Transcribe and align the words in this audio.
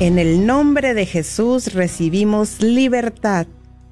En 0.00 0.20
el 0.20 0.46
nombre 0.46 0.94
de 0.94 1.06
Jesús 1.06 1.74
recibimos 1.74 2.62
libertad. 2.62 3.48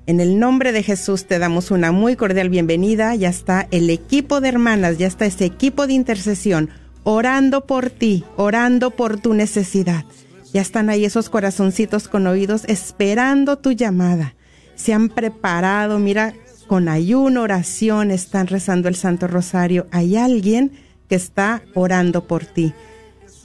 En 0.07 0.21
el 0.21 0.39
nombre 0.39 0.71
de 0.71 0.85
Jesús 0.85 1.27
te 1.27 1.41
damos 1.41 1.73
una 1.73 1.91
muy 1.91 2.15
cordial 2.15 2.49
bienvenida. 2.49 3.17
Ya 3.17 3.29
está 3.29 3.67
el 3.73 3.91
equipo 3.91 4.41
de 4.41 4.51
hermanas, 4.51 4.99
ya 4.99 5.09
está 5.09 5.27
ese 5.27 5.47
equipo 5.47 5.89
de 5.89 5.95
intercesión 5.95 6.71
orando 7.03 7.67
por 7.67 7.91
ti, 7.91 8.25
orando 8.37 8.93
por 8.93 9.19
tu 9.19 9.35
necesidad. 9.35 10.05
Ya 10.53 10.61
están 10.61 10.91
ahí 10.91 11.05
esos 11.05 11.29
corazoncitos 11.29 12.07
con 12.07 12.29
oídos 12.29 12.63
esperando 12.69 13.59
tu 13.59 13.73
llamada. 13.73 14.37
Se 14.77 14.93
han 14.93 15.09
preparado, 15.09 15.99
mira, 15.99 16.35
con 16.69 16.89
ayuno, 16.89 17.43
oración, 17.43 18.13
están 18.13 18.47
rezando 18.47 18.89
el 18.89 18.95
Santo 18.95 19.27
Rosario. 19.27 19.89
Hay 19.91 20.17
alguien 20.17 20.71
que 21.09 21.17
está 21.17 21.63
orando 21.75 22.29
por 22.29 22.45
ti. 22.45 22.75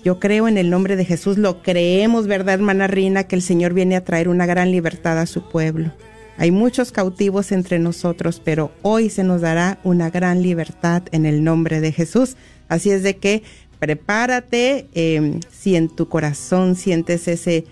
Yo 0.04 0.20
creo 0.20 0.48
en 0.48 0.58
el 0.58 0.72
nombre 0.72 0.96
de 0.96 1.06
Jesús, 1.06 1.38
lo 1.38 1.62
creemos, 1.62 2.26
¿verdad, 2.26 2.56
hermana 2.56 2.88
Rina? 2.88 3.26
Que 3.26 3.36
el 3.36 3.44
Señor 3.44 3.74
viene 3.74 3.96
a 3.96 4.04
traer 4.04 4.30
una 4.30 4.48
gran 4.48 4.72
libertad 4.72 5.20
a 5.20 5.28
su 5.28 5.48
pueblo. 5.48 5.92
Hay 6.38 6.50
muchos 6.50 6.92
cautivos 6.92 7.52
entre 7.52 7.78
nosotros, 7.78 8.42
pero 8.44 8.72
hoy 8.82 9.12
se 9.12 9.24
nos 9.24 9.42
dará 9.42 9.78
una 9.84 10.10
gran 10.10 10.42
libertad 10.42 11.04
en 11.12 11.28
el 11.28 11.44
nombre 11.44 11.82
de 11.82 11.92
Jesús. 11.92 12.36
Así 12.68 12.90
es 12.90 13.04
de 13.04 13.18
que 13.18 13.44
prepárate, 13.78 14.88
eh, 14.96 15.40
si 15.52 15.76
en 15.76 15.88
tu 15.88 16.10
corazón 16.10 16.76
sientes 16.76 17.28
ese, 17.28 17.66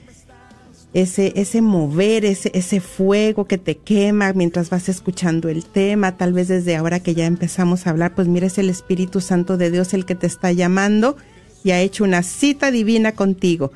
ese, 0.93 1.33
ese 1.35 1.61
mover, 1.63 2.25
ese, 2.25 2.51
ese 2.53 2.79
fuego 2.79 3.45
que 3.45 3.57
te 3.57 3.77
quema 3.77 4.33
mientras 4.33 4.69
vas 4.69 4.87
escuchando 4.87 5.49
el 5.49 5.65
tema, 5.65 6.15
tal 6.17 6.33
vez 6.33 6.47
desde 6.47 6.75
ahora 6.75 6.99
que 6.99 7.15
ya 7.15 7.25
empezamos 7.25 7.87
a 7.87 7.89
hablar, 7.89 8.13
pues 8.13 8.27
mira, 8.27 8.45
es 8.45 8.59
el 8.59 8.69
Espíritu 8.69 9.19
Santo 9.19 9.57
de 9.57 9.71
Dios 9.71 9.95
el 9.95 10.05
que 10.05 10.13
te 10.13 10.27
está 10.27 10.51
llamando 10.51 11.17
y 11.63 11.71
ha 11.71 11.81
hecho 11.81 12.03
una 12.03 12.23
cita 12.23 12.71
divina 12.71 13.13
contigo. 13.13 13.71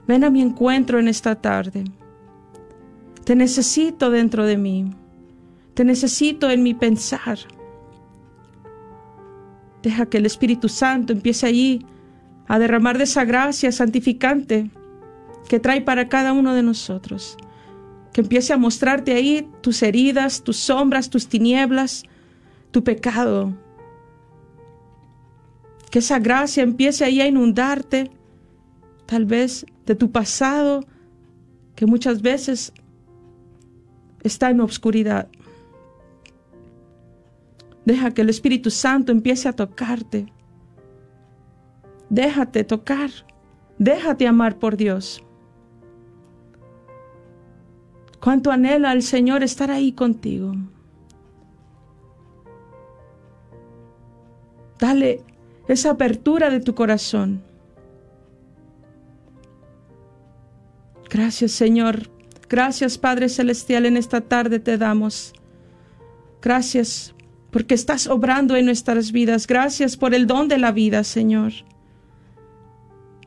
Ven 0.07 0.25
a 0.25 0.31
mi 0.31 0.41
encuentro 0.41 0.99
en 0.99 1.07
esta 1.07 1.35
tarde. 1.35 1.85
Te 3.29 3.37
necesito 3.37 4.11
dentro 4.11 4.47
de 4.47 4.57
mí. 4.57 4.91
Te 5.75 5.85
necesito 5.85 6.49
en 6.49 6.63
mi 6.63 6.73
pensar. 6.73 7.39
Deja 9.83 10.07
que 10.07 10.17
el 10.17 10.25
Espíritu 10.25 10.71
Santo 10.71 11.13
empiece 11.13 11.45
allí 11.45 11.85
a 12.47 12.59
derramar 12.59 12.97
de 12.97 13.05
esa 13.05 13.27
gracia 13.27 13.71
santificante 13.71 14.71
que 15.47 15.61
trae 15.61 15.83
para 15.83 16.09
cada 16.09 16.33
uno 16.33 16.55
de 16.55 16.63
nosotros. 16.63 17.37
Que 18.15 18.23
empiece 18.23 18.55
a 18.55 18.57
mostrarte 18.57 19.13
ahí 19.13 19.47
tus 19.61 19.83
heridas, 19.83 20.43
tus 20.43 20.57
sombras, 20.57 21.11
tus 21.11 21.29
tinieblas, 21.29 22.05
tu 22.71 22.83
pecado. 22.83 23.53
Que 25.91 25.99
esa 25.99 26.19
gracia 26.19 26.63
empiece 26.63 27.05
ahí 27.05 27.21
a 27.21 27.27
inundarte, 27.27 28.11
tal 29.05 29.27
vez 29.27 29.67
de 29.85 29.95
tu 29.95 30.11
pasado, 30.11 30.81
que 31.75 31.85
muchas 31.85 32.23
veces 32.23 32.73
está 34.23 34.51
en 34.51 34.61
obscuridad. 34.61 35.29
Deja 37.85 38.13
que 38.13 38.23
el 38.23 38.31
Espíritu 38.31 38.71
Santo 38.71 39.13
empiece 39.13 39.49
a 39.49 39.55
tocarte. 39.55 40.33
Déjate 42.11 42.65
tocar. 42.65 43.11
Déjate 43.79 44.27
amar 44.27 44.59
por 44.59 44.77
Dios. 44.77 45.25
Cuánto 48.21 48.51
anhela 48.51 48.93
el 48.93 49.03
Señor 49.03 49.43
estar 49.43 49.71
ahí 49.71 49.93
contigo. 49.93 50.53
Dale 54.79 55.23
esa 55.67 55.91
apertura 55.91 56.51
de 56.51 56.61
tu 56.61 56.75
corazón. 56.75 57.43
Gracias 61.09 61.53
Señor. 61.53 62.18
Gracias 62.49 62.99
Padre 62.99 63.29
Celestial. 63.29 63.87
En 63.87 63.97
esta 63.97 64.21
tarde 64.21 64.59
te 64.59 64.79
damos. 64.79 65.35
Gracias 66.41 67.15
porque 67.51 67.75
estás 67.75 68.07
obrando 68.07 68.57
en 68.57 68.65
nuestras 68.65 69.13
vidas. 69.13 69.47
Gracias 69.47 69.97
por 69.97 70.15
el 70.15 70.27
don 70.27 70.49
de 70.49 70.59
la 70.59 70.73
vida, 70.73 71.05
Señor. 71.05 71.53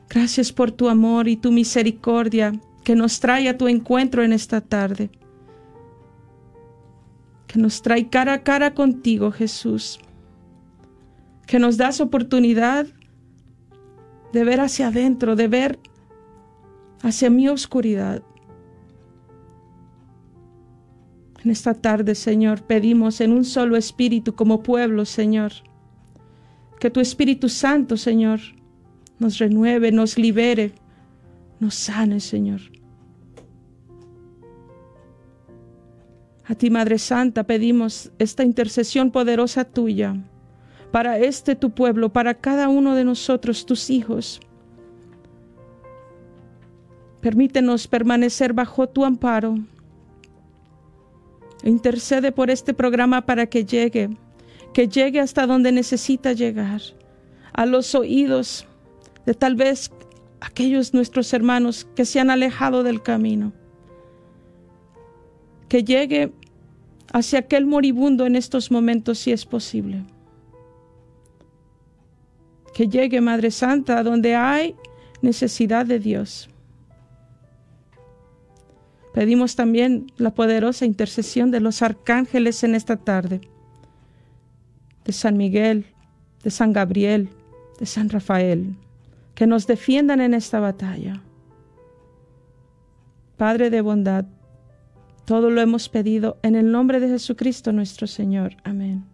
Gracias 0.08 0.52
por 0.52 0.70
tu 0.70 0.88
amor 0.88 1.28
y 1.28 1.36
tu 1.36 1.52
misericordia 1.52 2.52
que 2.84 2.94
nos 2.94 3.20
trae 3.20 3.48
a 3.48 3.56
tu 3.56 3.68
encuentro 3.68 4.22
en 4.22 4.32
esta 4.32 4.60
tarde. 4.60 5.10
Que 7.46 7.58
nos 7.58 7.82
trae 7.82 8.08
cara 8.08 8.34
a 8.34 8.42
cara 8.42 8.74
contigo, 8.74 9.30
Jesús. 9.30 10.00
Que 11.46 11.58
nos 11.58 11.76
das 11.76 12.00
oportunidad 12.00 12.86
de 14.32 14.44
ver 14.44 14.60
hacia 14.60 14.88
adentro, 14.88 15.36
de 15.36 15.48
ver 15.48 15.78
hacia 17.02 17.30
mi 17.30 17.48
oscuridad. 17.48 18.22
En 21.44 21.50
esta 21.50 21.74
tarde, 21.74 22.14
Señor, 22.14 22.62
pedimos 22.62 23.20
en 23.20 23.32
un 23.32 23.44
solo 23.44 23.76
espíritu 23.76 24.34
como 24.34 24.62
pueblo, 24.62 25.04
Señor, 25.04 25.52
que 26.78 26.90
tu 26.90 27.00
Espíritu 27.00 27.48
Santo, 27.48 27.96
Señor, 27.96 28.40
nos 29.18 29.38
renueve, 29.38 29.90
nos 29.90 30.18
libere, 30.18 30.72
nos 31.58 31.74
sane, 31.74 32.20
Señor. 32.20 32.60
A 36.44 36.54
ti, 36.54 36.70
Madre 36.70 36.98
Santa, 36.98 37.44
pedimos 37.44 38.10
esta 38.18 38.44
intercesión 38.44 39.10
poderosa 39.10 39.64
tuya 39.64 40.16
para 40.90 41.18
este 41.18 41.56
tu 41.56 41.70
pueblo, 41.70 42.12
para 42.12 42.34
cada 42.34 42.68
uno 42.68 42.94
de 42.94 43.04
nosotros, 43.04 43.64
tus 43.64 43.90
hijos. 43.90 44.40
Permítenos 47.20 47.86
permanecer 47.86 48.52
bajo 48.52 48.88
tu 48.88 49.04
amparo. 49.04 49.56
Intercede 51.64 52.32
por 52.32 52.50
este 52.50 52.74
programa 52.74 53.24
para 53.24 53.46
que 53.46 53.64
llegue, 53.64 54.10
que 54.74 54.88
llegue 54.88 55.20
hasta 55.20 55.46
donde 55.46 55.70
necesita 55.72 56.32
llegar, 56.32 56.80
a 57.52 57.66
los 57.66 57.94
oídos 57.94 58.66
de 59.26 59.34
tal 59.34 59.54
vez 59.54 59.90
aquellos 60.40 60.92
nuestros 60.92 61.32
hermanos 61.32 61.86
que 61.94 62.04
se 62.04 62.18
han 62.18 62.30
alejado 62.30 62.82
del 62.82 63.02
camino. 63.02 63.52
Que 65.68 65.84
llegue 65.84 66.32
hacia 67.12 67.40
aquel 67.40 67.66
moribundo 67.66 68.26
en 68.26 68.36
estos 68.36 68.70
momentos 68.70 69.18
si 69.18 69.32
es 69.32 69.46
posible. 69.46 70.04
Que 72.74 72.88
llegue, 72.88 73.20
Madre 73.20 73.50
Santa, 73.50 74.02
donde 74.02 74.34
hay 74.34 74.74
necesidad 75.20 75.86
de 75.86 75.98
Dios. 75.98 76.48
Pedimos 79.12 79.56
también 79.56 80.06
la 80.16 80.30
poderosa 80.30 80.86
intercesión 80.86 81.50
de 81.50 81.60
los 81.60 81.82
arcángeles 81.82 82.64
en 82.64 82.74
esta 82.74 82.96
tarde, 82.96 83.42
de 85.04 85.12
San 85.12 85.36
Miguel, 85.36 85.86
de 86.42 86.50
San 86.50 86.72
Gabriel, 86.72 87.28
de 87.78 87.86
San 87.86 88.08
Rafael, 88.08 88.74
que 89.34 89.46
nos 89.46 89.66
defiendan 89.66 90.20
en 90.20 90.34
esta 90.34 90.60
batalla. 90.60 91.20
Padre 93.36 93.70
de 93.70 93.80
bondad, 93.80 94.24
todo 95.24 95.50
lo 95.50 95.60
hemos 95.60 95.88
pedido 95.88 96.38
en 96.42 96.54
el 96.54 96.70
nombre 96.70 97.00
de 97.00 97.08
Jesucristo 97.08 97.72
nuestro 97.72 98.06
Señor. 98.06 98.56
Amén. 98.64 99.04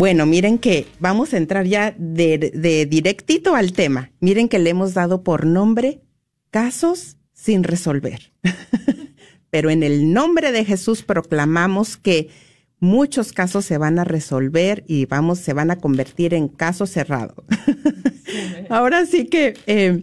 Bueno, 0.00 0.24
miren 0.24 0.56
que 0.56 0.86
vamos 0.98 1.34
a 1.34 1.36
entrar 1.36 1.66
ya 1.66 1.94
de, 1.98 2.38
de 2.54 2.86
directito 2.86 3.54
al 3.54 3.74
tema. 3.74 4.12
Miren 4.18 4.48
que 4.48 4.58
le 4.58 4.70
hemos 4.70 4.94
dado 4.94 5.22
por 5.22 5.44
nombre 5.44 6.00
casos 6.50 7.18
sin 7.34 7.64
resolver. 7.64 8.32
Pero 9.50 9.68
en 9.68 9.82
el 9.82 10.14
nombre 10.14 10.52
de 10.52 10.64
Jesús 10.64 11.02
proclamamos 11.02 11.98
que 11.98 12.30
muchos 12.78 13.34
casos 13.34 13.66
se 13.66 13.76
van 13.76 13.98
a 13.98 14.04
resolver 14.04 14.84
y 14.88 15.04
vamos, 15.04 15.38
se 15.38 15.52
van 15.52 15.70
a 15.70 15.76
convertir 15.76 16.32
en 16.32 16.48
casos 16.48 16.88
cerrados. 16.88 17.44
Ahora 18.70 19.04
sí 19.04 19.26
que 19.26 19.52
eh, 19.66 20.02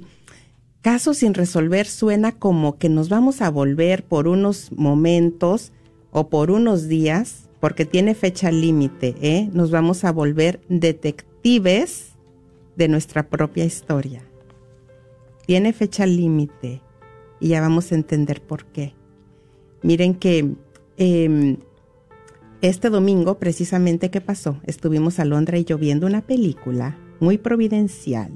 casos 0.83 1.17
sin 1.17 1.33
resolver 1.33 1.87
suena 1.87 2.33
como 2.33 2.77
que 2.77 2.89
nos 2.89 3.09
vamos 3.09 3.41
a 3.41 3.49
volver 3.49 4.03
por 4.03 4.27
unos 4.27 4.71
momentos 4.73 5.71
o 6.11 6.29
por 6.29 6.51
unos 6.51 6.87
días, 6.87 7.46
porque 7.59 7.85
tiene 7.85 8.15
fecha 8.15 8.51
límite, 8.51 9.15
¿eh? 9.21 9.49
Nos 9.53 9.71
vamos 9.71 10.03
a 10.03 10.11
volver 10.11 10.59
detectives 10.69 12.13
de 12.75 12.87
nuestra 12.87 13.29
propia 13.29 13.65
historia. 13.65 14.23
Tiene 15.45 15.73
fecha 15.73 16.05
límite 16.05 16.81
y 17.39 17.49
ya 17.49 17.61
vamos 17.61 17.91
a 17.91 17.95
entender 17.95 18.41
por 18.41 18.65
qué. 18.65 18.93
Miren 19.81 20.13
que 20.15 20.53
eh, 20.97 21.57
este 22.61 22.89
domingo, 22.89 23.37
precisamente, 23.37 24.09
¿qué 24.09 24.21
pasó? 24.21 24.59
Estuvimos 24.65 25.19
a 25.19 25.25
Londra 25.25 25.57
y 25.57 25.63
yo 25.63 25.77
viendo 25.77 26.07
una 26.07 26.21
película 26.21 26.97
muy 27.19 27.37
providencial 27.37 28.31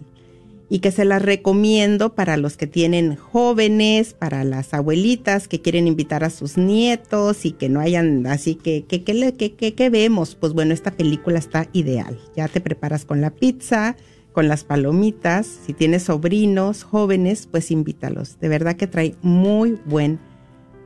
y 0.73 0.79
que 0.79 0.91
se 0.91 1.03
la 1.03 1.19
recomiendo 1.19 2.15
para 2.15 2.37
los 2.37 2.55
que 2.55 2.65
tienen 2.65 3.17
jóvenes, 3.17 4.13
para 4.13 4.45
las 4.45 4.73
abuelitas 4.73 5.49
que 5.49 5.61
quieren 5.61 5.85
invitar 5.85 6.23
a 6.23 6.29
sus 6.29 6.55
nietos 6.57 7.45
y 7.45 7.51
que 7.51 7.67
no 7.67 7.81
hayan, 7.81 8.25
así 8.25 8.55
que, 8.55 8.85
¿qué 8.87 9.03
que, 9.03 9.53
que- 9.53 9.73
que 9.75 9.89
vemos? 9.89 10.35
Pues 10.35 10.53
bueno, 10.53 10.73
esta 10.73 10.91
película 10.91 11.39
está 11.39 11.67
ideal. 11.73 12.17
Ya 12.37 12.47
te 12.47 12.61
preparas 12.61 13.03
con 13.03 13.19
la 13.19 13.31
pizza, 13.31 13.97
con 14.31 14.47
las 14.47 14.63
palomitas. 14.63 15.45
Si 15.45 15.73
tienes 15.73 16.03
sobrinos 16.03 16.83
jóvenes, 16.83 17.49
pues 17.51 17.69
invítalos. 17.69 18.39
De 18.39 18.47
verdad 18.47 18.77
que 18.77 18.87
trae 18.87 19.15
muy 19.21 19.77
buen 19.85 20.21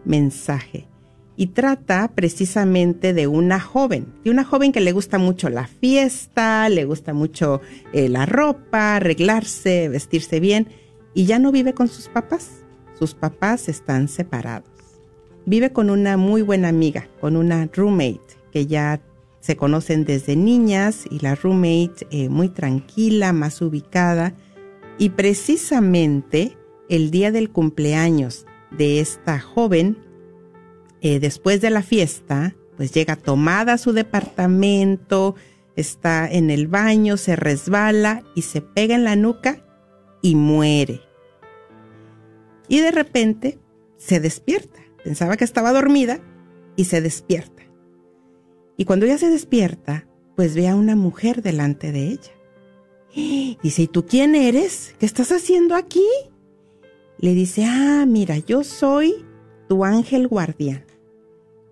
mensaje. 0.04 0.88
Y 1.38 1.48
trata 1.48 2.12
precisamente 2.16 3.14
de 3.14 3.28
una 3.28 3.60
joven, 3.60 4.08
de 4.24 4.32
una 4.32 4.46
joven 4.46 4.72
que 4.72 4.80
le 4.80 4.94
gusta 4.94 5.18
mucho 5.18 5.50
la 5.50 5.68
fiesta, 5.68 6.70
le 6.70 6.86
gusta 6.86 7.14
mucho 7.14 7.62
eh, 7.92 8.08
la 8.08 8.26
ropa, 8.26 8.96
arreglarse, 8.96 9.90
vestirse 9.90 10.40
bien, 10.40 10.70
y 11.14 11.26
ya 11.26 11.40
no 11.40 11.52
vive 11.52 11.74
con 11.74 11.88
sus 11.88 12.08
papás. 12.08 12.64
Sus 12.98 13.14
papás 13.14 13.68
están 13.68 14.08
separados. 14.08 14.70
Vive 15.46 15.72
con 15.72 15.90
una 15.90 16.16
muy 16.16 16.42
buena 16.42 16.70
amiga, 16.70 17.08
con 17.20 17.36
una 17.36 17.70
roommate, 17.74 18.38
que 18.52 18.66
ya 18.66 19.02
se 19.42 19.58
conocen 19.58 20.06
desde 20.06 20.36
niñas, 20.36 21.06
y 21.12 21.20
la 21.20 21.36
roommate 21.36 22.08
eh, 22.12 22.30
muy 22.30 22.48
tranquila, 22.50 23.34
más 23.34 23.62
ubicada, 23.62 24.34
y 24.98 25.10
precisamente 25.10 26.58
el 26.90 27.12
día 27.12 27.32
del 27.32 27.50
cumpleaños 27.50 28.46
de 28.72 29.02
esta 29.02 29.40
joven, 29.40 29.98
eh, 31.02 31.20
después 31.20 31.62
de 31.62 31.70
la 31.70 31.84
fiesta, 31.84 32.56
pues 32.78 32.92
llega 32.92 33.16
tomada 33.16 33.74
a 33.74 33.78
su 33.78 33.94
departamento, 33.94 35.36
está 35.76 36.30
en 36.30 36.50
el 36.50 36.68
baño, 36.68 37.18
se 37.18 37.36
resbala 37.36 38.24
y 38.36 38.44
se 38.44 38.62
pega 38.62 38.96
en 38.96 39.04
la 39.04 39.16
nuca 39.16 39.66
y 40.22 40.36
muere. 40.36 41.02
Y 42.68 42.80
de 42.80 42.92
repente 42.92 43.60
se 43.98 44.20
despierta. 44.20 44.80
Pensaba 45.04 45.38
que 45.38 45.44
estaba 45.44 45.72
dormida 45.72 46.20
y 46.76 46.86
se 46.86 47.02
despierta. 47.02 47.64
Y 48.78 48.86
cuando 48.86 49.06
ella 49.06 49.18
se 49.18 49.30
despierta, 49.30 50.08
pues 50.36 50.56
ve 50.56 50.68
a 50.68 50.76
una 50.76 50.96
mujer 50.96 51.42
delante 51.42 51.92
de 51.92 52.08
ella. 52.08 52.32
Dice, 53.64 53.84
¿y 53.84 53.88
tú 53.88 54.06
quién 54.06 54.36
eres? 54.36 54.94
¿Qué 55.00 55.06
estás 55.06 55.32
haciendo 55.32 55.76
aquí? 55.76 56.06
Le 57.18 57.34
dice, 57.34 57.66
ah, 57.66 58.06
mira, 58.06 58.38
yo 58.40 58.64
soy 58.64 59.26
tu 59.68 59.86
ángel 59.86 60.28
guardián. 60.28 60.86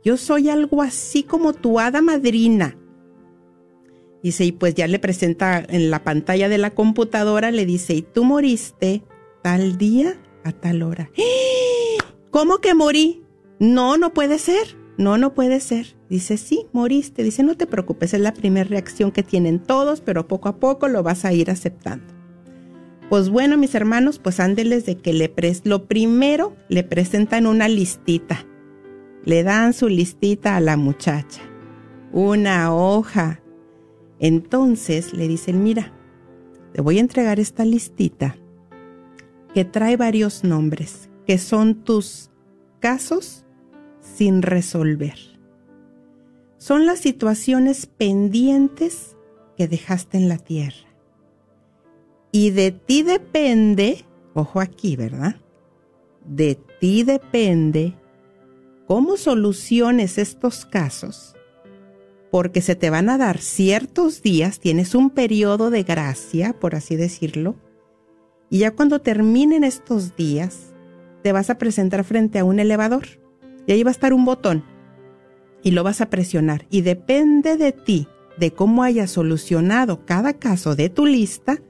Yo 0.04 0.18
soy 0.18 0.50
algo 0.50 0.82
así 0.82 1.24
como 1.24 1.54
tu 1.54 1.80
hada 1.80 2.02
madrina. 2.02 2.78
Dice, 4.22 4.46
y 4.46 4.52
pues 4.52 4.76
ya 4.76 4.88
le 4.88 5.00
presenta 5.00 5.64
en 5.68 5.92
la 5.92 6.04
pantalla 6.04 6.50
de 6.50 6.58
la 6.58 6.72
computadora, 6.72 7.52
le 7.52 7.66
dice, 7.66 7.94
y 7.94 8.02
tú 8.02 8.24
moriste 8.24 9.04
tal 9.42 9.78
día 9.78 10.18
a 10.44 10.52
tal 10.52 10.82
hora. 10.82 11.10
¡Ah! 11.18 11.64
¿cómo 12.34 12.58
que 12.58 12.74
morí? 12.74 13.24
No, 13.60 13.96
no 13.96 14.14
puede 14.14 14.40
ser. 14.40 14.76
No, 14.98 15.18
no 15.18 15.34
puede 15.34 15.60
ser. 15.60 15.96
Dice, 16.10 16.38
sí, 16.38 16.68
moriste. 16.74 17.24
Dice, 17.24 17.44
no 17.44 17.56
te 17.56 17.68
preocupes, 17.68 18.14
es 18.14 18.20
la 18.20 18.34
primera 18.34 18.68
reacción 18.68 19.12
que 19.12 19.24
tienen 19.24 19.60
todos, 19.60 20.02
pero 20.02 20.28
poco 20.28 20.50
a 20.50 20.58
poco 20.58 20.88
lo 20.88 21.04
vas 21.04 21.26
a 21.26 21.34
ir 21.34 21.50
aceptando. 21.50 22.13
Pues 23.14 23.30
bueno, 23.30 23.58
mis 23.58 23.76
hermanos, 23.76 24.18
pues 24.18 24.40
ándeles 24.40 24.88
de 24.88 24.98
que 24.98 25.14
le 25.14 25.30
pres 25.30 25.62
lo 25.66 25.86
primero 25.86 26.56
le 26.68 26.84
presentan 26.84 27.46
una 27.46 27.68
listita. 27.68 28.48
Le 29.24 29.44
dan 29.44 29.74
su 29.74 29.88
listita 29.88 30.56
a 30.56 30.60
la 30.60 30.78
muchacha. 30.78 31.44
Una 32.12 32.74
hoja. 32.74 33.40
Entonces 34.18 35.14
le 35.14 35.28
dicen, 35.28 35.62
mira, 35.62 35.94
te 36.74 36.82
voy 36.82 36.98
a 36.98 37.02
entregar 37.02 37.40
esta 37.40 37.66
listita 37.66 38.36
que 39.54 39.64
trae 39.64 39.96
varios 39.96 40.44
nombres, 40.44 41.08
que 41.28 41.38
son 41.38 41.84
tus 41.84 42.32
casos 42.80 43.46
sin 44.00 44.42
resolver. 44.42 45.20
Son 46.58 46.88
las 46.88 46.98
situaciones 46.98 47.86
pendientes 47.86 49.16
que 49.56 49.68
dejaste 49.68 50.18
en 50.18 50.30
la 50.30 50.40
tierra. 50.40 50.93
Y 52.36 52.50
de 52.50 52.72
ti 52.72 53.04
depende, 53.04 54.06
ojo 54.34 54.60
aquí, 54.60 54.96
¿verdad? 54.96 55.36
De 56.26 56.56
ti 56.82 57.04
depende 57.04 57.94
cómo 58.88 59.18
soluciones 59.18 60.18
estos 60.18 60.66
casos, 60.66 61.36
porque 62.32 62.62
se 62.62 62.76
te 62.76 62.90
van 62.90 63.10
a 63.10 63.20
dar 63.20 63.38
ciertos 63.38 64.24
días, 64.24 64.60
tienes 64.60 64.96
un 64.96 65.12
periodo 65.12 65.70
de 65.70 65.84
gracia, 65.84 66.60
por 66.60 66.74
así 66.74 66.96
decirlo, 66.96 67.56
y 68.50 68.58
ya 68.60 68.72
cuando 68.72 69.00
terminen 69.00 69.64
estos 69.64 70.16
días, 70.16 70.74
te 71.22 71.34
vas 71.34 71.52
a 71.52 71.60
presentar 71.60 72.04
frente 72.04 72.40
a 72.40 72.46
un 72.46 72.60
elevador 72.60 73.06
y 73.68 73.74
ahí 73.74 73.84
va 73.84 73.92
a 73.92 73.92
estar 73.92 74.12
un 74.12 74.26
botón 74.26 74.64
y 75.62 75.70
lo 75.70 75.84
vas 75.84 76.02
a 76.02 76.10
presionar 76.10 76.66
y 76.72 76.82
depende 76.82 77.58
de 77.58 77.74
ti, 77.74 78.08
de 78.38 78.52
cómo 78.54 78.82
hayas 78.82 79.12
solucionado 79.12 80.04
cada 80.08 80.34
caso 80.34 80.76
de 80.76 80.90
tu 80.90 81.06
lista, 81.06 81.62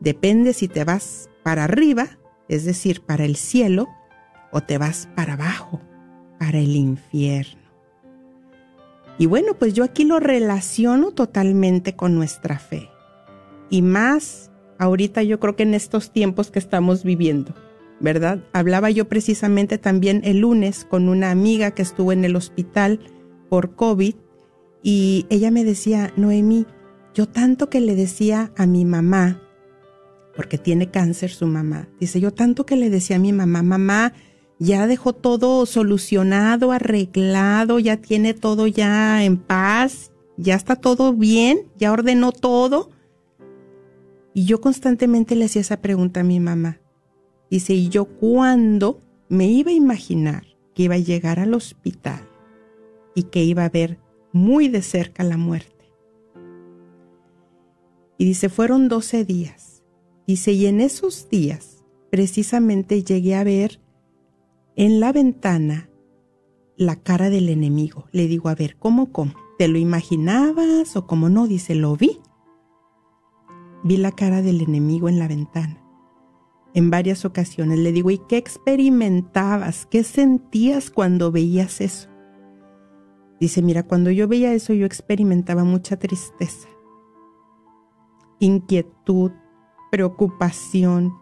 depende 0.00 0.52
si 0.52 0.68
te 0.68 0.84
vas 0.84 1.30
para 1.42 1.64
arriba, 1.64 2.18
es 2.48 2.64
decir, 2.64 3.02
para 3.02 3.24
el 3.24 3.36
cielo, 3.36 3.88
o 4.52 4.62
te 4.62 4.78
vas 4.78 5.08
para 5.14 5.34
abajo, 5.34 5.80
para 6.38 6.58
el 6.58 6.76
infierno. 6.76 7.66
Y 9.18 9.26
bueno, 9.26 9.54
pues 9.58 9.74
yo 9.74 9.84
aquí 9.84 10.04
lo 10.04 10.20
relaciono 10.20 11.12
totalmente 11.12 11.96
con 11.96 12.14
nuestra 12.14 12.58
fe. 12.58 12.88
Y 13.70 13.82
más 13.82 14.50
ahorita 14.78 15.22
yo 15.22 15.40
creo 15.40 15.56
que 15.56 15.62
en 15.62 15.74
estos 15.74 16.12
tiempos 16.12 16.50
que 16.50 16.58
estamos 16.58 17.02
viviendo, 17.02 17.54
¿verdad? 18.00 18.44
Hablaba 18.52 18.90
yo 18.90 19.08
precisamente 19.08 19.78
también 19.78 20.20
el 20.24 20.40
lunes 20.40 20.84
con 20.84 21.08
una 21.08 21.30
amiga 21.30 21.70
que 21.70 21.82
estuvo 21.82 22.12
en 22.12 22.24
el 22.24 22.36
hospital 22.36 23.00
por 23.48 23.74
COVID 23.74 24.14
y 24.82 25.26
ella 25.30 25.50
me 25.50 25.64
decía, 25.64 26.12
Noemí, 26.16 26.66
yo 27.14 27.26
tanto 27.26 27.70
que 27.70 27.80
le 27.80 27.94
decía 27.94 28.52
a 28.56 28.66
mi 28.66 28.84
mamá, 28.84 29.40
porque 30.36 30.58
tiene 30.58 30.90
cáncer 30.90 31.30
su 31.30 31.46
mamá, 31.46 31.88
dice, 31.98 32.20
yo 32.20 32.32
tanto 32.32 32.66
que 32.66 32.76
le 32.76 32.90
decía 32.90 33.16
a 33.16 33.20
mi 33.20 33.32
mamá, 33.32 33.62
mamá, 33.62 34.12
ya 34.58 34.86
dejó 34.86 35.12
todo 35.12 35.66
solucionado, 35.66 36.72
arreglado, 36.72 37.78
ya 37.78 37.96
tiene 37.96 38.34
todo 38.34 38.66
ya 38.66 39.24
en 39.24 39.38
paz, 39.38 40.12
ya 40.36 40.54
está 40.54 40.76
todo 40.76 41.12
bien, 41.12 41.66
ya 41.76 41.92
ordenó 41.92 42.32
todo. 42.32 42.90
Y 44.34 44.44
yo 44.44 44.60
constantemente 44.60 45.34
le 45.34 45.46
hacía 45.46 45.62
esa 45.62 45.80
pregunta 45.80 46.20
a 46.20 46.24
mi 46.24 46.40
mamá. 46.40 46.80
Dice, 47.50 47.74
¿y 47.74 47.88
yo 47.88 48.04
cuándo 48.04 49.02
me 49.28 49.46
iba 49.46 49.70
a 49.70 49.74
imaginar 49.74 50.44
que 50.74 50.84
iba 50.84 50.94
a 50.94 50.98
llegar 50.98 51.38
al 51.38 51.54
hospital 51.54 52.28
y 53.14 53.24
que 53.24 53.44
iba 53.44 53.64
a 53.64 53.70
ver 53.70 53.98
muy 54.32 54.68
de 54.68 54.82
cerca 54.82 55.22
la 55.22 55.36
muerte? 55.36 55.72
Y 58.18 58.24
dice, 58.24 58.48
fueron 58.48 58.88
12 58.88 59.24
días. 59.24 59.65
Dice, 60.26 60.52
y 60.52 60.66
en 60.66 60.80
esos 60.80 61.28
días 61.28 61.84
precisamente 62.10 63.02
llegué 63.02 63.34
a 63.34 63.44
ver 63.44 63.80
en 64.74 65.00
la 65.00 65.12
ventana 65.12 65.88
la 66.76 66.96
cara 66.96 67.30
del 67.30 67.48
enemigo. 67.48 68.06
Le 68.12 68.26
digo, 68.26 68.48
a 68.48 68.54
ver, 68.54 68.76
¿cómo, 68.76 69.12
cómo? 69.12 69.32
¿Te 69.58 69.68
lo 69.68 69.78
imaginabas 69.78 70.96
o 70.96 71.06
cómo 71.06 71.28
no? 71.28 71.46
Dice, 71.46 71.74
lo 71.74 71.96
vi. 71.96 72.20
Vi 73.84 73.96
la 73.96 74.12
cara 74.12 74.42
del 74.42 74.60
enemigo 74.60 75.08
en 75.08 75.18
la 75.18 75.28
ventana. 75.28 75.82
En 76.74 76.90
varias 76.90 77.24
ocasiones 77.24 77.78
le 77.78 77.92
digo, 77.92 78.10
¿y 78.10 78.18
qué 78.28 78.36
experimentabas? 78.36 79.86
¿Qué 79.86 80.04
sentías 80.04 80.90
cuando 80.90 81.32
veías 81.32 81.80
eso? 81.80 82.08
Dice, 83.40 83.62
mira, 83.62 83.82
cuando 83.82 84.10
yo 84.10 84.28
veía 84.28 84.52
eso 84.52 84.72
yo 84.72 84.86
experimentaba 84.86 85.64
mucha 85.64 85.98
tristeza, 85.98 86.68
inquietud, 88.40 89.30
preocupación. 89.90 91.14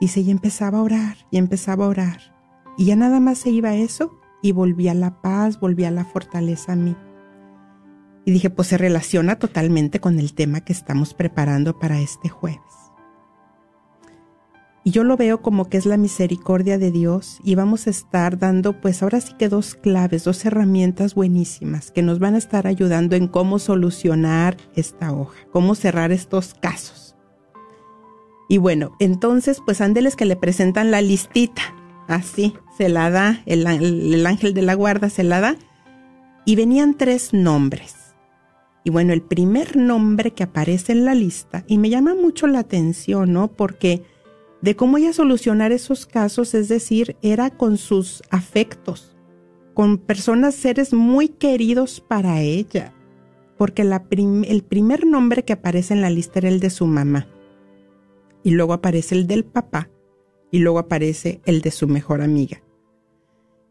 Dice, 0.00 0.20
y 0.20 0.30
empezaba 0.30 0.78
a 0.78 0.82
orar, 0.82 1.16
y 1.30 1.38
empezaba 1.38 1.84
a 1.84 1.88
orar. 1.88 2.34
Y 2.76 2.86
ya 2.86 2.96
nada 2.96 3.20
más 3.20 3.38
se 3.38 3.50
iba 3.50 3.74
eso 3.74 4.18
y 4.42 4.52
volvía 4.52 4.94
la 4.94 5.20
paz, 5.20 5.58
volvía 5.58 5.90
la 5.90 6.04
fortaleza 6.04 6.72
a 6.72 6.76
mí. 6.76 6.96
Y 8.24 8.30
dije, 8.30 8.50
pues 8.50 8.68
se 8.68 8.78
relaciona 8.78 9.36
totalmente 9.36 10.00
con 10.00 10.18
el 10.18 10.34
tema 10.34 10.60
que 10.60 10.72
estamos 10.72 11.14
preparando 11.14 11.78
para 11.78 11.98
este 12.00 12.28
jueves. 12.28 12.60
Y 14.84 14.90
yo 14.90 15.04
lo 15.04 15.16
veo 15.16 15.42
como 15.42 15.68
que 15.68 15.76
es 15.76 15.86
la 15.86 15.98
misericordia 15.98 16.78
de 16.78 16.90
Dios 16.90 17.40
y 17.44 17.56
vamos 17.56 17.86
a 17.86 17.90
estar 17.90 18.38
dando 18.38 18.80
pues 18.80 19.02
ahora 19.02 19.20
sí 19.20 19.34
que 19.38 19.50
dos 19.50 19.74
claves, 19.74 20.24
dos 20.24 20.42
herramientas 20.46 21.14
buenísimas 21.14 21.90
que 21.90 22.00
nos 22.00 22.18
van 22.18 22.34
a 22.34 22.38
estar 22.38 22.66
ayudando 22.66 23.14
en 23.14 23.28
cómo 23.28 23.58
solucionar 23.58 24.56
esta 24.74 25.12
hoja, 25.12 25.36
cómo 25.52 25.74
cerrar 25.74 26.10
estos 26.10 26.54
casos. 26.54 27.07
Y 28.48 28.58
bueno, 28.58 28.96
entonces 28.98 29.60
pues 29.64 29.80
ándeles 29.80 30.16
que 30.16 30.24
le 30.24 30.36
presentan 30.36 30.90
la 30.90 31.02
listita, 31.02 31.62
así, 32.08 32.54
se 32.76 32.88
la 32.88 33.10
da, 33.10 33.42
el, 33.46 33.66
el 33.66 34.26
ángel 34.26 34.54
de 34.54 34.62
la 34.62 34.74
guarda 34.74 35.10
se 35.10 35.22
la 35.22 35.40
da, 35.40 35.56
y 36.46 36.56
venían 36.56 36.96
tres 36.96 37.34
nombres. 37.34 37.94
Y 38.84 38.90
bueno, 38.90 39.12
el 39.12 39.20
primer 39.20 39.76
nombre 39.76 40.30
que 40.30 40.44
aparece 40.44 40.92
en 40.92 41.04
la 41.04 41.14
lista, 41.14 41.64
y 41.66 41.76
me 41.76 41.90
llama 41.90 42.14
mucho 42.14 42.46
la 42.46 42.60
atención, 42.60 43.34
¿no? 43.34 43.48
Porque 43.48 44.02
de 44.62 44.74
cómo 44.74 44.98
ella 44.98 45.12
solucionar 45.12 45.72
esos 45.72 46.06
casos, 46.06 46.54
es 46.54 46.68
decir, 46.68 47.16
era 47.22 47.50
con 47.50 47.76
sus 47.76 48.22
afectos, 48.30 49.16
con 49.74 49.98
personas, 49.98 50.54
seres 50.54 50.92
muy 50.92 51.28
queridos 51.28 52.00
para 52.00 52.40
ella, 52.40 52.94
porque 53.56 53.84
la 53.84 54.04
el 54.10 54.62
primer 54.62 55.06
nombre 55.06 55.44
que 55.44 55.52
aparece 55.52 55.94
en 55.94 56.00
la 56.00 56.10
lista 56.10 56.38
era 56.38 56.48
el 56.48 56.60
de 56.60 56.70
su 56.70 56.86
mamá, 56.86 57.28
y 58.42 58.50
luego 58.50 58.72
aparece 58.72 59.14
el 59.14 59.26
del 59.26 59.44
papá, 59.44 59.90
y 60.50 60.58
luego 60.58 60.78
aparece 60.78 61.40
el 61.44 61.60
de 61.60 61.70
su 61.70 61.86
mejor 61.88 62.22
amiga. 62.22 62.62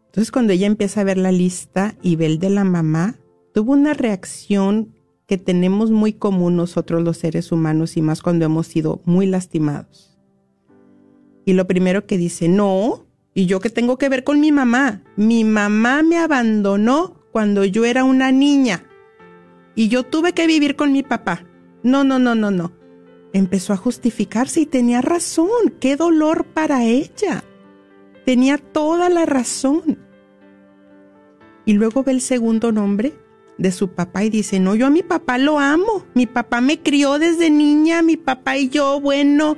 Entonces 0.07 0.31
cuando 0.31 0.53
ella 0.53 0.67
empieza 0.67 1.01
a 1.01 1.03
ver 1.03 1.17
la 1.17 1.31
lista 1.31 1.95
y 2.01 2.15
ve 2.15 2.25
el 2.25 2.39
de 2.39 2.49
la 2.49 2.63
mamá, 2.63 3.19
tuvo 3.53 3.73
una 3.73 3.93
reacción 3.93 4.93
que 5.27 5.37
tenemos 5.37 5.91
muy 5.91 6.13
común 6.13 6.55
nosotros 6.55 7.03
los 7.03 7.17
seres 7.17 7.51
humanos 7.51 7.97
y 7.97 8.01
más 8.01 8.21
cuando 8.21 8.45
hemos 8.45 8.67
sido 8.67 9.01
muy 9.05 9.27
lastimados. 9.27 10.17
Y 11.45 11.53
lo 11.53 11.67
primero 11.67 12.05
que 12.05 12.17
dice, 12.17 12.47
no, 12.47 13.05
¿y 13.33 13.45
yo 13.45 13.59
qué 13.59 13.69
tengo 13.69 13.97
que 13.97 14.09
ver 14.09 14.23
con 14.23 14.39
mi 14.39 14.51
mamá? 14.51 15.03
Mi 15.15 15.43
mamá 15.43 16.01
me 16.01 16.17
abandonó 16.17 17.21
cuando 17.31 17.65
yo 17.65 17.85
era 17.85 18.03
una 18.03 18.31
niña 18.31 18.85
y 19.75 19.89
yo 19.89 20.03
tuve 20.03 20.33
que 20.33 20.47
vivir 20.47 20.75
con 20.75 20.91
mi 20.91 21.03
papá. 21.03 21.45
No, 21.83 22.03
no, 22.03 22.19
no, 22.19 22.35
no, 22.35 22.49
no. 22.51 22.71
Empezó 23.33 23.73
a 23.73 23.77
justificarse 23.77 24.61
y 24.61 24.65
tenía 24.65 25.01
razón. 25.01 25.73
Qué 25.79 25.95
dolor 25.95 26.45
para 26.45 26.83
ella. 26.83 27.43
Tenía 28.25 28.57
toda 28.57 29.09
la 29.09 29.25
razón. 29.25 29.99
Y 31.65 31.73
luego 31.73 32.03
ve 32.03 32.13
el 32.13 32.21
segundo 32.21 32.71
nombre 32.71 33.13
de 33.57 33.71
su 33.71 33.89
papá 33.89 34.23
y 34.23 34.29
dice, 34.29 34.59
no, 34.59 34.75
yo 34.75 34.87
a 34.87 34.89
mi 34.89 35.03
papá 35.03 35.37
lo 35.37 35.59
amo. 35.59 36.05
Mi 36.13 36.25
papá 36.25 36.61
me 36.61 36.79
crió 36.79 37.19
desde 37.19 37.49
niña, 37.49 38.01
mi 38.01 38.17
papá 38.17 38.57
y 38.57 38.69
yo, 38.69 39.01
bueno, 39.01 39.57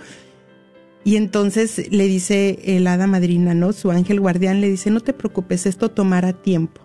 y 1.04 1.16
entonces 1.16 1.92
le 1.92 2.06
dice 2.06 2.60
el 2.64 2.88
hada 2.88 3.08
madrina, 3.08 3.54
¿no? 3.54 3.74
Su 3.74 3.92
ángel 3.92 4.20
guardián 4.20 4.62
le 4.62 4.70
dice, 4.70 4.92
no 4.92 5.00
te 5.00 5.14
preocupes, 5.14 5.66
esto 5.66 5.90
tomará 5.90 6.34
tiempo 6.34 6.82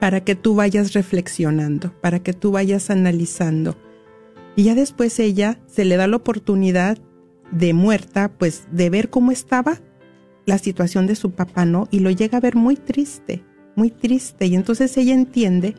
para 0.00 0.22
que 0.22 0.34
tú 0.34 0.54
vayas 0.54 0.92
reflexionando, 0.92 1.92
para 2.00 2.22
que 2.22 2.32
tú 2.32 2.52
vayas 2.52 2.90
analizando. 2.90 3.76
Y 4.56 4.64
ya 4.64 4.74
después 4.74 5.18
ella 5.20 5.60
se 5.66 5.84
le 5.84 5.96
da 5.96 6.06
la 6.06 6.16
oportunidad 6.16 6.98
de 7.52 7.74
muerta, 7.74 8.32
pues 8.36 8.66
de 8.72 8.90
ver 8.90 9.10
cómo 9.10 9.30
estaba 9.30 9.80
la 10.46 10.58
situación 10.58 11.06
de 11.06 11.14
su 11.14 11.32
papá, 11.32 11.64
¿no? 11.64 11.88
Y 11.90 12.00
lo 12.00 12.10
llega 12.10 12.38
a 12.38 12.40
ver 12.40 12.56
muy 12.56 12.76
triste, 12.76 13.44
muy 13.74 13.90
triste. 13.90 14.46
Y 14.46 14.54
entonces 14.54 14.96
ella 14.96 15.12
entiende 15.12 15.74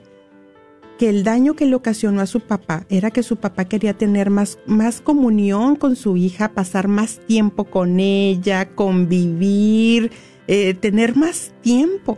que 0.98 1.10
el 1.10 1.24
daño 1.24 1.56
que 1.56 1.66
le 1.66 1.76
ocasionó 1.76 2.22
a 2.22 2.26
su 2.26 2.42
papá 2.42 2.86
era 2.90 3.12
que 3.12 3.24
su 3.24 3.38
papá 3.38 3.66
quería 3.66 3.94
tener 3.94 4.30
más, 4.30 4.60
más 4.66 5.02
comunión 5.02 5.76
con 5.76 5.96
su 5.96 6.18
hija, 6.18 6.54
pasar 6.54 6.88
más 6.88 7.20
tiempo 7.28 7.66
con 7.66 8.00
ella, 8.00 8.70
convivir, 8.70 10.12
eh, 10.48 10.74
tener 10.74 11.16
más 11.16 11.54
tiempo. 11.62 12.18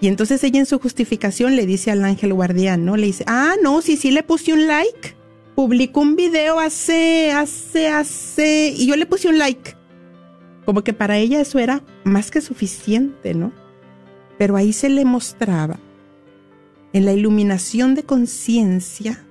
Y 0.00 0.08
entonces 0.08 0.42
ella 0.44 0.60
en 0.60 0.66
su 0.66 0.78
justificación 0.78 1.56
le 1.56 1.66
dice 1.66 1.90
al 1.90 2.04
ángel 2.04 2.32
guardián, 2.32 2.84
¿no? 2.84 2.96
Le 2.96 3.06
dice, 3.06 3.24
ah, 3.26 3.54
no, 3.62 3.82
sí, 3.82 3.96
sí 3.96 4.10
le 4.10 4.22
puse 4.22 4.52
un 4.52 4.66
like. 4.66 5.19
Publicó 5.54 6.00
un 6.00 6.16
video 6.16 6.58
hace, 6.58 7.32
hace, 7.32 7.88
hace, 7.88 8.72
y 8.76 8.86
yo 8.86 8.96
le 8.96 9.06
puse 9.06 9.28
un 9.28 9.38
like. 9.38 9.76
Como 10.64 10.82
que 10.82 10.92
para 10.92 11.18
ella 11.18 11.40
eso 11.40 11.58
era 11.58 11.82
más 12.04 12.30
que 12.30 12.40
suficiente, 12.40 13.34
¿no? 13.34 13.52
Pero 14.38 14.56
ahí 14.56 14.72
se 14.72 14.88
le 14.88 15.04
mostraba 15.04 15.78
en 16.92 17.04
la 17.04 17.12
iluminación 17.12 17.94
de 17.94 18.04
conciencia, 18.04 19.24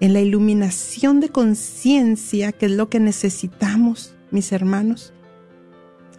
en 0.00 0.12
la 0.12 0.20
iluminación 0.20 1.20
de 1.20 1.28
conciencia, 1.28 2.52
que 2.52 2.66
es 2.66 2.72
lo 2.72 2.88
que 2.88 3.00
necesitamos, 3.00 4.14
mis 4.30 4.52
hermanos. 4.52 5.12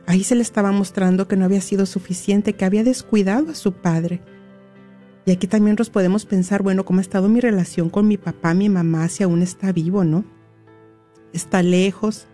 Ahí 0.05 0.23
se 0.23 0.35
le 0.35 0.41
estaba 0.41 0.71
mostrando 0.71 1.27
que 1.27 1.37
no 1.37 1.45
había 1.45 1.61
sido 1.61 1.85
suficiente, 1.85 2.53
que 2.53 2.65
había 2.65 2.83
descuidado 2.83 3.51
a 3.51 3.55
su 3.55 3.73
padre. 3.73 4.21
Y 5.25 5.31
aquí 5.31 5.47
también 5.47 5.75
nos 5.77 5.89
podemos 5.89 6.25
pensar, 6.25 6.63
bueno, 6.63 6.83
¿cómo 6.83 6.99
ha 6.99 7.01
estado 7.01 7.29
mi 7.29 7.39
relación 7.39 7.89
con 7.89 8.07
mi 8.07 8.17
papá, 8.17 8.53
mi 8.53 8.67
mamá, 8.67 9.07
si 9.07 9.23
aún 9.23 9.41
está 9.41 9.71
vivo, 9.71 10.03
no? 10.03 10.25
Está 11.31 11.63
lejos, 11.63 12.27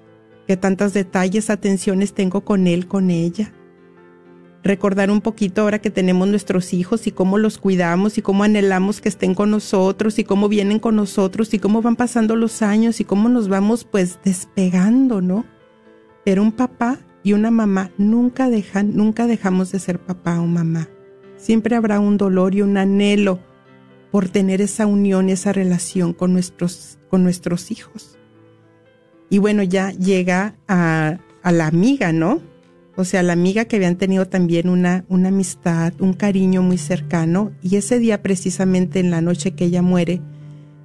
qué 0.48 0.58
tantos 0.58 0.94
detalles, 0.94 1.50
atenciones 1.50 2.14
tengo 2.14 2.42
con 2.42 2.66
él, 2.66 2.88
con 2.88 3.12
ella. 3.12 3.54
Recordar 4.64 5.10
un 5.12 5.22
poquito 5.22 5.62
ahora 5.62 5.80
que 5.80 5.92
tenemos 5.92 6.28
nuestros 6.28 6.74
hijos 6.74 7.08
y 7.08 7.12
cómo 7.12 7.38
los 7.38 7.60
cuidamos 7.60 8.18
y 8.18 8.22
cómo 8.22 8.44
anhelamos 8.44 9.00
que 9.00 9.08
estén 9.08 9.36
con 9.36 9.52
nosotros 9.52 10.20
y 10.20 10.24
cómo 10.24 10.50
vienen 10.50 10.80
con 10.80 10.96
nosotros 10.96 11.54
y 11.54 11.60
cómo 11.60 11.82
van 11.82 11.96
pasando 11.96 12.36
los 12.36 12.62
años 12.62 13.00
y 13.00 13.06
cómo 13.06 13.30
nos 13.30 13.48
vamos 13.48 13.86
pues 13.86 14.20
despegando, 14.26 15.22
¿no? 15.22 15.46
Pero 16.26 16.42
un 16.42 16.52
papá 16.52 16.98
y 17.24 17.34
una 17.34 17.52
mamá 17.52 17.92
nunca 17.98 18.50
dejan, 18.50 18.96
nunca 18.96 19.28
dejamos 19.28 19.72
de 19.72 19.80
ser 19.80 20.00
papá 20.00 20.42
o 20.42 20.46
mamá. 20.46 20.90
Siempre 21.40 21.78
habrá 21.78 22.02
un 22.02 22.18
dolor 22.18 22.54
y 22.54 22.62
un 22.62 22.78
anhelo 22.78 23.40
por 24.12 24.28
tener 24.28 24.62
esa 24.62 24.86
unión, 24.86 25.30
esa 25.30 25.54
relación 25.54 26.14
con 26.14 26.34
nuestros, 26.34 27.00
con 27.10 27.24
nuestros 27.24 27.72
hijos. 27.72 28.18
Y 29.30 29.38
bueno, 29.38 29.64
ya 29.64 29.92
llega 29.92 30.56
a, 30.68 31.18
la 31.44 31.68
amiga, 31.68 32.12
¿no? 32.12 32.42
O 32.98 33.06
sea, 33.06 33.24
la 33.24 33.34
amiga 33.34 33.66
que 33.66 33.78
habían 33.78 33.96
tenido 33.96 34.28
también 34.28 34.68
una, 34.68 35.06
una 35.08 35.30
amistad, 35.30 35.94
un 36.00 36.14
cariño 36.14 36.62
muy 36.62 36.78
cercano, 36.78 37.54
y 37.64 37.78
ese 37.78 38.00
día 38.00 38.22
precisamente 38.22 39.00
en 39.00 39.10
la 39.10 39.22
noche 39.22 39.52
que 39.52 39.66
ella 39.66 39.82
muere, 39.82 40.22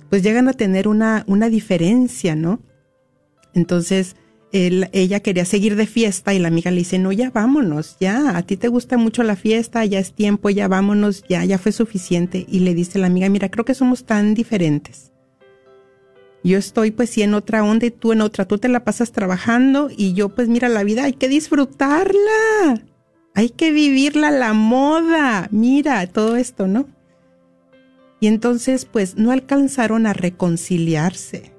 pues 0.08 0.22
llegan 0.22 0.46
a 0.46 0.52
tener 0.52 0.86
una, 0.86 1.24
una 1.26 1.48
diferencia, 1.48 2.36
¿no? 2.36 2.60
Entonces, 3.54 4.14
ella 4.54 5.18
quería 5.18 5.44
seguir 5.44 5.74
de 5.74 5.86
fiesta 5.86 6.32
y 6.32 6.38
la 6.38 6.46
amiga 6.46 6.70
le 6.70 6.78
dice, 6.78 7.00
no, 7.00 7.10
ya 7.10 7.30
vámonos, 7.30 7.96
ya, 7.98 8.36
a 8.36 8.42
ti 8.42 8.56
te 8.56 8.68
gusta 8.68 8.96
mucho 8.96 9.24
la 9.24 9.34
fiesta, 9.34 9.84
ya 9.84 9.98
es 9.98 10.12
tiempo, 10.12 10.48
ya 10.48 10.68
vámonos, 10.68 11.24
ya, 11.28 11.44
ya 11.44 11.58
fue 11.58 11.72
suficiente. 11.72 12.46
Y 12.48 12.60
le 12.60 12.72
dice 12.72 13.00
la 13.00 13.08
amiga, 13.08 13.28
mira, 13.28 13.50
creo 13.50 13.64
que 13.64 13.74
somos 13.74 14.04
tan 14.04 14.34
diferentes. 14.34 15.10
Yo 16.44 16.56
estoy 16.56 16.92
pues 16.92 17.10
sí 17.10 17.22
en 17.22 17.34
otra 17.34 17.64
onda 17.64 17.86
y 17.86 17.90
tú 17.90 18.12
en 18.12 18.20
otra, 18.20 18.46
tú 18.46 18.58
te 18.58 18.68
la 18.68 18.84
pasas 18.84 19.10
trabajando 19.10 19.90
y 19.90 20.12
yo 20.12 20.28
pues 20.28 20.48
mira 20.48 20.68
la 20.68 20.84
vida, 20.84 21.04
hay 21.04 21.14
que 21.14 21.28
disfrutarla, 21.28 22.80
hay 23.34 23.48
que 23.48 23.72
vivirla 23.72 24.30
la 24.30 24.52
moda, 24.52 25.48
mira 25.50 26.06
todo 26.06 26.36
esto, 26.36 26.68
¿no? 26.68 26.86
Y 28.20 28.28
entonces 28.28 28.84
pues 28.84 29.16
no 29.16 29.32
alcanzaron 29.32 30.06
a 30.06 30.12
reconciliarse. 30.12 31.53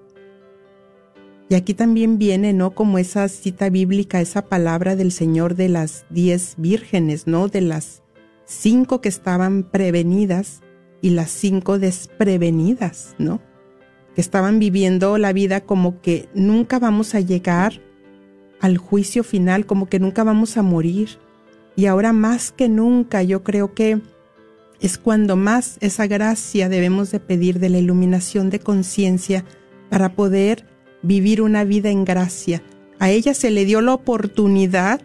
Y 1.48 1.56
aquí 1.56 1.74
también 1.74 2.18
viene, 2.18 2.54
¿no? 2.54 2.72
Como 2.72 2.98
esa 2.98 3.28
cita 3.28 3.70
bíblica, 3.70 4.20
esa 4.20 4.48
palabra 4.48 4.96
del 4.96 5.12
Señor 5.12 5.56
de 5.56 5.70
las 5.70 6.06
diez 6.10 6.56
vírgenes, 6.58 7.28
¿no? 7.28 7.48
De 7.48 7.62
las 7.62 8.02
cinco 8.46 9.00
que 9.00 9.10
estaban 9.10 9.64
prevenidas 9.64 10.62
y 11.02 11.12
las 11.12 11.30
cinco 11.30 11.78
desprevenidas, 11.78 13.16
¿no? 13.20 13.42
Que 14.16 14.22
estaban 14.22 14.58
viviendo 14.58 15.18
la 15.20 15.34
vida 15.34 15.62
como 15.62 16.02
que 16.02 16.30
nunca 16.34 16.80
vamos 16.80 17.14
a 17.14 17.20
llegar 17.20 17.82
al 18.60 18.78
juicio 18.78 19.24
final, 19.24 19.68
como 19.68 19.88
que 19.88 20.00
nunca 20.00 20.24
vamos 20.24 20.58
a 20.58 20.64
morir. 20.64 21.20
Y 21.76 21.86
ahora 21.86 22.12
más 22.12 22.52
que 22.52 22.70
nunca 22.70 23.22
yo 23.22 23.44
creo 23.44 23.76
que 23.76 24.02
es 24.80 24.98
cuando 24.98 25.36
más 25.36 25.78
esa 25.82 26.08
gracia 26.08 26.70
debemos 26.70 27.12
de 27.12 27.20
pedir 27.20 27.60
de 27.60 27.70
la 27.70 27.78
iluminación 27.78 28.50
de 28.50 28.60
conciencia 28.60 29.46
para 29.90 30.16
poder 30.16 30.75
vivir 31.06 31.42
una 31.42 31.64
vida 31.64 31.90
en 31.90 32.06
gracia. 32.06 32.62
A 33.00 33.12
ella 33.12 33.34
se 33.34 33.52
le 33.52 33.66
dio 33.66 33.82
la 33.82 33.94
oportunidad 33.94 35.02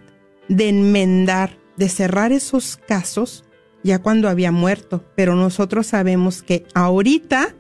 de 0.49 0.69
enmendar, 0.69 1.59
de 1.77 1.89
cerrar 1.89 2.33
esos 2.33 2.77
casos 2.77 3.45
ya 3.83 4.01
cuando 4.01 4.29
había 4.29 4.53
muerto, 4.53 5.05
pero 5.15 5.35
nosotros 5.37 5.87
sabemos 5.87 6.43
que 6.43 6.67
ahorita, 6.75 7.55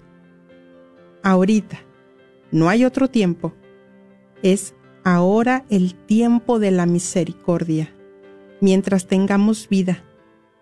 ahorita, 1.22 1.80
no 2.50 2.68
hay 2.68 2.84
otro 2.84 3.08
tiempo, 3.08 3.54
es 4.42 4.74
ahora 5.04 5.64
el 5.70 5.94
tiempo 5.94 6.58
de 6.58 6.70
la 6.72 6.86
misericordia, 6.86 7.94
mientras 8.60 9.06
tengamos 9.06 9.68
vida, 9.68 10.04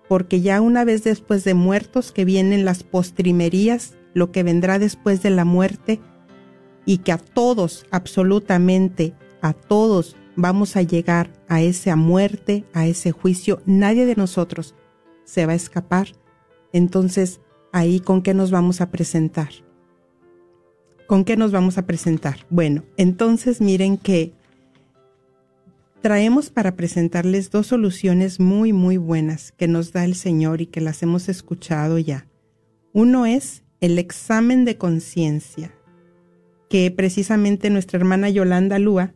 porque 0.09 0.41
ya 0.41 0.61
una 0.61 0.85
vez 0.85 1.03
después 1.03 1.45
de 1.45 1.55
muertos 1.55 2.12
que 2.12 2.25
vienen 2.25 2.64
las 2.64 2.85
postrimerías, 2.85 3.97
lo 4.14 4.31
que 4.31 4.43
vendrá 4.43 4.79
después 4.79 5.23
de 5.23 5.31
la 5.31 5.45
muerte, 5.45 6.01
y 6.88 6.98
que 6.98 7.12
a 7.12 7.18
todos, 7.18 7.85
absolutamente 7.90 9.12
a 9.42 9.53
todos, 9.53 10.16
vamos 10.37 10.74
a 10.74 10.81
llegar 10.81 11.31
a 11.46 11.61
esa 11.61 11.96
muerte, 11.96 12.64
a 12.72 12.87
ese 12.87 13.12
juicio, 13.12 13.61
nadie 13.66 14.07
de 14.07 14.16
nosotros 14.16 14.74
se 15.24 15.44
va 15.44 15.53
a 15.53 15.57
escapar. 15.57 16.14
Entonces, 16.72 17.42
ahí 17.72 18.01
con 18.01 18.22
qué 18.22 18.33
nos 18.33 18.51
vamos 18.51 18.81
a 18.81 18.90
presentar. 18.90 19.51
¿Con 21.07 21.27
qué 21.27 21.37
nos 21.37 21.53
vamos 21.53 21.77
a 21.77 21.85
presentar? 21.85 22.46
Bueno, 22.48 22.85
entonces 22.96 23.61
miren 23.61 23.98
que 23.98 24.33
traemos 26.01 26.48
para 26.48 26.74
presentarles 26.74 27.51
dos 27.51 27.66
soluciones 27.66 28.40
muy, 28.40 28.72
muy 28.72 28.96
buenas 28.96 29.53
que 29.53 29.68
nos 29.68 29.92
da 29.92 30.07
el 30.07 30.14
Señor 30.14 30.62
y 30.62 30.66
que 30.66 30.81
las 30.81 31.03
hemos 31.03 31.29
escuchado 31.29 31.98
ya. 31.98 32.27
Uno 32.94 33.27
es 33.27 33.62
el 33.81 33.98
examen 33.98 34.64
de 34.64 34.79
conciencia, 34.79 35.74
que 36.68 36.90
precisamente 36.90 37.70
nuestra 37.70 37.98
hermana 37.98 38.28
Yolanda 38.28 38.78
Lúa 38.78 39.14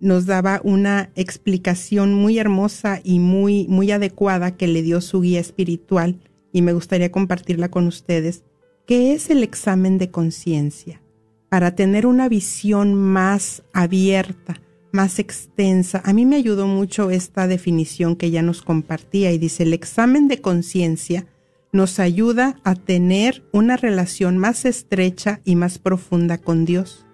nos 0.00 0.26
daba 0.26 0.60
una 0.62 1.10
explicación 1.16 2.14
muy 2.14 2.38
hermosa 2.38 3.00
y 3.02 3.18
muy, 3.18 3.66
muy 3.68 3.90
adecuada 3.90 4.56
que 4.56 4.68
le 4.68 4.82
dio 4.82 5.00
su 5.00 5.20
guía 5.20 5.40
espiritual 5.40 6.20
y 6.52 6.62
me 6.62 6.72
gustaría 6.72 7.10
compartirla 7.10 7.70
con 7.70 7.86
ustedes. 7.86 8.44
¿Qué 8.86 9.12
es 9.12 9.30
el 9.30 9.42
examen 9.42 9.98
de 9.98 10.10
conciencia? 10.10 11.02
Para 11.48 11.74
tener 11.74 12.06
una 12.06 12.28
visión 12.28 12.94
más 12.94 13.62
abierta, 13.72 14.60
más 14.92 15.18
extensa. 15.18 16.00
A 16.04 16.12
mí 16.12 16.26
me 16.26 16.36
ayudó 16.36 16.66
mucho 16.66 17.10
esta 17.10 17.46
definición 17.46 18.16
que 18.16 18.26
ella 18.26 18.42
nos 18.42 18.62
compartía 18.62 19.32
y 19.32 19.38
dice, 19.38 19.64
el 19.64 19.72
examen 19.72 20.28
de 20.28 20.40
conciencia 20.40 21.26
nos 21.72 21.98
ayuda 21.98 22.58
a 22.64 22.74
tener 22.74 23.44
una 23.52 23.76
relación 23.76 24.38
más 24.38 24.64
estrecha 24.64 25.40
y 25.44 25.56
más 25.56 25.78
profunda 25.78 26.38
con 26.38 26.64
Dios 26.64 27.06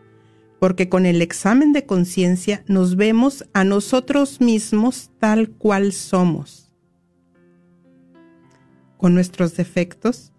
porque 0.65 0.89
con 0.89 1.05
el 1.05 1.21
examen 1.21 1.75
de 1.75 1.85
conciencia 1.85 2.65
nos 2.67 2.97
vemos 2.97 3.45
a 3.53 3.65
nosotros 3.65 4.41
mismos 4.41 5.11
tal 5.19 5.51
cual 5.51 5.93
somos, 5.93 6.73
con 8.97 9.13
nuestros 9.13 9.55
defectos 9.59 10.33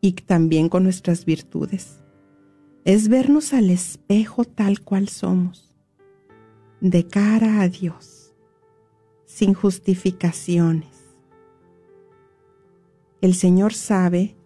y 0.00 0.12
también 0.12 0.70
con 0.70 0.84
nuestras 0.84 1.26
virtudes. 1.26 2.02
Es 2.86 3.08
vernos 3.08 3.52
al 3.52 3.68
espejo 3.68 4.46
tal 4.46 4.80
cual 4.80 5.10
somos, 5.10 5.76
de 6.80 7.06
cara 7.06 7.60
a 7.60 7.68
Dios, 7.68 8.32
sin 9.26 9.52
justificaciones. 9.52 10.97
El 13.20 13.34
Señor 13.34 13.74
sabe 13.74 14.36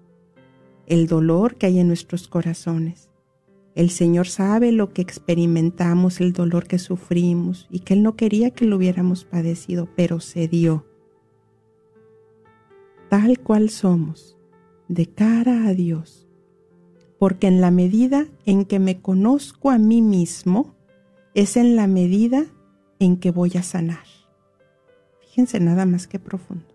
el 0.87 1.07
dolor 1.07 1.57
que 1.57 1.67
hay 1.67 1.79
en 1.79 1.89
nuestros 1.89 2.29
corazones 2.29 3.13
el 3.75 3.89
Señor 3.89 4.29
sabe 4.29 4.71
lo 4.71 4.93
que 4.93 5.01
experimentamos, 5.01 6.21
el 6.21 6.35
dolor 6.35 6.67
que 6.67 6.79
sufrimos 6.79 7.67
y 7.71 7.81
que 7.81 7.95
Él 7.95 8.03
no 8.03 8.17
quería 8.17 8.51
que 8.51 8.67
lo 8.67 8.77
hubiéramos 8.77 9.25
padecido, 9.25 9.89
pero 9.97 10.21
se 10.21 10.47
dio. 10.47 10.87
Tal 13.09 13.39
cual 13.41 13.71
somos, 13.71 14.37
de 14.89 15.07
cara 15.07 15.67
a 15.67 15.75
Dios. 15.75 16.29
Porque 17.19 17.47
en 17.47 17.61
la 17.61 17.71
medida 17.71 18.27
en 18.45 18.67
que 18.67 18.79
me 18.79 19.01
conozco 19.01 19.71
a 19.71 19.79
mí 19.79 20.03
mismo, 20.03 20.75
es 21.35 21.57
en 21.57 21.77
la 21.77 21.87
medida 21.87 22.45
en 22.99 23.17
que 23.17 23.31
voy 23.31 23.53
a 23.57 23.63
sanar. 23.63 24.05
Fíjense 25.21 25.61
nada 25.61 25.87
más 25.87 26.07
que 26.07 26.19
profundo. 26.19 26.72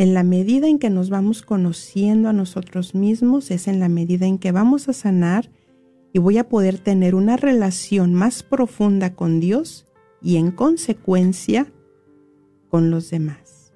En 0.00 0.14
la 0.14 0.22
medida 0.22 0.66
en 0.66 0.78
que 0.78 0.88
nos 0.88 1.10
vamos 1.10 1.42
conociendo 1.42 2.30
a 2.30 2.32
nosotros 2.32 2.94
mismos, 2.94 3.50
es 3.50 3.68
en 3.68 3.80
la 3.80 3.90
medida 3.90 4.24
en 4.24 4.38
que 4.38 4.50
vamos 4.50 4.88
a 4.88 4.94
sanar 4.94 5.50
y 6.14 6.18
voy 6.18 6.38
a 6.38 6.48
poder 6.48 6.78
tener 6.78 7.14
una 7.14 7.36
relación 7.36 8.14
más 8.14 8.42
profunda 8.42 9.14
con 9.14 9.40
Dios 9.40 9.86
y 10.22 10.38
en 10.38 10.52
consecuencia 10.52 11.70
con 12.70 12.90
los 12.90 13.10
demás. 13.10 13.74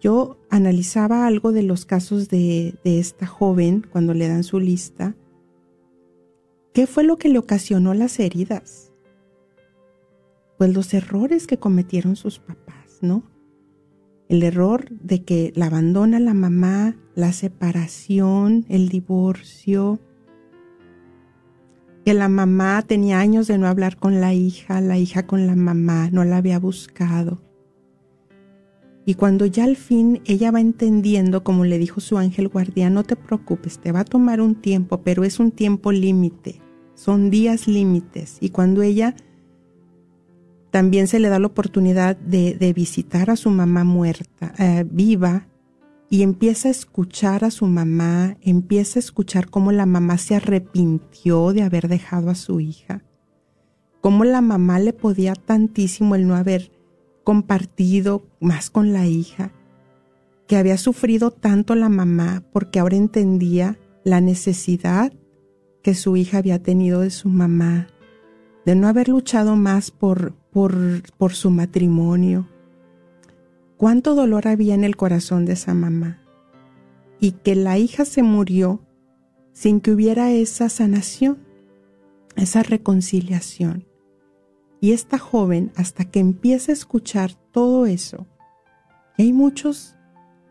Yo 0.00 0.38
analizaba 0.48 1.26
algo 1.26 1.52
de 1.52 1.62
los 1.62 1.84
casos 1.84 2.30
de, 2.30 2.78
esta 2.84 3.26
joven 3.26 3.86
cuando 3.92 4.14
le 4.14 4.28
dan 4.28 4.44
su 4.44 4.60
lista. 4.60 5.14
¿Qué 6.72 6.86
fue 6.86 7.04
lo 7.04 7.18
que 7.18 7.28
le 7.28 7.38
ocasionó 7.38 7.92
las 7.92 8.18
heridas? 8.18 8.94
Pues 10.56 10.72
los 10.72 10.94
errores 10.94 11.46
que 11.46 11.58
cometieron 11.58 12.16
sus 12.16 12.38
papás, 12.38 13.00
¿no? 13.02 13.29
El 14.30 14.44
error 14.44 14.88
de 14.90 15.24
que 15.24 15.52
la 15.56 15.66
abandona 15.66 16.20
la 16.20 16.34
mamá, 16.34 16.94
la 17.16 17.32
separación, 17.32 18.64
el 18.68 18.88
divorcio, 18.88 19.98
que 22.04 22.14
la 22.14 22.28
mamá 22.28 22.80
tenía 22.82 23.18
años 23.18 23.48
de 23.48 23.58
no 23.58 23.66
hablar 23.66 23.96
con 23.96 24.20
la 24.20 24.32
hija, 24.32 24.80
la 24.80 24.98
hija 24.98 25.26
con 25.26 25.48
la 25.48 25.56
mamá, 25.56 26.10
no 26.12 26.22
la 26.22 26.36
había 26.36 26.60
buscado. 26.60 27.42
Y 29.04 29.14
cuando 29.14 29.46
ya 29.46 29.64
al 29.64 29.74
fin 29.74 30.22
ella 30.24 30.52
va 30.52 30.60
entendiendo, 30.60 31.42
como 31.42 31.64
le 31.64 31.78
dijo 31.78 32.00
su 32.00 32.16
ángel 32.16 32.46
guardián, 32.46 32.94
no 32.94 33.02
te 33.02 33.16
preocupes, 33.16 33.80
te 33.80 33.90
va 33.90 34.00
a 34.00 34.04
tomar 34.04 34.40
un 34.40 34.54
tiempo, 34.54 35.02
pero 35.02 35.24
es 35.24 35.40
un 35.40 35.50
tiempo 35.50 35.90
límite, 35.90 36.60
son 36.94 37.30
días 37.30 37.66
límites. 37.66 38.38
Y 38.40 38.50
cuando 38.50 38.82
ella 38.82 39.16
también 40.70 41.08
se 41.08 41.18
le 41.18 41.28
da 41.28 41.38
la 41.38 41.46
oportunidad 41.46 42.16
de, 42.16 42.72
visitar 42.74 43.30
a 43.30 43.36
su 43.36 43.50
mamá 43.50 43.84
muerta, 43.84 44.54
eh, 44.58 44.84
viva, 44.88 45.46
y 46.08 46.22
empieza 46.22 46.68
a 46.68 46.72
escuchar 46.72 47.44
a 47.44 47.50
su 47.50 47.66
mamá, 47.66 48.36
empieza 48.40 48.98
a 48.98 49.00
escuchar 49.00 49.48
cómo 49.48 49.70
la 49.70 49.86
mamá 49.86 50.18
se 50.18 50.34
arrepintió 50.34 51.52
de 51.52 51.62
haber 51.62 51.88
dejado 51.88 52.30
a 52.30 52.34
su 52.34 52.58
hija, 52.58 53.02
cómo 54.00 54.24
la 54.24 54.40
mamá 54.40 54.80
le 54.80 54.92
podía 54.92 55.34
tantísimo 55.34 56.16
el 56.16 56.26
no 56.26 56.34
haber 56.34 56.72
compartido 57.22 58.26
más 58.40 58.70
con 58.70 58.92
la 58.92 59.06
hija, 59.06 59.52
que 60.48 60.56
había 60.56 60.78
sufrido 60.78 61.30
tanto 61.30 61.76
la 61.76 61.88
mamá 61.88 62.42
porque 62.52 62.80
ahora 62.80 62.96
entendía 62.96 63.78
la 64.02 64.20
necesidad 64.20 65.12
que 65.82 65.94
su 65.94 66.16
hija 66.16 66.38
había 66.38 66.60
tenido 66.60 67.00
de 67.00 67.10
su 67.10 67.28
mamá, 67.28 67.86
de 68.66 68.74
no 68.74 68.88
haber 68.88 69.08
luchado 69.08 69.54
más 69.54 69.92
por, 69.92 70.34
por, 70.52 70.74
por 71.16 71.32
su 71.34 71.50
matrimonio. 71.50 72.48
Cuánto 73.76 74.14
dolor 74.14 74.48
había 74.48 74.74
en 74.74 74.84
el 74.84 74.96
corazón 74.96 75.44
de 75.44 75.54
esa 75.54 75.74
mamá. 75.74 76.18
Y 77.18 77.32
que 77.32 77.54
la 77.54 77.78
hija 77.78 78.04
se 78.04 78.22
murió 78.22 78.80
sin 79.52 79.80
que 79.80 79.90
hubiera 79.90 80.30
esa 80.30 80.68
sanación, 80.68 81.38
esa 82.36 82.62
reconciliación. 82.62 83.86
Y 84.80 84.92
esta 84.92 85.18
joven, 85.18 85.72
hasta 85.76 86.06
que 86.06 86.20
empieza 86.20 86.72
a 86.72 86.74
escuchar 86.74 87.34
todo 87.52 87.84
eso, 87.86 88.26
y 89.18 89.24
hay 89.24 89.32
muchos 89.34 89.96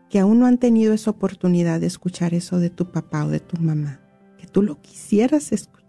que 0.08 0.20
aún 0.20 0.38
no 0.38 0.46
han 0.46 0.58
tenido 0.58 0.92
esa 0.94 1.10
oportunidad 1.10 1.80
de 1.80 1.86
escuchar 1.86 2.34
eso 2.34 2.60
de 2.60 2.70
tu 2.70 2.92
papá 2.92 3.24
o 3.24 3.28
de 3.28 3.40
tu 3.40 3.60
mamá, 3.60 4.00
que 4.38 4.46
tú 4.46 4.62
lo 4.62 4.80
quisieras 4.80 5.50
escuchar. 5.50 5.79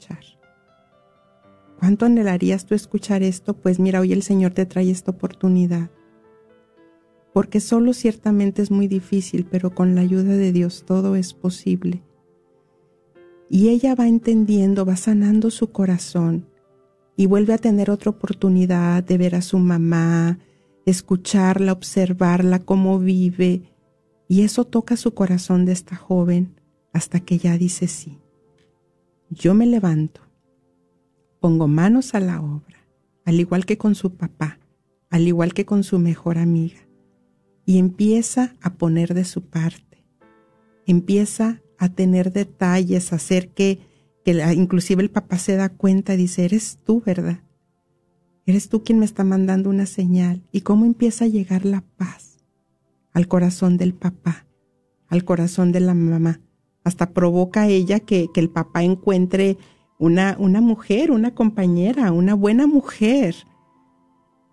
¿Cuánto 1.82 2.06
anhelarías 2.06 2.68
tú 2.68 2.76
escuchar 2.76 3.24
esto? 3.24 3.56
Pues 3.56 3.80
mira, 3.80 4.02
hoy 4.02 4.14
el 4.14 4.22
Señor 4.22 4.54
te 4.54 4.68
trae 4.68 4.92
esta 4.92 5.10
oportunidad. 5.10 5.90
Porque 7.34 7.60
solo 7.60 7.94
ciertamente 7.94 8.62
es 8.62 8.70
muy 8.70 8.88
difícil, 8.88 9.48
pero 9.50 9.74
con 9.74 9.96
la 9.96 10.02
ayuda 10.02 10.36
de 10.36 10.52
Dios 10.52 10.84
todo 10.86 11.16
es 11.16 11.34
posible. 11.34 12.04
Y 13.50 13.70
ella 13.70 13.96
va 13.96 14.08
entendiendo, 14.08 14.86
va 14.86 14.96
sanando 14.96 15.50
su 15.50 15.72
corazón 15.72 16.46
y 17.16 17.26
vuelve 17.26 17.54
a 17.56 17.58
tener 17.58 17.90
otra 17.90 18.12
oportunidad 18.12 19.04
de 19.04 19.18
ver 19.18 19.34
a 19.34 19.42
su 19.42 19.58
mamá, 19.58 20.38
escucharla, 20.86 21.72
observarla, 21.72 22.60
cómo 22.60 23.00
vive. 23.00 23.64
Y 24.28 24.44
eso 24.44 24.66
toca 24.66 24.98
su 24.98 25.16
corazón 25.16 25.66
de 25.66 25.72
esta 25.72 25.96
joven 25.96 26.62
hasta 26.94 27.22
que 27.22 27.40
ya 27.40 27.58
dice 27.58 27.88
sí. 27.88 28.20
Yo 29.32 29.56
me 29.56 29.66
levanto, 29.66 30.22
pongo 31.42 31.68
manos 31.68 32.16
a 32.16 32.22
la 32.22 32.40
obra, 32.40 32.88
al 33.26 33.40
igual 33.40 33.66
que 33.66 33.78
con 33.78 33.96
su 33.96 34.14
papá, 34.16 34.60
al 35.10 35.28
igual 35.28 35.54
que 35.54 35.66
con 35.66 35.84
su 35.84 36.00
mejor 36.00 36.38
amiga, 36.38 36.80
y 37.66 37.78
empieza 37.80 38.56
a 38.62 38.76
poner 38.76 39.14
de 39.14 39.26
su 39.26 39.42
parte. 39.42 40.06
Empieza 40.86 41.62
a 41.78 41.90
tener 41.90 42.32
detalles, 42.32 43.12
a 43.12 43.18
hacer 43.18 43.50
que, 43.50 43.80
que 44.24 44.34
la- 44.34 44.54
inclusive 44.54 45.02
el 45.04 45.10
papá 45.12 45.38
se 45.38 45.56
da 45.56 45.70
cuenta 45.70 46.14
y 46.14 46.18
dice, 46.18 46.46
eres 46.46 46.80
tú, 46.86 47.02
¿verdad? 47.06 47.42
Eres 48.46 48.70
tú 48.70 48.84
quien 48.84 49.00
me 49.00 49.06
está 49.06 49.24
mandando 49.24 49.70
una 49.70 49.86
señal. 49.86 50.42
¿Y 50.52 50.62
cómo 50.62 50.86
empieza 50.86 51.26
a 51.26 51.28
llegar 51.28 51.66
la 51.66 51.82
paz 51.98 52.38
al 53.14 53.28
corazón 53.28 53.78
del 53.78 53.94
papá, 53.94 54.46
al 55.08 55.24
corazón 55.24 55.72
de 55.72 55.80
la 55.80 55.94
mamá? 55.94 56.40
Hasta 56.84 57.12
provoca 57.14 57.68
ella 57.68 58.00
que, 58.00 58.28
que 58.34 58.40
el 58.40 58.50
papá 58.50 58.84
encuentre 58.84 59.58
una, 60.02 60.36
una 60.40 60.62
mujer, 60.62 61.12
una 61.12 61.36
compañera, 61.36 62.12
una 62.12 62.34
buena 62.34 62.66
mujer. 62.66 63.36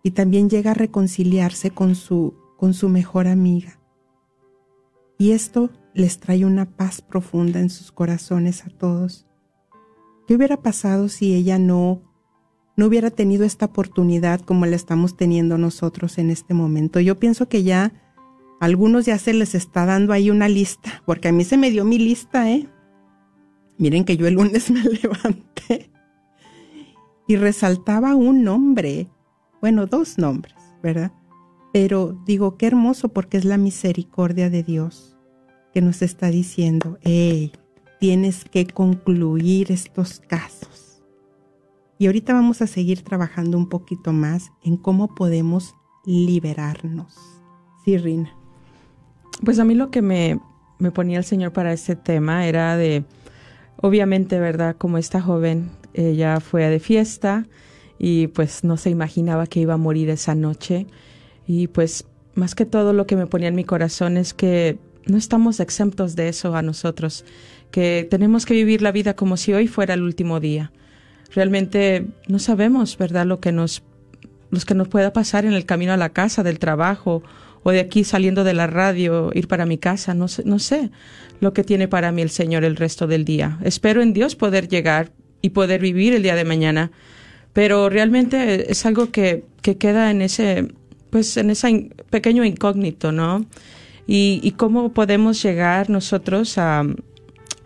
Y 0.03 0.11
también 0.11 0.51
llega 0.51 0.73
a 0.73 0.75
reconciliarse 0.75 1.71
con 1.71 1.95
su, 1.95 2.35
con 2.59 2.75
su 2.75 2.91
mejor 2.91 3.27
amiga. 3.27 3.81
Y 5.17 5.31
esto 5.31 5.71
les 5.95 6.21
trae 6.21 6.45
una 6.45 6.67
paz 6.67 7.01
profunda 7.01 7.61
en 7.61 7.71
sus 7.71 7.91
corazones 7.93 8.67
a 8.67 8.69
todos. 8.69 9.27
¿Qué 10.27 10.35
hubiera 10.35 10.59
pasado 10.59 11.09
si 11.09 11.35
ella 11.35 11.59
no, 11.59 12.03
no 12.77 12.85
hubiera 12.85 13.11
tenido 13.11 13.47
esta 13.47 13.65
oportunidad 13.65 14.43
como 14.43 14.67
la 14.67 14.77
estamos 14.77 15.17
teniendo 15.17 15.57
nosotros 15.57 16.19
en 16.19 16.29
este 16.29 16.53
momento? 16.53 17.01
Yo 17.01 17.19
pienso 17.19 17.49
que 17.49 17.63
ya 17.63 17.95
a 18.61 18.67
algunos 18.67 19.07
ya 19.07 19.17
se 19.17 19.33
les 19.33 19.55
está 19.55 19.87
dando 19.87 20.13
ahí 20.13 20.31
una 20.31 20.51
lista, 20.51 21.03
porque 21.07 21.29
a 21.29 21.33
mí 21.33 21.43
se 21.45 21.57
me 21.57 21.71
dio 21.71 21.87
mi 21.87 21.99
lista, 21.99 22.51
¿eh? 22.51 22.69
Miren 23.79 24.05
que 24.05 24.17
yo 24.17 24.27
el 24.27 24.35
lunes 24.35 24.71
me 24.73 24.83
levanté 24.83 25.91
y 27.27 27.37
resaltaba 27.37 28.15
un 28.15 28.43
nombre, 28.43 29.09
bueno, 29.61 29.87
dos 29.87 30.19
nombres, 30.19 30.57
¿verdad? 30.83 31.13
Pero 31.73 32.19
digo, 32.27 32.57
qué 32.57 32.67
hermoso 32.67 33.11
porque 33.11 33.37
es 33.37 33.45
la 33.45 33.59
misericordia 33.59 34.51
de 34.51 34.63
Dios 34.63 35.17
que 35.73 35.83
nos 35.83 36.03
está 36.03 36.31
diciendo, 36.31 36.99
hey, 37.03 37.53
tienes 38.01 38.45
que 38.45 38.67
concluir 38.67 39.71
estos 39.71 40.21
casos. 40.21 41.03
Y 41.99 42.07
ahorita 42.07 42.33
vamos 42.33 42.63
a 42.63 42.67
seguir 42.67 43.03
trabajando 43.03 43.59
un 43.59 43.69
poquito 43.69 44.13
más 44.13 44.51
en 44.63 44.77
cómo 44.77 45.15
podemos 45.15 45.75
liberarnos. 46.07 47.15
Sí, 47.85 47.99
Rina. 47.99 48.33
Pues 49.45 49.59
a 49.59 49.65
mí 49.65 49.75
lo 49.75 49.91
que 49.91 50.01
me, 50.01 50.41
me 50.79 50.91
ponía 50.91 51.19
el 51.19 51.25
Señor 51.25 51.53
para 51.53 51.73
este 51.73 51.97
tema 51.97 52.47
era 52.47 52.77
de, 52.77 53.05
obviamente, 53.81 54.39
¿verdad? 54.39 54.77
Como 54.77 54.99
esta 54.99 55.21
joven, 55.21 55.71
ella 55.95 56.41
fue 56.41 56.69
de 56.69 56.81
fiesta 56.81 57.47
y 57.99 58.29
pues 58.29 58.65
no 58.65 58.77
se 58.77 58.91
imaginaba 58.91 59.47
que 59.47 59.61
iba 59.61 59.75
a 59.75 59.79
morir 59.79 60.11
esa 60.11 60.35
noche. 60.35 60.87
Y 61.47 61.69
pues 61.69 62.07
más 62.35 62.55
que 62.55 62.67
todo 62.67 62.93
lo 62.93 63.07
que 63.07 63.17
me 63.17 63.27
ponía 63.27 63.49
en 63.49 63.55
mi 63.55 63.65
corazón 63.65 64.17
es 64.17 64.35
que 64.35 64.79
no 65.07 65.17
estamos 65.17 65.61
exentos 65.61 66.15
de 66.17 66.29
eso 66.29 66.55
a 66.55 66.63
nosotros, 66.63 67.25
que 67.71 68.07
tenemos 68.11 68.47
que 68.47 68.55
vivir 68.55 68.83
la 68.83 68.93
vida 68.93 69.15
como 69.15 69.37
si 69.37 69.53
hoy 69.55 69.67
fuera 69.67 69.95
el 69.95 70.03
último 70.03 70.39
día. 70.39 70.71
Realmente 71.35 72.07
no 72.29 72.39
sabemos, 72.39 72.97
¿verdad? 72.99 73.27
Lo 73.27 73.41
que 73.41 73.53
nos, 73.53 73.83
los 74.51 74.65
que 74.65 74.75
nos 74.75 74.89
pueda 74.89 75.13
pasar 75.13 75.45
en 75.45 75.53
el 75.53 75.67
camino 75.67 75.93
a 75.93 75.97
la 75.97 76.11
casa, 76.11 76.43
del 76.43 76.59
trabajo, 76.59 77.23
o 77.63 77.71
de 77.71 77.81
aquí 77.81 78.05
saliendo 78.05 78.45
de 78.45 78.55
la 78.55 78.67
radio, 78.67 79.31
ir 79.35 79.49
para 79.49 79.67
mi 79.67 79.79
casa, 79.79 80.15
no 80.15 80.29
sé, 80.29 80.43
no 80.45 80.59
sé 80.59 80.91
lo 81.41 81.53
que 81.53 81.65
tiene 81.65 81.89
para 81.89 82.13
mí 82.13 82.23
el 82.23 82.31
Señor 82.31 82.65
el 82.65 82.77
resto 82.77 83.07
del 83.07 83.25
día. 83.25 83.59
Espero 83.63 84.03
en 84.03 84.13
Dios 84.13 84.35
poder 84.35 84.69
llegar 84.69 85.13
y 85.41 85.51
poder 85.51 85.81
vivir 85.81 86.15
el 86.15 86.23
día 86.23 86.35
de 86.35 86.45
mañana, 86.45 86.91
pero 87.53 87.89
realmente 87.89 88.71
es 88.71 88.85
algo 88.87 89.11
que, 89.11 89.45
que 89.63 89.77
queda 89.77 90.11
en 90.11 90.23
ese, 90.23 90.69
pues 91.11 91.37
en 91.37 91.51
ese 91.51 91.91
pequeño 92.11 92.45
incógnito, 92.45 93.13
¿no? 93.13 93.47
Y, 94.07 94.41
y 94.43 94.53
cómo 94.53 94.93
podemos 94.93 95.43
llegar 95.43 95.91
nosotros 95.91 96.57
a, 96.59 96.85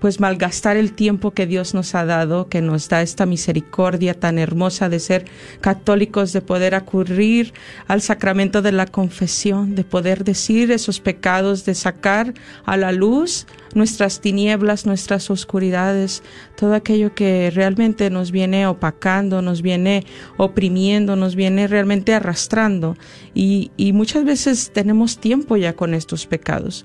pues 0.03 0.19
malgastar 0.19 0.77
el 0.77 0.95
tiempo 0.95 1.31
que 1.31 1.47
Dios 1.47 1.75
nos 1.75 1.95
ha 1.95 2.05
dado, 2.05 2.49
que 2.49 2.61
nos 2.61 2.89
da 2.89 3.03
esta 3.03 3.25
misericordia 3.25 4.15
tan 4.15 4.37
hermosa 4.37 4.89
de 4.89 4.99
ser 4.99 5.27
católicos, 5.61 6.33
de 6.33 6.41
poder 6.41 6.75
acudir 6.75 7.55
al 7.87 8.03
sacramento 8.03 8.63
de 8.63 8.73
la 8.73 8.87
confesión, 8.87 9.77
de 9.77 9.85
poder 9.85 10.25
decir 10.25 10.73
esos 10.73 10.99
pecados, 10.99 11.65
de 11.65 11.77
sacar 11.77 12.35
a 12.65 12.77
la 12.77 12.91
luz 12.91 13.47
nuestras 13.75 14.21
tinieblas, 14.21 14.87
nuestras 14.87 15.31
oscuridades, 15.31 16.25
todo 16.57 16.75
aquello 16.75 17.15
que 17.15 17.53
realmente 17.55 18.11
nos 18.11 18.33
viene 18.33 18.67
opacando, 18.67 19.41
nos 19.41 19.63
viene 19.63 20.05
oprimiendo, 20.37 21.15
nos 21.15 21.37
viene 21.37 21.69
realmente 21.69 22.13
arrastrando. 22.13 22.97
Y, 23.35 23.71
y 23.77 23.93
muchas 23.93 24.25
veces 24.25 24.73
tenemos 24.75 25.19
tiempo 25.19 25.57
ya 25.57 25.75
con 25.75 25.95
estos 25.95 26.27
pecados. 26.27 26.85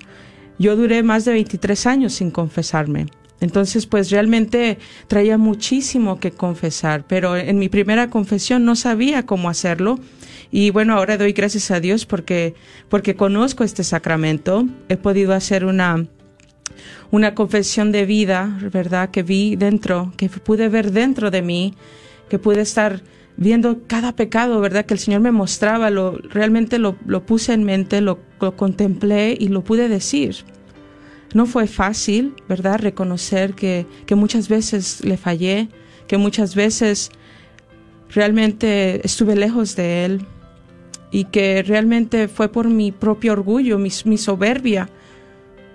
Yo 0.60 0.76
duré 0.76 1.04
más 1.04 1.26
de 1.26 1.34
23 1.34 1.86
años 1.86 2.14
sin 2.14 2.32
confesarme. 2.32 3.08
Entonces, 3.40 3.86
pues 3.86 4.10
realmente 4.10 4.80
traía 5.08 5.38
muchísimo 5.38 6.20
que 6.20 6.32
confesar, 6.32 7.06
pero 7.08 7.38
en 7.38 7.60
mi 7.60 7.70
primera 7.70 8.10
confesión 8.10 8.66
no 8.66 8.76
sabía 8.76 9.26
cómo 9.26 9.50
hacerlo 9.50 10.00
Y 10.50 10.72
bueno, 10.72 10.96
ahora 10.96 11.18
doy 11.18 11.34
gracias 11.34 11.72
a 11.72 11.80
Dios 11.80 12.06
porque, 12.06 12.56
porque 12.90 13.16
conozco 13.16 13.64
este 13.64 13.84
sacramento. 13.84 14.66
He 14.88 14.96
podido 14.96 15.34
hacer 15.34 15.66
una, 15.66 16.08
una 17.12 17.36
confesión 17.36 17.92
de 17.92 18.06
vida, 18.06 18.58
¿verdad? 18.72 19.12
Que 19.12 19.24
vi 19.24 19.56
dentro, 19.56 20.14
que 20.16 20.30
pude 20.30 20.70
ver 20.70 20.92
dentro 20.92 21.32
de 21.32 21.42
mí, 21.42 21.74
que 22.30 22.40
pude 22.40 22.62
estar 22.62 23.02
viendo 23.38 23.84
cada 23.86 24.16
pecado, 24.16 24.60
¿verdad? 24.60 24.86
Que 24.86 24.96
el 24.96 25.00
Señor 25.00 25.22
me 25.22 25.32
mostraba, 25.32 25.90
lo, 25.90 26.18
realmente 26.18 26.80
lo, 26.80 26.96
puse 27.26 27.54
en 27.54 27.64
mente, 27.64 28.02
lo, 28.02 28.20
contemplé 28.56 29.38
y 29.40 29.48
lo 29.48 29.64
pude 29.64 29.88
decir. 29.88 30.38
No 31.34 31.46
fue 31.46 31.68
fácil, 31.68 32.34
¿verdad? 32.50 32.80
Reconocer 32.80 33.54
que, 33.54 33.86
que 34.06 34.16
muchas 34.16 34.50
veces 34.50 35.04
le 35.06 35.18
fallé, 35.18 35.70
que 36.08 36.18
muchas 36.18 36.56
veces 36.56 37.12
realmente 38.10 39.06
estuve 39.06 39.36
lejos 39.36 39.76
de 39.76 40.06
Él 40.06 40.26
y 41.12 41.26
que 41.26 41.64
realmente 41.64 42.28
fue 42.28 42.50
por 42.50 42.68
mi 42.70 42.92
propio 42.92 43.34
orgullo, 43.34 43.78
mi 43.78 44.18
soberbia, 44.18 44.90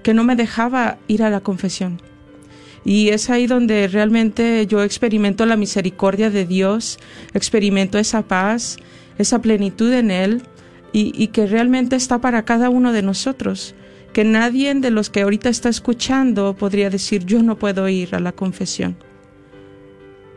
que 0.02 0.14
no 0.14 0.24
me 0.24 0.34
dejaba 0.34 0.98
ir 1.06 1.22
a 1.22 1.30
la 1.30 1.40
confesión. 1.40 2.00
Y 2.84 3.10
es 3.10 3.30
ahí 3.30 3.46
donde 3.46 3.86
realmente 3.88 4.66
yo 4.66 4.82
experimento 4.82 5.46
la 5.46 5.56
misericordia 5.56 6.30
de 6.30 6.46
Dios, 6.46 6.98
experimento 7.32 7.98
esa 7.98 8.22
paz, 8.22 8.76
esa 9.18 9.40
plenitud 9.40 9.92
en 9.92 10.10
Él 10.10 10.42
y, 10.92 11.28
que 11.28 11.46
realmente 11.46 11.96
está 11.96 12.20
para 12.20 12.44
cada 12.44 12.68
uno 12.68 12.92
de 12.92 13.02
nosotros. 13.02 13.74
Que 14.12 14.24
nadie 14.24 14.74
de 14.74 14.90
los 14.90 15.08
que 15.08 15.22
ahorita 15.22 15.48
está 15.48 15.68
escuchando 15.68 16.54
podría 16.54 16.90
decir 16.90 17.24
yo 17.24 17.42
no 17.42 17.58
puedo 17.58 17.88
ir 17.88 18.14
a 18.14 18.20
la 18.20 18.32
confesión. 18.32 18.96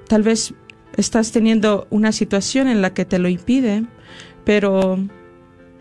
Tal 0.08 0.23
vez 0.23 0.53
estás 0.95 1.31
teniendo 1.31 1.88
una 1.89 2.12
situación 2.12 2.67
en 2.67 2.81
la 2.81 2.93
que 2.93 3.03
te 3.03 3.19
lo 3.19 3.27
impide, 3.27 3.84
pero 4.45 4.97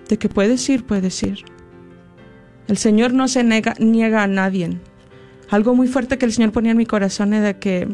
de 0.09 0.19
que 0.19 0.29
puedes 0.29 0.69
ir, 0.69 0.85
puedes 0.85 1.23
ir. 1.23 1.45
El 2.67 2.79
Señor 2.79 3.13
no 3.13 3.29
se 3.29 3.45
niega 3.45 4.23
a 4.23 4.27
nadie. 4.27 4.71
Algo 5.51 5.75
muy 5.75 5.89
fuerte 5.89 6.19
que 6.19 6.27
el 6.27 6.33
Señor 6.33 6.53
ponía 6.53 6.73
en 6.73 6.79
mi 6.79 6.87
corazón 6.87 7.35
es 7.35 7.43
de 7.43 7.59
que 7.59 7.89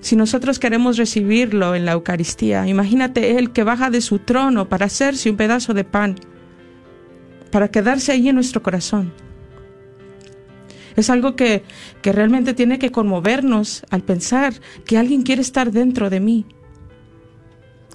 si 0.00 0.16
nosotros 0.16 0.58
queremos 0.58 0.98
recibirlo 0.98 1.74
en 1.74 1.86
la 1.86 1.92
Eucaristía, 1.92 2.66
imagínate 2.66 3.38
Él 3.38 3.52
que 3.52 3.64
baja 3.64 3.90
de 3.90 4.00
su 4.00 4.18
trono 4.18 4.68
para 4.68 4.86
hacerse 4.86 5.30
un 5.30 5.36
pedazo 5.36 5.72
de 5.72 5.84
pan, 5.84 6.16
para 7.50 7.68
quedarse 7.68 8.12
ahí 8.12 8.28
en 8.28 8.34
nuestro 8.34 8.62
corazón. 8.62 9.12
Es 10.96 11.10
algo 11.10 11.34
que, 11.36 11.64
que 12.02 12.12
realmente 12.12 12.54
tiene 12.54 12.78
que 12.78 12.92
conmovernos 12.92 13.84
al 13.90 14.02
pensar 14.02 14.54
que 14.84 14.98
alguien 14.98 15.22
quiere 15.22 15.42
estar 15.42 15.72
dentro 15.72 16.10
de 16.10 16.20
mí, 16.20 16.46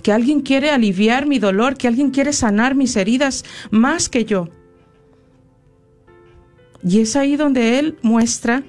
que 0.02 0.12
alguien 0.12 0.42
quiere 0.42 0.72
aliviar 0.72 1.26
mi 1.28 1.40
dolor, 1.40 1.78
que 1.78 1.88
alguien 1.88 2.10
quiere 2.10 2.34
sanar 2.34 2.76
mis 2.76 2.96
heridas 2.96 3.46
más 3.70 4.10
que 4.10 4.26
yo. 4.26 4.50
Y 6.84 7.02
es 7.02 7.16
ahí 7.16 7.36
donde 7.36 7.80
Él 7.80 7.98
muestra 8.02 8.64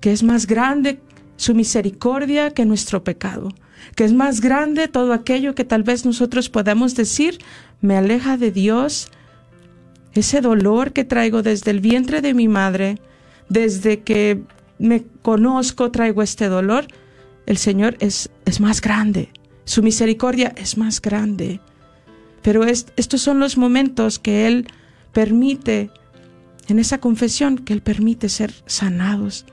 que 0.00 0.12
es 0.12 0.22
más 0.22 0.46
grande 0.46 1.00
su 1.36 1.54
misericordia 1.54 2.50
que 2.50 2.64
nuestro 2.64 3.02
pecado, 3.04 3.48
que 3.96 4.04
es 4.04 4.12
más 4.12 4.40
grande 4.40 4.88
todo 4.88 5.12
aquello 5.12 5.54
que 5.54 5.64
tal 5.64 5.82
vez 5.82 6.04
nosotros 6.04 6.48
podamos 6.48 6.94
decir, 6.94 7.38
me 7.80 7.96
aleja 7.96 8.36
de 8.36 8.50
Dios, 8.50 9.08
ese 10.12 10.40
dolor 10.40 10.92
que 10.92 11.04
traigo 11.04 11.42
desde 11.42 11.70
el 11.70 11.80
vientre 11.80 12.20
de 12.20 12.34
mi 12.34 12.48
madre, 12.48 12.98
desde 13.48 14.00
que 14.00 14.42
me 14.78 15.04
conozco 15.22 15.90
traigo 15.90 16.22
este 16.22 16.48
dolor, 16.48 16.86
el 17.46 17.56
Señor 17.56 17.96
es, 18.00 18.30
es 18.44 18.60
más 18.60 18.80
grande, 18.80 19.30
su 19.64 19.82
misericordia 19.82 20.54
es 20.56 20.78
más 20.78 21.00
grande. 21.00 21.60
Pero 22.42 22.64
es, 22.64 22.86
estos 22.96 23.22
son 23.22 23.40
los 23.40 23.56
momentos 23.56 24.18
que 24.18 24.46
Él 24.46 24.66
permite 25.12 25.90
en 26.68 26.78
esa 26.78 26.98
confesión 26.98 27.58
que 27.58 27.72
Él 27.72 27.82
permite 27.82 28.28
ser 28.28 28.52
sanados. 28.66 29.44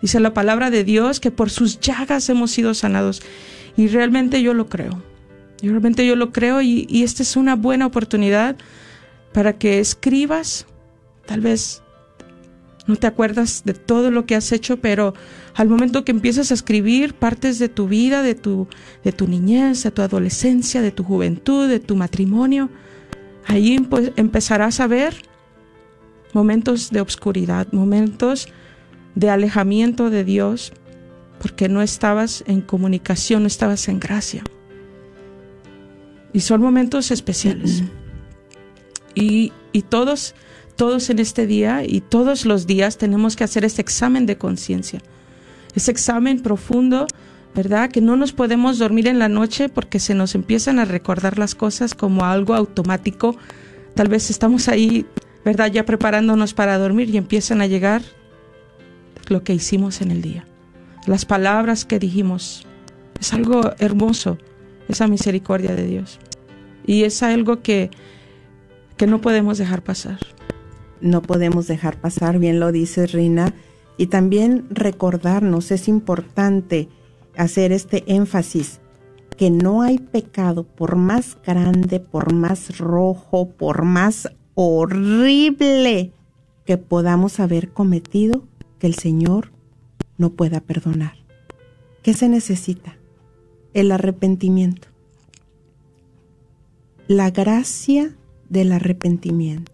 Dice 0.00 0.20
la 0.20 0.34
palabra 0.34 0.70
de 0.70 0.84
Dios 0.84 1.20
que 1.20 1.30
por 1.30 1.50
sus 1.50 1.80
llagas 1.80 2.28
hemos 2.28 2.50
sido 2.50 2.74
sanados. 2.74 3.22
Y 3.76 3.88
realmente 3.88 4.42
yo 4.42 4.54
lo 4.54 4.68
creo. 4.68 5.02
Realmente 5.62 6.06
yo 6.06 6.16
lo 6.16 6.32
creo 6.32 6.60
y, 6.60 6.86
y 6.90 7.04
esta 7.04 7.22
es 7.22 7.36
una 7.36 7.54
buena 7.54 7.86
oportunidad 7.86 8.56
para 9.32 9.58
que 9.58 9.78
escribas. 9.78 10.66
Tal 11.26 11.40
vez 11.40 11.82
no 12.86 12.96
te 12.96 13.06
acuerdas 13.06 13.62
de 13.64 13.74
todo 13.74 14.10
lo 14.10 14.26
que 14.26 14.34
has 14.34 14.50
hecho, 14.50 14.78
pero 14.78 15.14
al 15.54 15.68
momento 15.68 16.04
que 16.04 16.10
empiezas 16.10 16.50
a 16.50 16.54
escribir 16.54 17.14
partes 17.14 17.58
de 17.58 17.68
tu 17.68 17.86
vida, 17.86 18.22
de 18.22 18.34
tu, 18.34 18.66
de 19.04 19.12
tu 19.12 19.28
niñez, 19.28 19.84
de 19.84 19.92
tu 19.92 20.02
adolescencia, 20.02 20.82
de 20.82 20.90
tu 20.90 21.04
juventud, 21.04 21.68
de 21.68 21.78
tu 21.78 21.94
matrimonio, 21.94 22.70
ahí 23.46 23.78
pues, 23.78 24.12
empezarás 24.16 24.80
a 24.80 24.88
ver 24.88 25.14
momentos 26.32 26.90
de 26.90 27.00
obscuridad, 27.00 27.66
momentos 27.72 28.48
de 29.14 29.30
alejamiento 29.30 30.10
de 30.10 30.24
Dios, 30.24 30.72
porque 31.40 31.68
no 31.68 31.82
estabas 31.82 32.44
en 32.46 32.60
comunicación, 32.60 33.42
no 33.42 33.46
estabas 33.46 33.88
en 33.88 34.00
gracia. 34.00 34.42
Y 36.32 36.40
son 36.40 36.60
momentos 36.60 37.10
especiales. 37.10 37.82
Y, 39.14 39.52
y 39.72 39.82
todos, 39.82 40.34
todos 40.76 41.10
en 41.10 41.18
este 41.18 41.46
día 41.46 41.82
y 41.84 42.00
todos 42.00 42.46
los 42.46 42.66
días 42.66 42.96
tenemos 42.96 43.36
que 43.36 43.44
hacer 43.44 43.64
ese 43.64 43.82
examen 43.82 44.24
de 44.24 44.38
conciencia, 44.38 45.00
ese 45.74 45.90
examen 45.90 46.40
profundo, 46.40 47.06
¿verdad? 47.54 47.90
Que 47.90 48.00
no 48.00 48.16
nos 48.16 48.32
podemos 48.32 48.78
dormir 48.78 49.06
en 49.08 49.18
la 49.18 49.28
noche 49.28 49.68
porque 49.68 50.00
se 50.00 50.14
nos 50.14 50.34
empiezan 50.34 50.78
a 50.78 50.84
recordar 50.84 51.38
las 51.38 51.54
cosas 51.54 51.94
como 51.94 52.24
algo 52.24 52.54
automático. 52.54 53.36
Tal 53.94 54.08
vez 54.08 54.30
estamos 54.30 54.68
ahí 54.68 55.04
¿verdad? 55.44 55.70
Ya 55.70 55.84
preparándonos 55.84 56.54
para 56.54 56.78
dormir 56.78 57.10
y 57.10 57.16
empiezan 57.16 57.60
a 57.60 57.66
llegar 57.66 58.02
lo 59.28 59.42
que 59.42 59.54
hicimos 59.54 60.00
en 60.00 60.10
el 60.10 60.22
día. 60.22 60.46
Las 61.06 61.24
palabras 61.24 61.84
que 61.84 61.98
dijimos. 61.98 62.66
Es 63.20 63.32
algo 63.32 63.70
hermoso, 63.78 64.38
esa 64.88 65.06
misericordia 65.06 65.76
de 65.76 65.86
Dios. 65.86 66.18
Y 66.84 67.04
es 67.04 67.22
algo 67.22 67.62
que, 67.62 67.90
que 68.96 69.06
no 69.06 69.20
podemos 69.20 69.58
dejar 69.58 69.82
pasar. 69.82 70.18
No 71.00 71.22
podemos 71.22 71.68
dejar 71.68 72.00
pasar, 72.00 72.38
bien 72.40 72.58
lo 72.58 72.72
dice 72.72 73.06
Rina. 73.06 73.54
Y 73.96 74.08
también 74.08 74.66
recordarnos, 74.70 75.70
es 75.70 75.86
importante 75.86 76.88
hacer 77.36 77.70
este 77.70 78.02
énfasis, 78.12 78.80
que 79.36 79.50
no 79.50 79.82
hay 79.82 79.98
pecado, 79.98 80.64
por 80.64 80.96
más 80.96 81.38
grande, 81.44 82.00
por 82.00 82.32
más 82.32 82.78
rojo, 82.78 83.50
por 83.50 83.84
más 83.84 84.28
horrible 84.54 86.12
que 86.64 86.78
podamos 86.78 87.40
haber 87.40 87.70
cometido 87.70 88.44
que 88.78 88.86
el 88.86 88.94
Señor 88.94 89.50
no 90.18 90.30
pueda 90.30 90.60
perdonar. 90.60 91.16
¿Qué 92.02 92.14
se 92.14 92.28
necesita? 92.28 92.96
El 93.74 93.92
arrepentimiento. 93.92 94.88
La 97.08 97.30
gracia 97.30 98.14
del 98.48 98.72
arrepentimiento. 98.72 99.72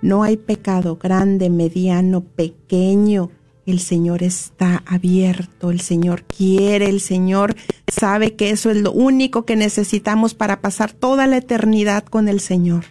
No 0.00 0.24
hay 0.24 0.36
pecado 0.36 0.96
grande, 0.96 1.48
mediano, 1.50 2.22
pequeño. 2.22 3.30
El 3.66 3.78
Señor 3.78 4.24
está 4.24 4.82
abierto, 4.86 5.70
el 5.70 5.80
Señor 5.80 6.24
quiere, 6.24 6.88
el 6.88 7.00
Señor 7.00 7.54
sabe 7.86 8.34
que 8.34 8.50
eso 8.50 8.70
es 8.70 8.78
lo 8.78 8.90
único 8.90 9.44
que 9.44 9.54
necesitamos 9.54 10.34
para 10.34 10.60
pasar 10.60 10.92
toda 10.92 11.28
la 11.28 11.36
eternidad 11.36 12.04
con 12.04 12.28
el 12.28 12.40
Señor. 12.40 12.84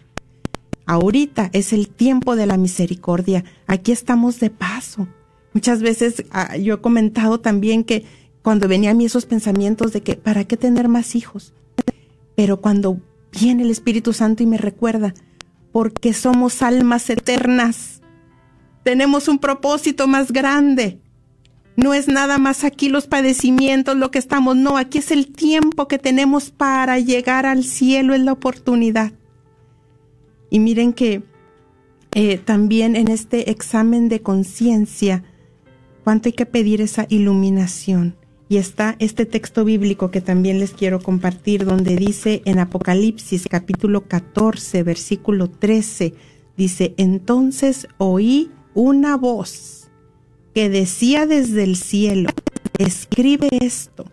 Ahorita 0.91 1.49
es 1.53 1.71
el 1.71 1.87
tiempo 1.87 2.35
de 2.35 2.45
la 2.45 2.57
misericordia. 2.57 3.45
Aquí 3.65 3.93
estamos 3.93 4.41
de 4.41 4.49
paso. 4.49 5.07
Muchas 5.53 5.81
veces 5.81 6.25
ah, 6.31 6.57
yo 6.57 6.73
he 6.73 6.81
comentado 6.81 7.39
también 7.39 7.85
que 7.85 8.03
cuando 8.41 8.67
venía 8.67 8.91
a 8.91 8.93
mí 8.93 9.05
esos 9.05 9.25
pensamientos 9.25 9.93
de 9.93 10.03
que, 10.03 10.17
¿para 10.17 10.43
qué 10.43 10.57
tener 10.57 10.89
más 10.89 11.15
hijos? 11.15 11.53
Pero 12.35 12.59
cuando 12.59 12.99
viene 13.31 13.63
el 13.63 13.71
Espíritu 13.71 14.11
Santo 14.11 14.43
y 14.43 14.47
me 14.47 14.57
recuerda, 14.57 15.13
porque 15.71 16.11
somos 16.11 16.61
almas 16.61 17.09
eternas, 17.09 18.01
tenemos 18.83 19.29
un 19.29 19.39
propósito 19.39 20.09
más 20.09 20.33
grande. 20.33 20.99
No 21.77 21.93
es 21.93 22.09
nada 22.09 22.37
más 22.37 22.65
aquí 22.65 22.89
los 22.89 23.07
padecimientos, 23.07 23.95
lo 23.95 24.11
que 24.11 24.19
estamos, 24.19 24.57
no, 24.57 24.75
aquí 24.75 24.97
es 24.97 25.11
el 25.11 25.31
tiempo 25.31 25.87
que 25.87 25.99
tenemos 25.99 26.49
para 26.51 26.99
llegar 26.99 27.45
al 27.45 27.63
cielo, 27.63 28.13
es 28.13 28.19
la 28.19 28.33
oportunidad. 28.33 29.13
Y 30.51 30.59
miren 30.59 30.93
que 30.93 31.23
eh, 32.13 32.37
también 32.37 32.97
en 32.97 33.07
este 33.07 33.49
examen 33.51 34.09
de 34.09 34.21
conciencia, 34.21 35.23
cuánto 36.03 36.27
hay 36.27 36.33
que 36.33 36.45
pedir 36.45 36.81
esa 36.81 37.07
iluminación. 37.09 38.17
Y 38.49 38.57
está 38.57 38.97
este 38.99 39.25
texto 39.25 39.63
bíblico 39.63 40.11
que 40.11 40.19
también 40.19 40.59
les 40.59 40.71
quiero 40.71 40.99
compartir, 40.99 41.63
donde 41.63 41.95
dice 41.95 42.41
en 42.43 42.59
Apocalipsis 42.59 43.47
capítulo 43.49 44.09
14, 44.09 44.83
versículo 44.83 45.49
13, 45.49 46.13
dice, 46.57 46.93
entonces 46.97 47.87
oí 47.97 48.51
una 48.73 49.15
voz 49.15 49.89
que 50.53 50.69
decía 50.69 51.25
desde 51.25 51.63
el 51.63 51.77
cielo, 51.77 52.29
escribe 52.77 53.47
esto, 53.61 54.11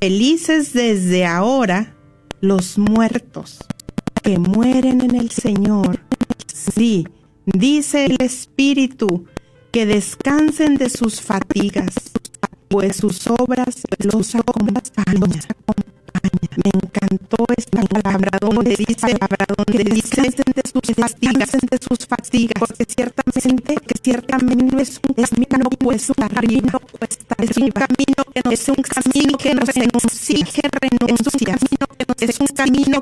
felices 0.00 0.72
desde 0.72 1.26
ahora 1.26 1.94
los 2.40 2.78
muertos 2.78 3.58
que 4.22 4.38
mueren 4.38 5.00
en 5.00 5.14
el 5.14 5.30
Señor. 5.30 6.00
Sí, 6.52 7.06
dice 7.44 8.06
el 8.06 8.16
Espíritu, 8.20 9.26
que 9.72 9.86
descansen 9.86 10.76
de 10.76 10.90
sus 10.90 11.20
fatigas, 11.20 11.94
pues 12.68 12.96
sus 12.96 13.26
obras 13.26 13.82
los 13.98 14.34
acompañan. 14.34 14.82
Me 16.40 16.70
encantó 16.74 17.44
esta 17.56 17.82
palabra 17.82 18.38
donde 18.40 18.76
dice, 18.76 19.16
donde 19.56 19.84
dice 19.84 20.22
de 20.22 20.62
sus 20.64 20.94
fatigas, 20.96 21.52
de 21.52 21.78
sus 21.80 22.06
fatigas, 22.06 22.54
porque 22.58 22.84
ciertamente, 22.84 23.74
que 23.76 23.94
ciertamente 24.02 24.82
es 24.82 25.00
un 25.04 25.14
camino 26.24 26.80
es 27.42 27.56
un 27.56 27.70
camino 27.70 28.24
que 28.32 28.42
nos, 28.44 28.52
es 28.52 28.68
un 28.68 28.76
camino 28.82 29.36
que 29.38 29.54
nos 29.54 30.04
exige 30.06 30.62
es 30.62 31.20
un 31.20 31.28
camino 31.40 31.86
que 31.98 32.04
nos 32.06 32.22
es 32.22 32.40
un 32.40 32.46
camino 32.46 32.98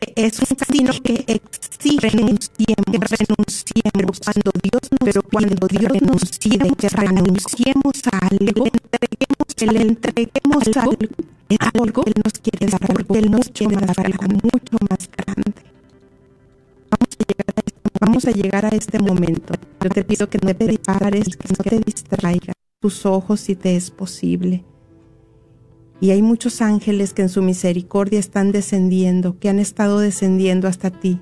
que 0.00 0.12
es 0.16 0.38
un 0.38 0.56
camino 0.56 0.92
que 1.02 1.24
exige 1.26 1.66
renunciemos, 2.00 3.00
renunciemos. 3.10 4.20
Cuando 4.20 4.50
Dios 4.62 4.82
nos, 4.90 5.00
pero 5.04 5.22
cuando 5.22 5.66
Dios 5.68 6.02
nos 6.02 6.38
pide 6.38 6.70
que 6.76 6.88
renunciemos 6.88 8.02
a 8.12 8.18
algo, 8.26 8.66
entreguemos, 8.66 9.54
que 9.56 9.66
le 9.66 9.82
entreguemos 9.82 10.76
algo 10.76 11.25
es 11.48 11.58
algo 11.74 12.02
que 12.02 12.10
Él 12.10 12.22
nos 12.24 12.32
quiere 12.34 12.66
dar, 12.66 12.80
porque 12.80 13.18
Él 13.18 13.30
nos 13.30 13.48
quiere 13.50 13.76
dar 13.76 13.94
algo 14.04 14.26
mucho 14.42 14.76
más 14.88 15.08
grande. 15.16 15.62
Vamos 16.90 17.06
a 17.18 17.22
llegar 17.28 17.54
a 17.56 17.60
este, 17.64 17.90
vamos 18.00 18.24
a 18.26 18.30
llegar 18.30 18.64
a 18.66 18.68
este 18.68 18.98
momento. 18.98 19.54
Yo 19.80 19.90
te 19.90 20.04
pido 20.04 20.28
que 20.28 20.38
no 20.42 20.54
te 20.54 20.66
dispares, 20.66 21.36
que 21.36 21.48
no 21.48 21.56
te 21.56 21.80
distraigas 21.80 22.54
tus 22.80 23.06
ojos 23.06 23.40
si 23.40 23.54
te 23.54 23.76
es 23.76 23.90
posible. 23.90 24.64
Y 26.00 26.10
hay 26.10 26.20
muchos 26.20 26.60
ángeles 26.60 27.14
que 27.14 27.22
en 27.22 27.28
su 27.28 27.42
misericordia 27.42 28.18
están 28.18 28.52
descendiendo, 28.52 29.38
que 29.38 29.48
han 29.48 29.58
estado 29.58 29.98
descendiendo 29.98 30.68
hasta 30.68 30.90
ti. 30.90 31.20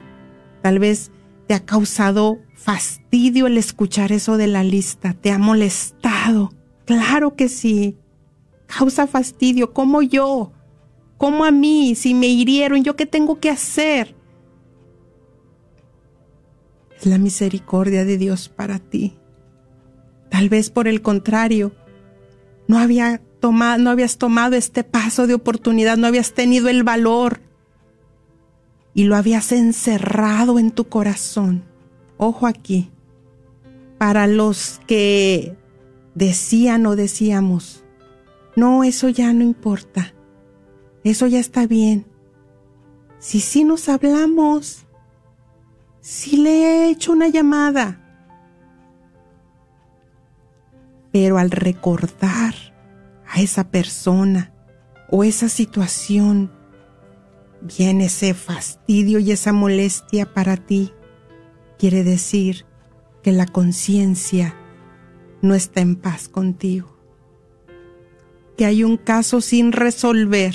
Tal 0.63 0.79
vez 0.79 1.13
te 1.47 1.55
ha 1.55 1.65
causado 1.65 2.39
fastidio 2.55 3.47
el 3.47 3.59
escuchar 3.59 4.11
eso 4.11 4.37
de 4.37 4.47
la 4.47 4.65
lista, 4.65 5.13
te 5.13 5.31
ha 5.31 5.39
molestado. 5.39 6.53
Claro 6.87 7.37
que 7.37 7.49
sí, 7.49 7.97
causa 8.77 9.07
fastidio. 9.07 9.73
¿Cómo 9.73 10.03
yo? 10.03 10.53
¿Cómo 11.17 11.45
a 11.45 11.51
mí? 11.51 11.95
Si 11.95 12.15
me 12.15 12.27
hirieron, 12.27 12.83
¿yo 12.83 12.97
qué 12.97 13.07
tengo 13.07 13.39
que 13.41 13.51
hacer? 13.51 14.15
Es 16.97 17.07
la 17.07 17.19
misericordia 17.19 18.05
de 18.05 18.19
Dios 18.19 18.49
para 18.49 18.79
ti. 18.79 19.17
Tal 20.31 20.49
vez 20.49 20.71
por 20.71 20.89
el 20.89 21.03
contrario, 21.03 21.73
no, 22.67 22.79
había 22.79 23.21
tomado, 23.41 23.83
no 23.83 23.91
habías 23.91 24.19
tomado 24.19 24.57
este 24.57 24.83
paso 24.83 25.27
de 25.27 25.35
oportunidad, 25.35 25.97
no 25.97 26.07
habías 26.07 26.33
tenido 26.33 26.69
el 26.69 26.83
valor 26.83 27.41
y 28.95 29.05
lo 29.05 29.17
habías 29.17 29.53
encerrado 29.53 30.59
en 30.59 30.73
tu 30.73 30.89
corazón. 30.89 31.63
Ojo 32.17 32.47
aquí, 32.47 32.91
para 33.99 34.27
los 34.27 34.81
que 34.87 35.57
decían 36.15 36.87
o 36.87 36.97
decíamos, 36.97 37.84
no, 38.57 38.85
eso 38.85 39.09
ya 39.09 39.33
no 39.33 39.43
importa. 39.43 40.15
Eso 41.03 41.27
ya 41.27 41.41
está 41.41 41.67
bien. 41.67 42.07
Si 43.19 43.41
sí 43.41 43.65
nos 43.65 43.89
hablamos, 43.89 44.87
si 46.01 46.37
le 46.37 46.51
he 46.51 46.91
hecho 46.91 47.13
una 47.13 47.29
llamada. 47.29 48.01
Pero 51.13 51.39
al 51.39 51.51
recordar 51.51 52.55
a 53.27 53.41
esa 53.41 53.71
persona 53.71 54.53
o 55.11 55.25
esa 55.25 55.49
situación, 55.49 56.53
viene 57.61 58.07
ese 58.07 58.35
fastidio 58.35 59.19
y 59.19 59.33
esa 59.33 59.53
molestia 59.53 60.33
para 60.33 60.57
ti. 60.57 60.93
Quiere 61.79 62.05
decir 62.05 62.67
que 63.23 63.33
la 63.33 63.47
conciencia 63.47 64.55
no 65.43 65.55
está 65.55 65.81
en 65.81 65.97
paz 65.97 66.29
contigo 66.29 66.94
que 68.57 68.65
hay 68.65 68.85
un 68.85 68.97
caso 68.97 69.41
sin 69.41 69.73
resolver. 69.73 70.55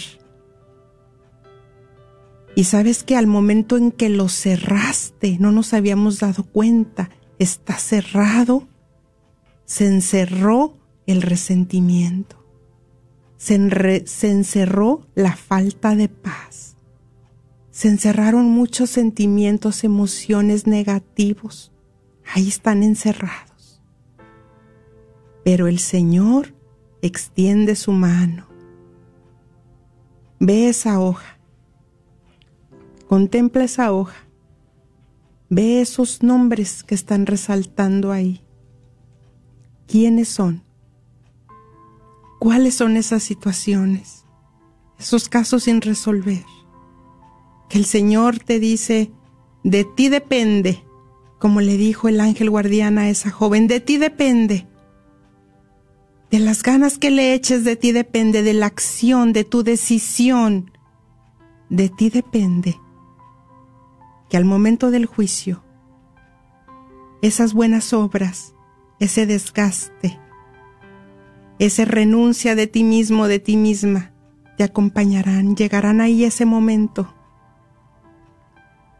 Y 2.55 2.65
sabes 2.65 3.03
que 3.03 3.15
al 3.15 3.27
momento 3.27 3.77
en 3.77 3.91
que 3.91 4.09
lo 4.09 4.27
cerraste, 4.27 5.38
no 5.39 5.51
nos 5.51 5.73
habíamos 5.73 6.19
dado 6.19 6.43
cuenta, 6.43 7.09
está 7.38 7.77
cerrado, 7.77 8.67
se 9.65 9.88
encerró 9.88 10.77
el 11.05 11.21
resentimiento, 11.21 12.45
se, 13.38 13.55
encerró 13.55 15.07
la 15.15 15.35
falta 15.35 15.95
de 15.95 16.09
paz, 16.09 16.75
se 17.71 17.88
encerraron 17.88 18.45
muchos 18.45 18.89
sentimientos, 18.89 19.83
emociones 19.83 20.67
negativos, 20.67 21.71
ahí 22.33 22.47
están 22.49 22.83
encerrados. 22.83 23.81
Pero 25.45 25.67
el 25.67 25.79
Señor 25.79 26.58
extiende 27.01 27.75
su 27.75 27.91
mano. 27.91 28.47
Ve 30.39 30.69
esa 30.69 30.99
hoja. 30.99 31.38
Contempla 33.07 33.63
esa 33.63 33.91
hoja. 33.91 34.27
Ve 35.49 35.81
esos 35.81 36.21
nombres 36.21 36.83
que 36.83 36.95
están 36.95 37.25
resaltando 37.25 38.12
ahí. 38.12 38.43
¿Quiénes 39.88 40.29
son? 40.29 40.63
¿Cuáles 42.39 42.75
son 42.75 42.95
esas 42.97 43.23
situaciones? 43.23 44.25
Esos 44.99 45.27
casos 45.27 45.63
sin 45.63 45.81
resolver. 45.81 46.45
Que 47.69 47.77
el 47.77 47.85
Señor 47.85 48.39
te 48.39 48.59
dice, 48.59 49.12
de 49.63 49.83
ti 49.83 50.09
depende, 50.09 50.83
como 51.39 51.62
le 51.62 51.77
dijo 51.77 52.07
el 52.07 52.19
ángel 52.19 52.49
guardián 52.49 52.97
a 52.97 53.09
esa 53.09 53.31
joven, 53.31 53.67
de 53.67 53.79
ti 53.79 53.97
depende 53.97 54.67
de 56.31 56.39
las 56.39 56.61
ganas 56.61 56.97
que 56.97 57.09
le 57.09 57.33
eches 57.33 57.63
de 57.63 57.75
ti 57.75 57.91
depende, 57.91 58.43
de 58.43 58.53
la 58.53 58.67
acción, 58.67 59.33
de 59.33 59.43
tu 59.43 59.63
decisión. 59.63 60.71
De 61.69 61.89
ti 61.89 62.09
depende 62.09 62.79
que 64.29 64.37
al 64.37 64.45
momento 64.45 64.91
del 64.91 65.05
juicio, 65.05 65.63
esas 67.21 67.53
buenas 67.53 67.93
obras, 67.93 68.53
ese 68.99 69.25
desgaste, 69.25 70.19
ese 71.57 71.85
renuncia 71.85 72.55
de 72.55 72.67
ti 72.67 72.83
mismo, 72.83 73.27
de 73.27 73.39
ti 73.39 73.57
misma, 73.57 74.13
te 74.57 74.63
acompañarán, 74.63 75.55
llegarán 75.55 75.99
ahí 75.99 76.23
ese 76.23 76.45
momento. 76.45 77.13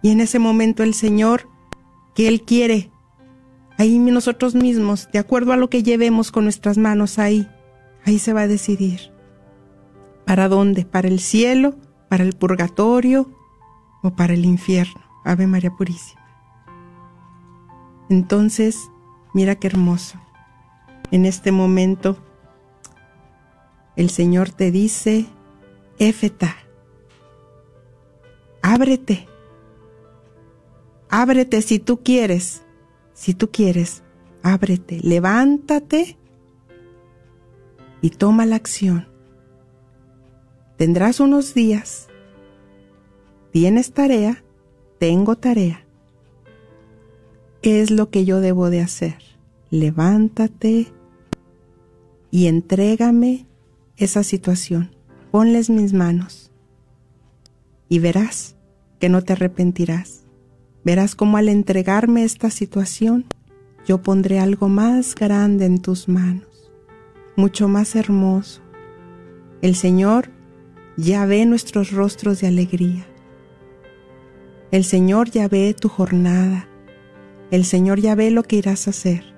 Y 0.02 0.12
en 0.12 0.22
ese 0.22 0.40
momento 0.40 0.84
el 0.84 0.94
Señor, 0.94 1.48
que 2.16 2.28
Él 2.28 2.42
quiere 2.42 2.92
ahí 3.80 3.98
nosotros 3.98 4.56
mismos, 4.56 5.08
de 5.14 5.20
acuerdo 5.20 5.54
a 5.54 5.58
lo 5.58 5.70
que 5.70 5.84
llevemos 5.84 6.32
con 6.32 6.44
nuestras 6.44 6.78
manos 6.78 7.18
ahí, 7.18 7.50
ahí 8.06 8.20
se 8.20 8.34
va 8.34 8.42
a 8.42 8.48
decidir. 8.48 9.14
¿Para 10.26 10.50
dónde? 10.50 10.84
¿Para 10.84 11.08
el 11.08 11.22
cielo? 11.22 11.76
¿Para 12.10 12.26
el 12.26 12.34
purgatorio? 12.34 13.32
¿O 14.04 14.12
para 14.12 14.34
el 14.34 14.44
infierno? 14.44 15.02
Ave 15.24 15.48
María 15.48 15.72
Purísima. 15.72 16.22
Entonces, 18.10 18.92
mira 19.34 19.56
qué 19.56 19.68
hermoso. 19.68 20.20
En 21.12 21.26
este 21.26 21.54
momento, 21.54 22.18
el 23.96 24.10
Señor 24.10 24.50
te 24.50 24.72
dice, 24.72 25.26
Éfeta, 26.00 26.54
ábrete, 28.62 29.28
ábrete 31.10 31.62
si 31.62 31.80
tú 31.80 32.04
quieres 32.04 32.64
si 33.20 33.34
tú 33.34 33.52
quieres, 33.52 34.02
ábrete, 34.44 35.02
levántate 35.04 36.18
y 38.02 38.12
toma 38.12 38.46
la 38.46 38.56
acción. 38.56 39.10
Tendrás 40.78 41.20
unos 41.20 41.54
días. 41.54 42.08
Tienes 43.52 43.92
tarea, 43.92 44.42
tengo 45.00 45.36
tarea. 45.36 45.86
¿Qué 47.62 47.82
es 47.82 47.92
lo 47.92 48.10
que 48.10 48.24
yo 48.24 48.40
debo 48.40 48.70
de 48.70 48.80
hacer? 48.80 49.18
Levántate 49.70 50.88
y 52.32 52.48
entrégame 52.48 53.48
esa 53.98 54.24
situación. 54.24 54.96
Ponles 55.30 55.70
mis 55.70 55.92
manos 55.92 56.54
y 57.90 58.00
verás 58.00 58.56
que 58.98 59.10
no 59.10 59.22
te 59.24 59.34
arrepentirás. 59.34 60.24
Verás 60.84 61.16
cómo 61.16 61.38
al 61.38 61.50
entregarme 61.50 62.24
esta 62.24 62.50
situación, 62.50 63.26
yo 63.86 64.02
pondré 64.02 64.40
algo 64.40 64.70
más 64.70 65.16
grande 65.16 65.66
en 65.66 65.82
tus 65.82 66.08
manos, 66.08 66.72
mucho 67.36 67.68
más 67.68 67.96
hermoso. 67.96 68.62
El 69.62 69.76
Señor 69.76 70.30
ya 70.96 71.26
ve 71.26 71.46
nuestros 71.46 71.92
rostros 71.92 72.42
de 72.42 72.48
alegría. 72.48 73.06
El 74.72 74.84
Señor 74.84 75.32
ya 75.32 75.48
ve 75.48 75.74
tu 75.74 75.90
jornada. 75.90 76.68
El 77.52 77.66
Señor 77.66 78.00
ya 78.00 78.16
ve 78.16 78.32
lo 78.32 78.44
que 78.44 78.58
irás 78.58 78.88
a 78.88 78.92
hacer. 78.92 79.34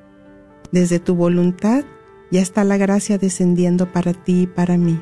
Desde 0.72 1.00
tu 1.00 1.16
voluntad 1.16 1.86
ya 2.30 2.42
está 2.42 2.64
la 2.64 2.78
gracia 2.78 3.18
descendiendo 3.18 3.92
para 3.92 4.14
ti 4.14 4.42
y 4.42 4.48
para 4.48 4.78
mí. 4.78 5.02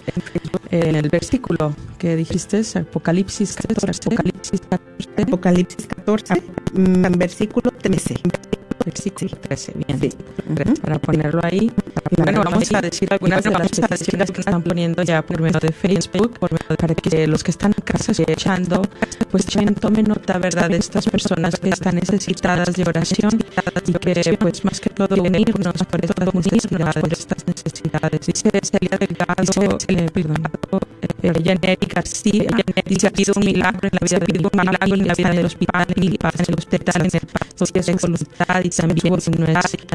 el 0.72 1.10
versículo 1.10 1.76
que 2.00 2.16
dijiste, 2.16 2.58
es 2.60 2.76
Apocalipsis 2.76 3.56
14. 3.56 4.10
Apocalipsis 4.10 4.62
14. 4.62 5.22
Apocalipsis 5.22 5.88
14, 5.88 6.42
mm, 6.74 7.18
versículo 7.18 7.70
13. 7.72 8.16
Versículo 8.84 9.38
13, 9.38 9.74
bien. 9.88 10.00
Para 10.82 11.00
ponerlo 11.00 11.40
ahí. 11.44 11.72
Bueno, 12.18 12.44
vamos 12.44 12.74
a 12.74 12.82
decir 12.82 13.08
algunas 13.12 13.44
de 13.44 13.52
las 13.52 13.70
peticiones 13.70 14.32
que 14.32 14.42
están 14.42 14.62
poniendo 14.62 15.04
ya 15.04 15.22
por 15.22 15.42
medio 15.42 15.60
de 15.60 15.72
Facebook, 15.72 16.40
para 16.40 16.96
que 16.96 17.28
los 17.28 17.44
que 17.44 17.52
están 17.52 17.74
en 17.78 17.84
casa 17.84 18.12
escuchando, 18.12 18.82
pues 19.32 19.46
también 19.46 19.76
tomen 19.76 20.06
nota, 20.06 20.38
¿verdad?, 20.38 20.70
de 20.70 20.78
estas 20.78 21.08
personas 21.08 21.60
que 21.60 21.70
están 21.70 21.96
necesitadas 21.96 22.74
de 22.74 22.84
oración 22.84 23.40
y 23.86 23.94
que, 23.94 24.38
pues, 24.38 24.66
más 24.66 24.80
que 24.80 24.90
todo, 24.90 25.22
unirnos 25.22 25.74
por 25.90 26.06
estas 26.06 26.34
necesidades, 26.34 26.96
por 27.02 27.14
estas 27.14 27.48
necesidades. 27.48 28.26
Dice 28.26 28.50
Celia 28.64 28.98
Delgado, 28.98 29.78
eh, 29.88 30.10
perdón, 30.14 30.44
eh, 31.22 31.32
Janet 31.44 31.94
García, 31.94 32.48
dice, 32.86 33.08
ha 33.08 33.10
habido 33.10 33.34
un 33.36 33.46
milagro 33.46 33.90
en 33.92 34.00
la 34.00 34.06
vida 34.06 34.20
de 34.20 34.40
un 34.40 34.50
milagro 34.54 34.96
en 34.96 35.08
la 35.08 35.14
vida 35.14 35.30
del 35.32 35.46
hospital, 35.46 35.88
en 35.90 36.04
el 36.04 36.56
hospital, 36.56 37.02
en 37.02 37.06
el 37.06 37.22
si 37.66 37.80
es 37.80 37.86
su 37.86 37.98
voluntad 37.98 38.64
y 38.64 38.70
también 38.70 39.14
no 39.14 39.18
es 39.18 39.24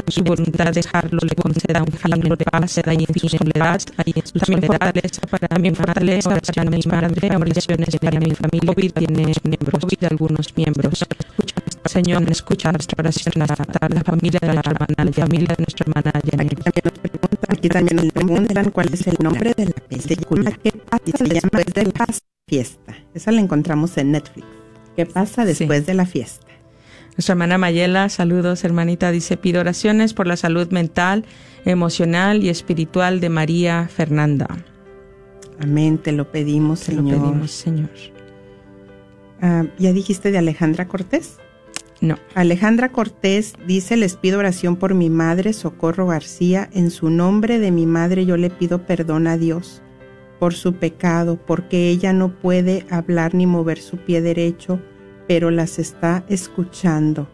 su 0.07 0.23
voluntad 0.23 0.73
dejarlo, 0.73 1.19
le 1.21 1.35
conceda 1.35 1.83
de 1.89 2.45
paz, 2.45 2.79
ahí 2.85 3.05
en 3.07 3.19
su 3.19 3.29
soledad, 3.29 3.81
ahí 3.97 4.13
en 4.15 4.25
su 4.25 4.39
también 4.39 4.63
fortaleza 4.63 5.21
para 5.29 5.59
mi 5.59 5.71
fortaleza, 5.71 6.29
oración 6.29 6.67
a 6.67 6.71
mi 6.71 6.81
madre, 6.85 7.35
oraciones 7.35 7.95
para 7.97 8.19
mi 8.19 8.31
familia, 8.31 8.73
COVID 8.73 8.91
tiene 8.93 9.33
miembros, 9.43 9.83
de 9.99 10.07
algunos 10.07 10.55
miembros. 10.55 11.05
Señor, 11.85 12.29
escucha 12.29 12.71
nuestra 12.71 12.95
oración 12.99 13.41
hasta 13.41 13.89
la 13.89 14.03
familia 14.03 14.39
de 14.41 14.47
nuestra 14.53 14.71
hermana, 14.71 15.05
la 15.05 15.11
familia 15.11 15.55
de 15.57 15.63
nuestra 15.63 15.85
hermana. 15.87 16.11
Aquí 17.47 17.69
también 17.69 17.95
nos 17.97 18.11
preguntan 18.13 18.71
cuál 18.71 18.93
es 18.93 19.07
el 19.07 19.17
nombre 19.19 19.53
de 19.55 19.65
la 19.65 19.71
película 19.71 20.51
que 20.51 20.71
pasa 20.71 21.03
y 21.05 21.11
se 21.11 21.25
llama 21.25 21.49
Después 21.53 21.73
de 21.73 21.83
la 21.85 22.05
fiesta. 22.47 22.95
Esa 23.13 23.31
la 23.31 23.41
encontramos 23.41 23.97
en 23.97 24.11
Netflix. 24.11 24.47
¿Qué 24.95 25.05
pasa 25.05 25.45
después 25.45 25.85
de 25.85 25.93
la 25.93 26.05
fiesta? 26.05 26.48
Nuestra 27.17 27.33
hermana 27.33 27.57
Mayela, 27.57 28.07
saludos 28.09 28.63
hermanita, 28.63 29.11
dice, 29.11 29.35
pido 29.37 29.59
oraciones 29.59 30.13
por 30.13 30.25
la 30.27 30.37
salud 30.37 30.69
mental, 30.71 31.25
emocional 31.65 32.43
y 32.43 32.49
espiritual 32.49 33.19
de 33.19 33.29
María 33.29 33.87
Fernanda. 33.89 34.47
Amén, 35.61 35.97
te 35.97 36.13
lo 36.13 36.31
pedimos, 36.31 36.79
Te 36.79 36.95
Señor. 36.95 37.17
lo 37.17 37.23
pedimos, 37.23 37.51
Señor. 37.51 37.89
Ah, 39.41 39.65
¿Ya 39.77 39.91
dijiste 39.91 40.31
de 40.31 40.37
Alejandra 40.37 40.87
Cortés? 40.87 41.37
No. 42.01 42.17
Alejandra 42.33 42.89
Cortés 42.89 43.55
dice, 43.67 43.97
les 43.97 44.15
pido 44.15 44.39
oración 44.39 44.77
por 44.77 44.93
mi 44.93 45.09
madre, 45.09 45.51
Socorro 45.51 46.07
García. 46.07 46.69
En 46.73 46.91
su 46.91 47.09
nombre 47.09 47.59
de 47.59 47.71
mi 47.71 47.85
madre 47.85 48.25
yo 48.25 48.37
le 48.37 48.49
pido 48.49 48.85
perdón 48.85 49.27
a 49.27 49.37
Dios 49.37 49.81
por 50.39 50.53
su 50.53 50.75
pecado, 50.75 51.37
porque 51.45 51.89
ella 51.89 52.13
no 52.13 52.33
puede 52.39 52.85
hablar 52.89 53.35
ni 53.35 53.45
mover 53.45 53.79
su 53.79 53.97
pie 53.97 54.21
derecho, 54.21 54.79
pero 55.29 55.51
las 55.51 55.77
está 55.77 56.23
escuchando. 56.27 57.27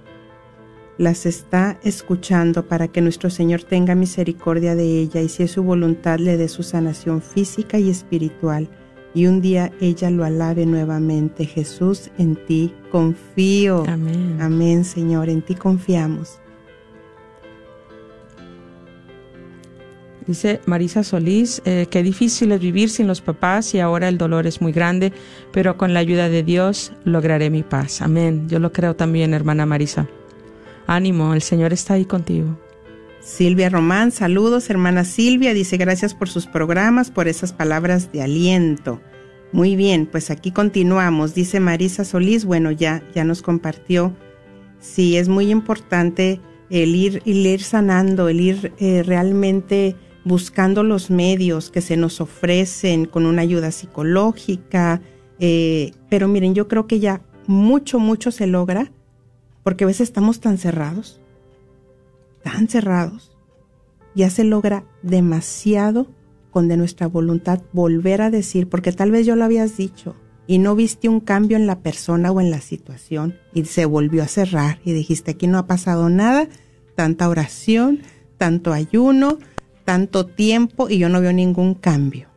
Las 0.97 1.25
está 1.25 1.79
escuchando 1.81 2.67
para 2.67 2.89
que 2.89 2.99
nuestro 2.99 3.29
Señor 3.29 3.63
tenga 3.63 3.95
misericordia 3.95 4.75
de 4.75 4.99
ella 4.99 5.21
y 5.21 5.29
si 5.29 5.43
es 5.43 5.51
su 5.51 5.63
voluntad 5.63 6.19
le 6.19 6.35
dé 6.35 6.49
su 6.49 6.61
sanación 6.61 7.21
física 7.21 7.79
y 7.79 7.89
espiritual. 7.89 8.67
Y 9.13 9.27
un 9.27 9.39
día 9.39 9.71
ella 9.79 10.09
lo 10.09 10.25
alabe 10.25 10.65
nuevamente. 10.65 11.45
Jesús, 11.45 12.11
en 12.17 12.35
ti 12.45 12.73
confío. 12.91 13.85
Amén. 13.87 14.39
Amén, 14.41 14.83
Señor, 14.83 15.29
en 15.29 15.41
ti 15.41 15.55
confiamos. 15.55 16.41
Dice 20.27 20.59
Marisa 20.65 21.03
Solís, 21.03 21.61
eh, 21.65 21.85
qué 21.89 22.01
difícil 22.01 22.51
es 22.51 22.59
vivir 22.59 22.89
sin 22.89 23.05
los 23.05 23.21
papás 23.21 23.75
y 23.75 23.79
ahora 23.79 24.07
el 24.07 24.17
dolor 24.17 24.47
es 24.47 24.59
muy 24.59 24.71
grande, 24.71 25.13
pero 25.51 25.77
con 25.77 25.93
la 25.93 25.99
ayuda 25.99 26.29
de 26.29 26.41
Dios 26.41 26.93
lograré 27.03 27.51
mi 27.51 27.61
paz. 27.61 28.01
Amén. 28.01 28.47
Yo 28.49 28.59
lo 28.59 28.71
creo 28.71 28.95
también, 28.95 29.33
hermana 29.35 29.67
Marisa. 29.67 30.07
Ánimo, 30.87 31.33
el 31.33 31.41
Señor 31.41 31.73
está 31.73 31.93
ahí 31.93 32.05
contigo. 32.05 32.57
Silvia 33.19 33.69
Román, 33.69 34.11
saludos, 34.11 34.69
hermana 34.69 35.03
Silvia, 35.03 35.55
dice 35.55 35.77
gracias 35.77 36.13
por 36.13 36.29
sus 36.29 36.45
programas, 36.45 37.09
por 37.09 37.27
esas 37.27 37.53
palabras 37.53 38.11
de 38.11 38.21
aliento. 38.21 39.01
Muy 39.51 39.75
bien, 39.75 40.05
pues 40.05 40.29
aquí 40.29 40.51
continuamos, 40.51 41.33
dice 41.33 41.59
Marisa 41.59 42.03
Solís, 42.03 42.45
bueno, 42.45 42.71
ya, 42.71 43.03
ya 43.15 43.23
nos 43.23 43.41
compartió. 43.41 44.15
Sí, 44.79 45.17
es 45.17 45.27
muy 45.27 45.49
importante 45.49 46.39
el 46.69 46.95
ir, 46.95 47.23
el 47.25 47.45
ir 47.45 47.63
sanando, 47.63 48.29
el 48.29 48.41
ir 48.41 48.73
eh, 48.79 49.01
realmente 49.03 49.95
buscando 50.25 50.83
los 50.83 51.09
medios 51.09 51.69
que 51.69 51.81
se 51.81 51.95
nos 51.95 52.19
ofrecen 52.19 53.05
con 53.05 53.25
una 53.25 53.43
ayuda 53.43 53.71
psicológica. 53.71 55.01
eh, 55.39 55.93
pero 56.09 56.27
miren, 56.27 56.53
yo 56.53 56.67
creo 56.67 56.87
que 56.87 56.99
ya 56.99 57.21
mucho, 57.47 57.99
mucho 57.99 58.31
se 58.31 58.47
logra 58.47 58.91
porque 59.63 59.83
a 59.83 59.87
veces 59.87 60.09
estamos 60.09 60.41
tan 60.41 60.57
cerrados, 60.57 61.21
tan 62.43 62.67
cerrados. 62.67 63.31
Ya 64.13 64.29
se 64.29 64.43
logra 64.43 64.85
demasiado 65.01 66.07
con 66.51 66.67
de 66.67 66.77
nuestra 66.77 67.07
voluntad 67.07 67.61
volver 67.73 68.21
a 68.21 68.29
decir, 68.29 68.69
porque 68.69 68.91
tal 68.91 69.11
vez 69.11 69.25
yo 69.25 69.35
lo 69.35 69.43
habías 69.43 69.75
dicho 69.75 70.15
y 70.47 70.59
no 70.59 70.75
viste 70.75 71.09
un 71.09 71.19
cambio 71.19 71.57
en 71.57 71.67
la 71.67 71.79
persona 71.79 72.31
o 72.31 72.39
en 72.39 72.51
la 72.51 72.61
situación 72.61 73.35
y 73.53 73.65
se 73.65 73.85
volvió 73.85 74.23
a 74.23 74.27
cerrar 74.27 74.79
y 74.85 74.93
dijiste, 74.93 75.31
aquí 75.31 75.47
no 75.47 75.57
ha 75.57 75.67
pasado 75.67 76.09
nada, 76.09 76.47
tanta 76.95 77.27
oración, 77.27 78.01
tanto 78.37 78.71
ayuno, 78.71 79.39
tanto 79.85 80.25
tiempo 80.25 80.89
y 80.89 80.97
yo 80.97 81.07
no 81.07 81.21
veo 81.21 81.31
ningún 81.31 81.75
cambio. 81.75 82.27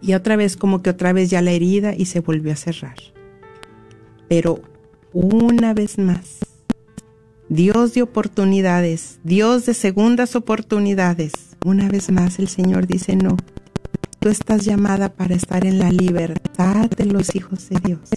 Y 0.00 0.14
otra 0.14 0.36
vez 0.36 0.56
como 0.56 0.80
que 0.80 0.90
otra 0.90 1.12
vez 1.12 1.28
ya 1.28 1.42
la 1.42 1.50
herida 1.50 1.94
y 1.94 2.06
se 2.06 2.20
volvió 2.20 2.52
a 2.52 2.56
cerrar. 2.56 2.96
Pero 4.28 4.62
una 5.12 5.74
vez 5.74 5.98
más, 5.98 6.38
Dios 7.48 7.94
de 7.94 8.02
oportunidades, 8.02 9.18
Dios 9.24 9.66
de 9.66 9.74
segundas 9.74 10.36
oportunidades, 10.36 11.32
una 11.64 11.88
vez 11.88 12.10
más 12.12 12.38
el 12.38 12.48
Señor 12.48 12.86
dice, 12.86 13.16
no, 13.16 13.36
tú 14.20 14.28
estás 14.28 14.64
llamada 14.64 15.08
para 15.08 15.34
estar 15.34 15.64
en 15.64 15.78
la 15.78 15.90
libertad 15.90 16.90
de 16.90 17.06
los 17.06 17.34
hijos 17.34 17.68
de 17.70 17.80
Dios. 17.80 18.10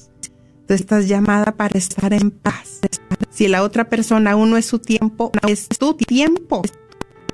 Tú 0.67 0.73
estás 0.73 1.07
llamada 1.07 1.53
para 1.53 1.77
estar 1.77 2.13
en 2.13 2.29
paz. 2.29 2.81
Si 3.29 3.47
la 3.47 3.63
otra 3.63 3.89
persona 3.89 4.31
aún 4.31 4.51
no 4.51 4.57
es 4.57 4.65
su 4.65 4.79
tiempo, 4.79 5.31
es 5.47 5.67
tu 5.67 5.95
tiempo. 5.95 6.61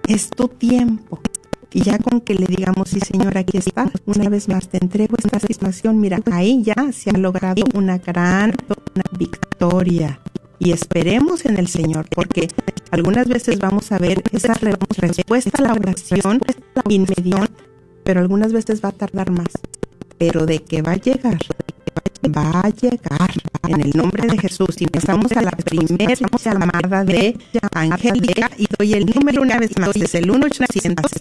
Es 0.08 0.30
tu 0.30 0.48
tiempo. 0.48 1.20
Y 1.74 1.82
ya 1.84 2.00
con 2.00 2.22
que 2.22 2.34
le 2.34 2.46
digamos, 2.48 2.90
sí 2.90 3.00
Señor, 3.02 3.38
aquí 3.38 3.58
está, 3.58 3.92
una 4.06 4.30
vez 4.30 4.48
más 4.48 4.70
te 4.70 4.78
entrego 4.82 5.16
esta 5.18 5.40
situación, 5.40 6.00
mira, 6.00 6.20
ahí 6.32 6.64
ya 6.64 6.92
se 6.94 7.10
ha 7.10 7.18
logrado 7.18 7.64
una 7.76 7.98
gran 7.98 8.54
victoria. 9.20 10.20
Y 10.60 10.72
esperemos 10.72 11.46
en 11.46 11.58
el 11.58 11.68
Señor, 11.68 12.08
porque 12.10 12.48
algunas 12.90 13.28
veces 13.28 13.60
vamos 13.60 13.92
a 13.92 14.00
ver 14.00 14.24
esa 14.32 14.54
re- 14.56 14.76
respuesta 14.98 15.52
a 15.60 15.62
la 15.62 15.74
oración 15.74 16.40
inmediata, 16.90 17.52
pero 18.04 18.22
algunas 18.22 18.54
veces 18.54 18.82
va 18.84 18.90
a 18.90 18.94
tardar 18.94 19.30
más. 19.30 19.48
pero 20.18 20.48
de 20.48 20.60
que 20.60 20.82
va 20.82 20.94
a 20.94 20.98
llegar, 20.98 21.38
va 22.36 22.62
a 22.62 22.70
llegar 22.70 23.32
en 23.68 23.82
el 23.82 23.92
nombre 23.96 24.26
de 24.28 24.38
Jesús. 24.38 24.76
Y 24.80 24.86
empezamos 24.86 25.32
a 25.34 25.42
la 25.42 25.52
primera 25.52 26.14
llamada 26.14 27.04
de 27.04 27.38
Angélica 27.74 28.50
y 28.58 28.68
doy 28.78 28.94
el 28.94 29.06
número 29.06 29.42
una 29.42 29.58
vez 29.58 29.78
más, 29.78 29.94
es 29.96 30.16
el 30.16 30.32
1 30.32 30.46
800 30.46 31.12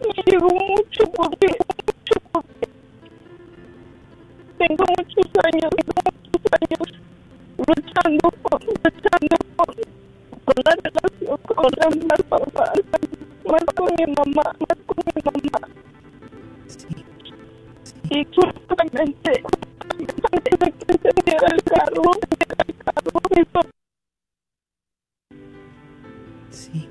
me 0.00 0.22
llegó 0.26 0.48
mucho 0.48 1.04
porque, 1.14 1.48
mucho 1.48 2.14
porque 2.32 2.68
tengo 4.58 4.84
muchos 4.98 5.26
años, 5.44 5.70
tengo 5.76 5.94
muchos 6.04 6.42
años 6.60 7.00
luchando 7.56 8.30
por, 8.42 8.62
luchando 8.64 9.36
por, 9.56 9.74
por 10.44 10.56
la 10.64 10.72
relación 10.84 11.38
con 11.44 11.70
la 12.08 12.16
papá, 12.28 12.72
más 13.46 13.64
con 13.74 13.88
mi 13.98 14.06
mamá, 14.14 14.54
más 14.60 14.78
con 14.86 14.96
mi 15.06 15.50
mamá. 15.50 15.68
Sí, 16.68 16.99
y 18.10 18.26
justamente 18.34 19.42
antes 20.32 20.58
de 20.58 20.72
que 20.72 20.92
encendiera 20.92 21.46
el 21.52 21.62
carro, 21.62 22.02
el 22.66 22.74
carro, 22.76 23.20
mi 23.36 23.44
papá, 23.44 23.70
sí, 26.50 26.88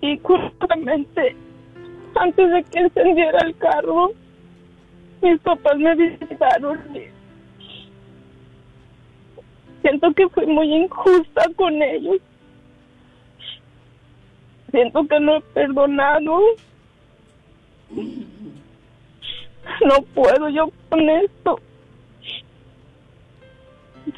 y 0.00 0.18
justamente 0.18 1.36
antes 2.16 2.50
de 2.50 2.64
que 2.64 2.78
encendiera 2.80 3.38
el 3.46 3.56
carro, 3.58 4.10
mis 5.22 5.40
papás 5.40 5.76
me 5.78 5.94
visitaron. 5.94 6.80
Siento 9.82 10.12
que 10.12 10.28
fui 10.28 10.46
muy 10.46 10.74
injusta 10.74 11.42
con 11.54 11.80
ellos. 11.80 12.16
Siento 14.72 15.06
que 15.06 15.20
no 15.20 15.36
he 15.36 15.40
perdonado. 15.40 16.40
No 19.84 20.02
puedo 20.14 20.48
yo 20.48 20.70
con 20.88 21.08
esto. 21.08 21.60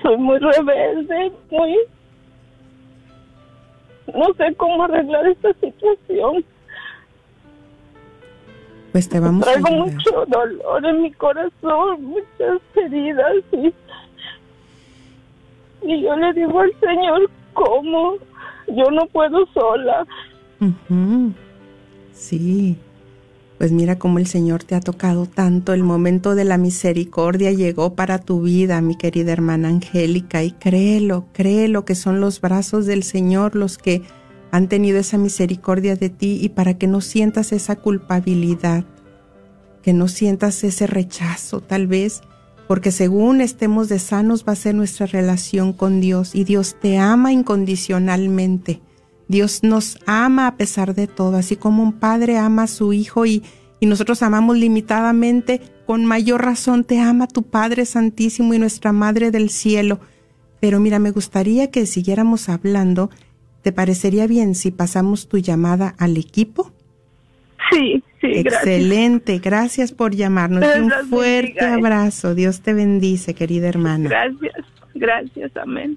Soy 0.02 0.16
muy 0.16 0.38
rebelde, 0.38 1.32
muy... 1.50 1.76
No 4.14 4.32
sé 4.34 4.54
cómo 4.56 4.84
arreglar 4.84 5.26
esta 5.26 5.52
situación. 5.54 6.44
pues 8.92 9.08
te 9.08 9.20
vamos 9.20 9.46
a 9.46 9.52
Traigo 9.52 9.68
ayudar. 9.68 9.92
mucho 9.94 10.24
dolor 10.26 10.84
en 10.86 11.02
mi 11.02 11.12
corazón, 11.12 12.04
muchas 12.04 12.60
heridas 12.74 13.36
y, 13.52 13.72
y 15.82 16.02
yo 16.02 16.16
le 16.16 16.32
digo 16.32 16.60
al 16.60 16.72
Señor, 16.80 17.30
¿cómo? 17.54 18.14
Yo 18.66 18.90
no 18.90 19.06
puedo 19.06 19.46
sola. 19.52 20.04
Ujú. 20.60 21.32
Sí. 22.12 22.76
Pues 23.60 23.72
mira 23.72 23.98
cómo 23.98 24.18
el 24.18 24.26
Señor 24.26 24.64
te 24.64 24.74
ha 24.74 24.80
tocado 24.80 25.26
tanto. 25.26 25.74
El 25.74 25.82
momento 25.82 26.34
de 26.34 26.44
la 26.44 26.56
misericordia 26.56 27.52
llegó 27.52 27.94
para 27.94 28.18
tu 28.18 28.40
vida, 28.40 28.80
mi 28.80 28.96
querida 28.96 29.32
hermana 29.32 29.68
Angélica. 29.68 30.42
Y 30.42 30.52
créelo, 30.52 31.26
créelo 31.34 31.84
que 31.84 31.94
son 31.94 32.22
los 32.22 32.40
brazos 32.40 32.86
del 32.86 33.02
Señor 33.02 33.54
los 33.54 33.76
que 33.76 34.00
han 34.50 34.68
tenido 34.68 34.98
esa 34.98 35.18
misericordia 35.18 35.94
de 35.94 36.08
ti 36.08 36.38
y 36.40 36.48
para 36.48 36.78
que 36.78 36.86
no 36.86 37.02
sientas 37.02 37.52
esa 37.52 37.76
culpabilidad, 37.76 38.86
que 39.82 39.92
no 39.92 40.08
sientas 40.08 40.64
ese 40.64 40.86
rechazo 40.86 41.60
tal 41.60 41.86
vez, 41.86 42.22
porque 42.66 42.90
según 42.90 43.42
estemos 43.42 43.90
de 43.90 43.98
sanos 43.98 44.46
va 44.48 44.54
a 44.54 44.56
ser 44.56 44.74
nuestra 44.74 45.04
relación 45.04 45.74
con 45.74 46.00
Dios 46.00 46.34
y 46.34 46.44
Dios 46.44 46.76
te 46.80 46.96
ama 46.96 47.30
incondicionalmente. 47.30 48.80
Dios 49.30 49.62
nos 49.62 49.96
ama 50.06 50.48
a 50.48 50.56
pesar 50.56 50.92
de 50.96 51.06
todo, 51.06 51.36
así 51.36 51.54
como 51.54 51.84
un 51.84 51.92
padre 51.92 52.36
ama 52.36 52.64
a 52.64 52.66
su 52.66 52.92
hijo 52.92 53.26
y, 53.26 53.44
y 53.78 53.86
nosotros 53.86 54.24
amamos 54.24 54.58
limitadamente, 54.58 55.60
con 55.86 56.04
mayor 56.04 56.44
razón 56.44 56.82
te 56.82 56.98
ama 56.98 57.28
tu 57.28 57.44
Padre 57.44 57.84
Santísimo 57.84 58.54
y 58.54 58.58
nuestra 58.58 58.90
Madre 58.90 59.30
del 59.30 59.48
Cielo. 59.48 60.00
Pero 60.58 60.80
mira, 60.80 60.98
me 60.98 61.12
gustaría 61.12 61.70
que 61.70 61.86
siguiéramos 61.86 62.48
hablando. 62.48 63.08
¿Te 63.62 63.70
parecería 63.70 64.26
bien 64.26 64.56
si 64.56 64.72
pasamos 64.72 65.28
tu 65.28 65.38
llamada 65.38 65.94
al 65.98 66.16
equipo? 66.16 66.72
Sí, 67.70 68.02
sí. 68.20 68.32
Excelente, 68.34 69.38
gracias 69.38 69.92
por 69.92 70.12
llamarnos. 70.12 70.64
Un 70.76 70.90
fuerte 71.08 71.54
bendiga. 71.60 71.74
abrazo. 71.74 72.34
Dios 72.34 72.62
te 72.62 72.74
bendice, 72.74 73.34
querida 73.34 73.68
hermana. 73.68 74.08
Gracias, 74.08 74.64
gracias, 74.94 75.56
amén. 75.56 75.96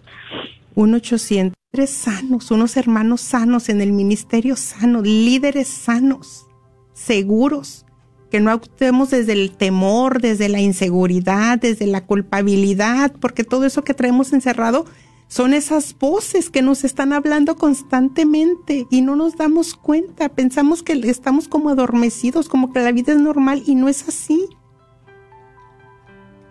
Un 0.75 0.93
800 0.93 1.53
sanos, 1.87 2.51
unos 2.51 2.77
hermanos 2.77 3.21
sanos 3.21 3.69
en 3.69 3.81
el 3.81 3.91
ministerio 3.91 4.55
sano, 4.55 5.01
líderes 5.01 5.67
sanos, 5.67 6.45
seguros, 6.93 7.85
que 8.29 8.39
no 8.39 8.51
actuemos 8.51 9.09
desde 9.11 9.33
el 9.33 9.55
temor, 9.55 10.21
desde 10.21 10.49
la 10.49 10.59
inseguridad, 10.59 11.59
desde 11.59 11.87
la 11.87 12.05
culpabilidad, 12.05 13.13
porque 13.19 13.43
todo 13.43 13.65
eso 13.65 13.83
que 13.83 13.93
traemos 13.93 14.33
encerrado 14.33 14.85
son 15.27 15.53
esas 15.53 15.97
voces 15.97 16.49
que 16.49 16.61
nos 16.61 16.83
están 16.83 17.11
hablando 17.11 17.55
constantemente 17.55 18.85
y 18.91 19.01
no 19.01 19.15
nos 19.15 19.35
damos 19.35 19.73
cuenta, 19.73 20.29
pensamos 20.29 20.83
que 20.83 20.93
estamos 20.93 21.47
como 21.47 21.69
adormecidos, 21.69 22.49
como 22.49 22.71
que 22.71 22.81
la 22.81 22.91
vida 22.91 23.13
es 23.13 23.19
normal 23.19 23.63
y 23.65 23.73
no 23.75 23.89
es 23.89 24.07
así. 24.07 24.47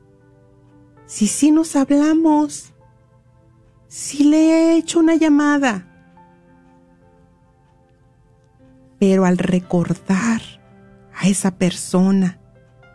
Si 1.06 1.28
sí 1.28 1.52
nos 1.52 1.76
hablamos, 1.76 2.74
si 3.88 4.24
le 4.24 4.38
he 4.38 4.78
hecho 4.78 5.00
una 5.00 5.16
llamada, 5.16 5.88
pero 9.00 9.26
al 9.26 9.38
recordar 9.38 10.42
a 11.16 11.28
esa 11.28 11.58
persona 11.58 12.40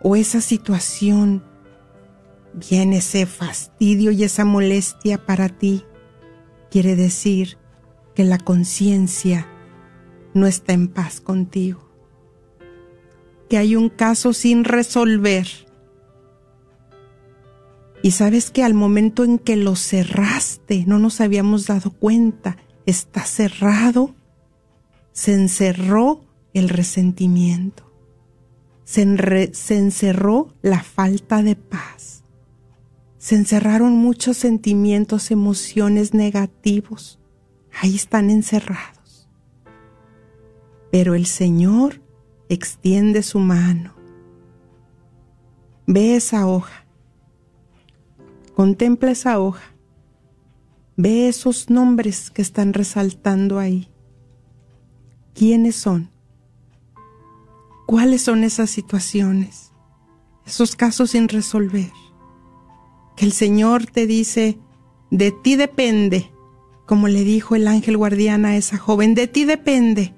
o 0.03 0.16
esa 0.16 0.40
situación, 0.40 1.45
viene 2.55 2.99
ese 2.99 3.26
fastidio 3.26 4.11
y 4.11 4.24
esa 4.24 4.45
molestia 4.45 5.24
para 5.24 5.49
ti. 5.49 5.84
Quiere 6.70 6.97
decir 6.97 7.59
que 8.14 8.24
la 8.24 8.38
conciencia 8.38 9.47
no 10.34 10.47
está 10.47 10.72
en 10.72 10.88
paz 10.88 11.20
contigo, 11.20 11.90
que 13.49 13.59
hay 13.59 13.76
un 13.76 13.88
caso 13.88 14.32
sin 14.32 14.64
resolver. 14.64 15.47
Y 18.03 18.11
sabes 18.11 18.51
que 18.51 18.65
al 18.65 18.75
momento 18.75 19.23
en 19.23 19.39
que 19.39 19.57
lo 19.57 19.77
cerraste, 19.77 20.85
no 20.87 20.99
nos 20.99 21.21
habíamos 21.21 21.67
dado 21.67 21.93
cuenta, 21.93 22.57
está 22.85 23.25
cerrado, 23.25 24.15
se 25.13 25.35
encerró 25.35 26.25
el 26.53 26.69
resentimiento, 26.69 27.93
se, 28.85 29.03
encerró 29.03 30.53
la 30.63 30.83
falta 30.83 31.43
de 31.43 31.55
paz, 31.55 32.25
se 33.19 33.37
encerraron 33.37 33.93
muchos 33.93 34.37
sentimientos, 34.37 35.31
emociones 35.31 36.13
negativos, 36.13 37.21
ahí 37.81 37.95
están 37.95 38.31
encerrados. 38.31 39.29
Pero 40.91 41.15
el 41.15 41.27
Señor 41.27 42.03
extiende 42.49 43.23
su 43.23 43.39
mano, 43.39 43.95
ve 45.87 46.17
esa 46.17 46.49
hoja, 46.49 46.82
contempla 48.55 49.11
esa 49.11 49.41
hoja, 49.41 49.75
ve 50.97 51.29
esos 51.29 51.71
nombres 51.71 52.31
que 52.31 52.43
están 52.43 52.73
resaltando 52.73 53.59
ahí. 53.59 53.89
¿Quiénes 55.35 55.77
son? 55.77 56.11
¿Cuáles 57.87 58.23
son 58.23 58.45
esas 58.45 58.71
situaciones? 58.71 59.73
Esos 60.47 60.77
casos 60.77 61.11
sin 61.11 61.29
resolver. 61.29 61.91
Que 63.17 63.25
el 63.25 63.33
Señor 63.33 63.87
te 63.87 64.07
dice, 64.07 64.59
de 65.11 65.31
ti 65.31 65.57
depende, 65.57 66.31
como 66.87 67.09
le 67.09 67.25
dijo 67.25 67.55
el 67.55 67.69
ángel 67.69 67.97
guardián 67.97 68.45
a 68.45 68.57
esa 68.57 68.79
joven, 68.79 69.15
de 69.15 69.29
ti 69.29 69.45
depende. 69.45 70.15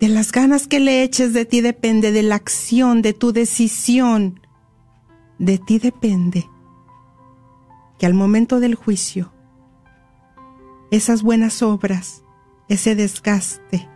De 0.00 0.08
las 0.08 0.32
ganas 0.32 0.66
que 0.66 0.80
le 0.80 1.02
eches, 1.02 1.32
de 1.32 1.44
ti 1.44 1.60
depende, 1.60 2.12
de 2.12 2.22
la 2.22 2.34
acción, 2.34 3.00
de 3.02 3.12
tu 3.12 3.32
decisión, 3.32 4.40
de 5.38 5.58
ti 5.58 5.78
depende. 5.78 6.48
Que 7.98 8.06
al 8.06 8.14
momento 8.14 8.60
del 8.60 8.74
juicio, 8.74 9.32
esas 10.90 11.22
buenas 11.22 11.62
obras, 11.62 12.24
ese 12.68 12.94
desgaste, 12.94 13.88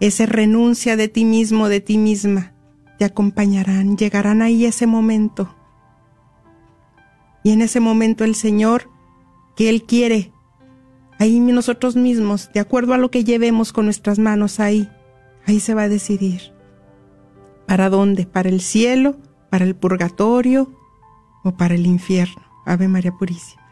esa 0.00 0.26
renuncia 0.26 0.96
de 0.96 1.08
ti 1.08 1.24
mismo, 1.24 1.68
de 1.68 1.80
ti 1.80 1.98
misma, 1.98 2.54
te 2.98 3.04
acompañarán, 3.04 3.96
llegarán 3.96 4.42
ahí 4.42 4.64
ese 4.64 4.86
momento. 4.86 5.54
Y 7.42 7.52
en 7.52 7.62
ese 7.62 7.80
momento 7.80 8.24
el 8.24 8.34
Señor, 8.34 8.90
que 9.54 9.68
Él 9.68 9.84
quiere, 9.84 10.32
ahí 11.18 11.40
nosotros 11.40 11.96
mismos, 11.96 12.50
de 12.52 12.60
acuerdo 12.60 12.94
a 12.94 12.98
lo 12.98 13.10
que 13.10 13.24
llevemos 13.24 13.72
con 13.72 13.84
nuestras 13.86 14.18
manos 14.18 14.60
ahí, 14.60 14.88
ahí 15.46 15.60
se 15.60 15.74
va 15.74 15.82
a 15.82 15.88
decidir. 15.88 16.52
¿Para 17.66 17.90
dónde? 17.90 18.26
¿Para 18.26 18.48
el 18.48 18.60
cielo? 18.60 19.16
¿Para 19.50 19.64
el 19.64 19.74
purgatorio? 19.74 20.72
¿O 21.42 21.56
para 21.56 21.74
el 21.74 21.86
infierno? 21.86 22.45
Ave 22.66 22.88
María 22.88 23.12
Purísima. 23.12 23.62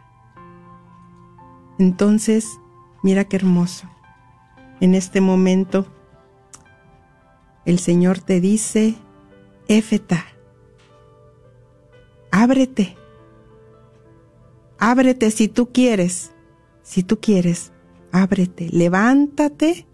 Entonces, 1.79 2.59
mira 3.03 3.25
qué 3.25 3.37
hermoso. 3.37 3.89
En 4.81 4.95
este 4.95 5.21
momento, 5.21 5.87
el 7.65 7.79
Señor 7.79 8.21
te 8.21 8.41
dice, 8.41 8.95
Éfeta, 9.69 10.25
ábrete, 12.31 12.97
ábrete 14.79 15.31
si 15.31 15.49
tú 15.49 15.73
quieres, 15.73 16.33
si 16.83 17.03
tú 17.03 17.19
quieres, 17.19 17.73
ábrete, 18.13 18.69
levántate 18.71 19.87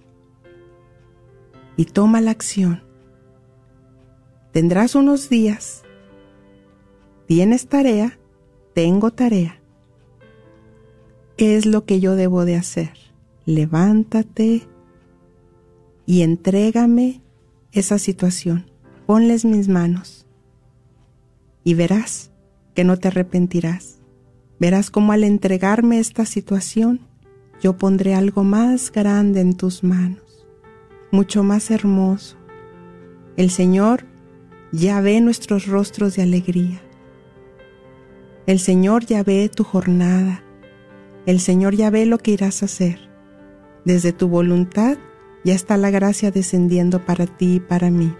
y 1.77 1.85
toma 1.87 2.21
la 2.21 2.33
acción. 2.33 2.83
Tendrás 4.53 4.95
unos 4.95 5.31
días, 5.31 5.85
tienes 7.27 7.69
tarea, 7.69 8.20
tengo 8.75 9.11
tarea. 9.11 9.61
¿Qué 11.37 11.57
es 11.57 11.67
lo 11.67 11.85
que 11.85 12.01
yo 12.01 12.17
debo 12.17 12.45
de 12.45 12.57
hacer? 12.57 12.93
Levántate 13.47 14.69
y 16.07 16.23
entrégame 16.23 17.23
esa 17.73 17.99
situación. 17.99 18.71
Ponles 19.07 19.45
mis 19.45 19.69
manos 19.69 20.27
y 21.65 21.75
verás 21.75 22.31
que 22.75 22.85
no 22.85 22.97
te 22.97 23.09
arrepentirás. 23.09 24.01
Verás 24.59 24.91
cómo 24.91 25.13
al 25.13 25.25
entregarme 25.25 25.99
esta 25.99 26.27
situación, 26.27 27.01
yo 27.63 27.77
pondré 27.77 28.15
algo 28.15 28.45
más 28.45 28.93
grande 28.93 29.41
en 29.41 29.55
tus 29.55 29.83
manos, 29.83 30.47
mucho 31.11 31.43
más 31.43 31.71
hermoso. 31.71 32.37
El 33.37 33.51
Señor 33.51 34.05
ya 34.73 35.01
ve 35.01 35.21
nuestros 35.21 35.67
rostros 35.67 36.17
de 36.17 36.23
alegría. 36.23 36.83
El 38.47 38.59
Señor 38.59 39.05
ya 39.05 39.23
ve 39.23 39.49
tu 39.49 39.65
jornada. 39.65 40.43
El 41.27 41.41
Señor 41.41 41.77
ya 41.77 41.91
ve 41.91 42.07
lo 42.07 42.19
que 42.19 42.33
irás 42.33 42.63
a 42.63 42.67
hacer. 42.67 42.99
Desde 43.85 44.13
tu 44.13 44.29
voluntad 44.29 44.99
ya 45.45 45.55
está 45.55 45.77
la 45.77 45.91
gracia 45.91 46.31
descendiendo 46.31 47.05
para 47.05 47.27
ti 47.27 47.57
y 47.57 47.61
para 47.61 47.91
mí. 47.91 48.13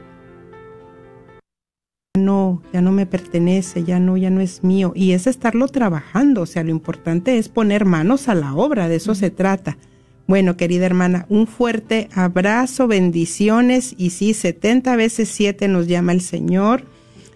No, 2.19 2.63
ya 2.73 2.81
no 2.81 2.93
me 2.93 3.07
pertenece, 3.07 3.85
ya 3.85 3.99
no, 3.99 4.17
ya 4.17 4.31
no 4.31 4.41
es 4.41 4.63
mío. 4.63 4.93
Y 4.95 5.13
es 5.13 5.27
estarlo 5.27 5.69
trabajando, 5.69 6.43
o 6.43 6.47
sea, 6.47 6.65
lo 6.65 6.71
importante 6.71 7.39
es 7.39 7.49
poner 7.49 7.85
manos 7.85 8.29
a 8.29 8.35
la 8.35 8.55
obra, 8.55 8.89
de 8.89 8.97
eso 8.97 9.15
se 9.15 9.31
trata. 9.31 9.79
Bueno, 10.27 10.57
querida 10.57 10.87
hermana, 10.87 11.27
un 11.29 11.47
fuerte 11.47 12.09
abrazo, 12.15 12.87
bendiciones 12.87 13.95
y 13.97 14.11
sí, 14.11 14.35
70 14.35 14.97
veces 14.97 15.29
7 15.29 15.67
nos 15.69 15.89
llama 15.89 16.13
el 16.13 16.21
Señor. 16.21 16.85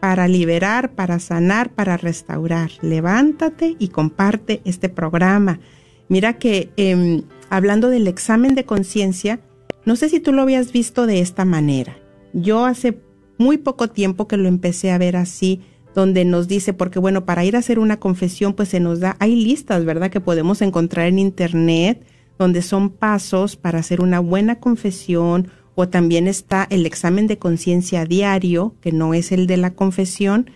para 0.00 0.28
liberar, 0.28 0.92
para 0.92 1.18
sanar, 1.18 1.70
para 1.70 1.96
restaurar. 1.96 2.70
Levántate 2.80 3.76
y 3.78 3.88
comparte 3.88 4.62
este 4.64 4.88
programa. 4.88 5.60
Mira 6.08 6.38
que 6.38 6.70
eh, 6.76 7.22
hablando 7.50 7.88
del 7.88 8.08
examen 8.08 8.54
de 8.54 8.64
conciencia, 8.64 9.40
no 9.84 9.96
sé 9.96 10.08
si 10.08 10.20
tú 10.20 10.32
lo 10.32 10.42
habías 10.42 10.72
visto 10.72 11.06
de 11.06 11.20
esta 11.20 11.44
manera. 11.44 11.96
Yo 12.32 12.64
hace 12.64 12.98
muy 13.38 13.58
poco 13.58 13.88
tiempo 13.88 14.26
que 14.28 14.36
lo 14.36 14.48
empecé 14.48 14.90
a 14.90 14.98
ver 14.98 15.16
así, 15.16 15.60
donde 15.94 16.24
nos 16.24 16.48
dice, 16.48 16.72
porque 16.72 16.98
bueno, 16.98 17.24
para 17.24 17.44
ir 17.44 17.56
a 17.56 17.60
hacer 17.60 17.78
una 17.78 18.00
confesión, 18.00 18.54
pues 18.54 18.70
se 18.70 18.80
nos 18.80 19.00
da, 19.00 19.16
hay 19.20 19.36
listas, 19.36 19.84
¿verdad? 19.84 20.10
Que 20.10 20.20
podemos 20.20 20.60
encontrar 20.62 21.06
en 21.06 21.18
internet, 21.18 22.04
donde 22.38 22.62
son 22.62 22.90
pasos 22.90 23.56
para 23.56 23.78
hacer 23.78 24.00
una 24.00 24.20
buena 24.20 24.58
confesión, 24.58 25.48
o 25.76 25.88
también 25.88 26.26
está 26.28 26.66
el 26.70 26.86
examen 26.86 27.26
de 27.26 27.38
conciencia 27.38 28.04
diario, 28.04 28.74
que 28.80 28.92
no 28.92 29.14
es 29.14 29.32
el 29.32 29.46
de 29.46 29.56
la 29.56 29.74
confesión, 29.74 30.50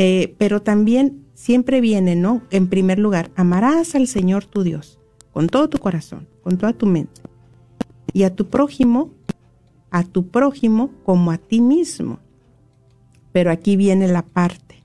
eh, 0.00 0.36
pero 0.38 0.62
también 0.62 1.26
siempre 1.34 1.80
viene, 1.80 2.14
¿no? 2.14 2.42
En 2.52 2.68
primer 2.68 3.00
lugar, 3.00 3.32
amarás 3.34 3.96
al 3.96 4.06
Señor 4.06 4.44
tu 4.44 4.62
Dios 4.62 5.00
con 5.32 5.48
todo 5.48 5.68
tu 5.68 5.78
corazón, 5.78 6.28
con 6.44 6.56
toda 6.56 6.72
tu 6.72 6.86
mente, 6.86 7.20
y 8.12 8.22
a 8.22 8.32
tu 8.32 8.46
prójimo, 8.46 9.10
a 9.90 10.04
tu 10.04 10.28
prójimo 10.28 10.92
como 11.04 11.32
a 11.32 11.38
ti 11.38 11.60
mismo. 11.60 12.20
Pero 13.32 13.50
aquí 13.50 13.74
viene 13.74 14.06
la 14.06 14.22
parte 14.22 14.76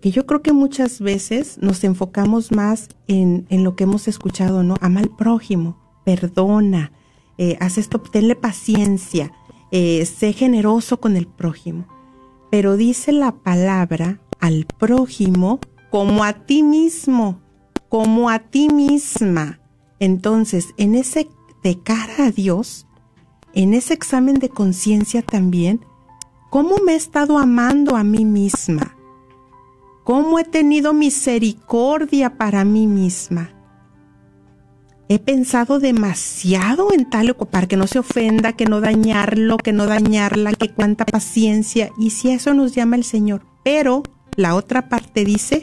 que 0.00 0.10
yo 0.10 0.26
creo 0.26 0.42
que 0.42 0.52
muchas 0.52 1.00
veces 1.00 1.58
nos 1.58 1.84
enfocamos 1.84 2.50
más 2.50 2.88
en, 3.06 3.46
en 3.50 3.62
lo 3.62 3.76
que 3.76 3.84
hemos 3.84 4.08
escuchado, 4.08 4.64
¿no? 4.64 4.74
Ama 4.80 4.98
al 4.98 5.10
prójimo, 5.10 5.78
perdona, 6.04 6.90
eh, 7.38 7.56
haz 7.60 7.78
esto, 7.78 8.00
tenle 8.00 8.34
paciencia, 8.34 9.30
eh, 9.70 10.04
sé 10.06 10.32
generoso 10.32 10.98
con 10.98 11.16
el 11.16 11.28
prójimo. 11.28 11.86
Pero 12.52 12.76
dice 12.76 13.12
la 13.12 13.32
palabra 13.32 14.20
al 14.38 14.66
prójimo 14.66 15.58
como 15.90 16.22
a 16.22 16.34
ti 16.34 16.62
mismo, 16.62 17.40
como 17.88 18.28
a 18.28 18.40
ti 18.40 18.68
misma. 18.68 19.60
Entonces, 19.98 20.74
en 20.76 20.94
ese 20.94 21.30
de 21.64 21.80
cara 21.82 22.26
a 22.26 22.30
Dios, 22.30 22.86
en 23.54 23.72
ese 23.72 23.94
examen 23.94 24.34
de 24.34 24.50
conciencia 24.50 25.22
también, 25.22 25.80
¿cómo 26.50 26.76
me 26.84 26.92
he 26.92 26.96
estado 26.96 27.38
amando 27.38 27.96
a 27.96 28.04
mí 28.04 28.26
misma? 28.26 28.98
¿Cómo 30.04 30.38
he 30.38 30.44
tenido 30.44 30.92
misericordia 30.92 32.36
para 32.36 32.66
mí 32.66 32.86
misma? 32.86 33.61
He 35.14 35.18
pensado 35.18 35.78
demasiado 35.78 36.90
en 36.90 37.10
tal 37.10 37.34
para 37.34 37.66
que 37.66 37.76
no 37.76 37.86
se 37.86 37.98
ofenda, 37.98 38.54
que 38.54 38.64
no 38.64 38.80
dañarlo, 38.80 39.58
que 39.58 39.74
no 39.74 39.84
dañarla, 39.84 40.54
que 40.54 40.70
cuánta 40.70 41.04
paciencia. 41.04 41.90
Y 41.98 42.08
si 42.08 42.30
eso 42.30 42.54
nos 42.54 42.74
llama 42.74 42.96
el 42.96 43.04
Señor. 43.04 43.42
Pero 43.62 44.04
la 44.36 44.54
otra 44.54 44.88
parte 44.88 45.26
dice, 45.26 45.60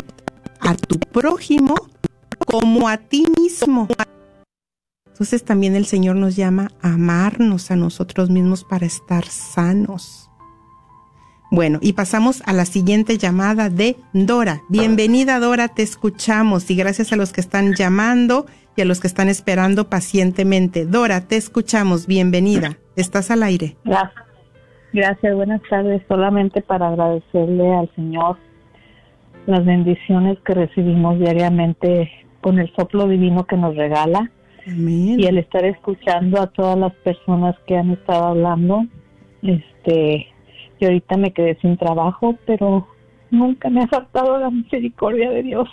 a 0.59 0.75
tu 0.75 0.99
prójimo 0.99 1.73
como 2.45 2.89
a 2.89 2.97
ti 2.97 3.25
mismo. 3.39 3.87
Entonces 5.07 5.43
también 5.43 5.75
el 5.75 5.87
Señor 5.87 6.15
nos 6.15 6.35
llama 6.35 6.69
a 6.83 6.93
amarnos 6.93 7.71
a 7.71 7.75
nosotros 7.75 8.29
mismos 8.29 8.63
para 8.63 8.85
estar 8.85 9.25
sanos. 9.25 10.29
Bueno, 11.49 11.79
y 11.81 11.93
pasamos 11.93 12.43
a 12.45 12.53
la 12.53 12.65
siguiente 12.65 13.17
llamada 13.17 13.71
de 13.71 13.97
Dora. 14.13 14.61
Bienvenida 14.69 15.39
Dora, 15.39 15.69
te 15.69 15.81
escuchamos 15.81 16.69
y 16.69 16.75
gracias 16.75 17.11
a 17.11 17.15
los 17.15 17.33
que 17.33 17.41
están 17.41 17.73
llamando 17.73 18.45
y 18.79 18.81
a 18.81 18.85
los 18.85 19.01
que 19.01 19.07
están 19.07 19.27
esperando 19.27 19.89
pacientemente. 19.89 20.85
Dora, 20.85 21.27
te 21.27 21.35
escuchamos, 21.35 22.07
bienvenida. 22.07 22.77
Estás 22.95 23.29
al 23.29 23.43
aire. 23.43 23.75
Gracias. 23.83 24.23
Gracias, 24.93 25.35
buenas 25.35 25.61
tardes. 25.69 26.01
Solamente 26.07 26.61
para 26.61 26.87
agradecerle 26.87 27.75
al 27.75 27.93
Señor 27.93 28.37
las 29.47 29.65
bendiciones 29.65 30.37
que 30.45 30.53
recibimos 30.53 31.19
diariamente 31.19 32.09
con 32.39 32.57
el 32.57 32.73
soplo 32.73 33.05
divino 33.07 33.45
que 33.45 33.57
nos 33.57 33.75
regala 33.75 34.31
Amén. 34.65 35.19
y 35.19 35.25
el 35.25 35.37
estar 35.39 35.65
escuchando 35.65 36.41
a 36.41 36.47
todas 36.47 36.77
las 36.77 36.93
personas 37.03 37.55
que 37.67 37.75
han 37.75 37.91
estado 37.91 38.27
hablando. 38.27 38.85
Este, 39.41 40.27
yo 40.79 40.87
ahorita 40.87 41.17
me 41.17 41.33
quedé 41.33 41.57
sin 41.61 41.75
trabajo, 41.75 42.37
pero 42.45 42.87
nunca 43.29 43.69
me 43.69 43.83
ha 43.83 43.87
faltado 43.87 44.39
la 44.39 44.49
misericordia 44.49 45.29
de 45.31 45.43
Dios. 45.43 45.67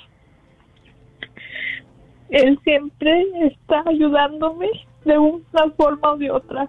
Él 2.30 2.58
siempre 2.64 3.24
está 3.42 3.82
ayudándome 3.86 4.68
de 5.04 5.18
una 5.18 5.70
forma 5.76 6.12
o 6.12 6.16
de 6.16 6.30
otra. 6.30 6.68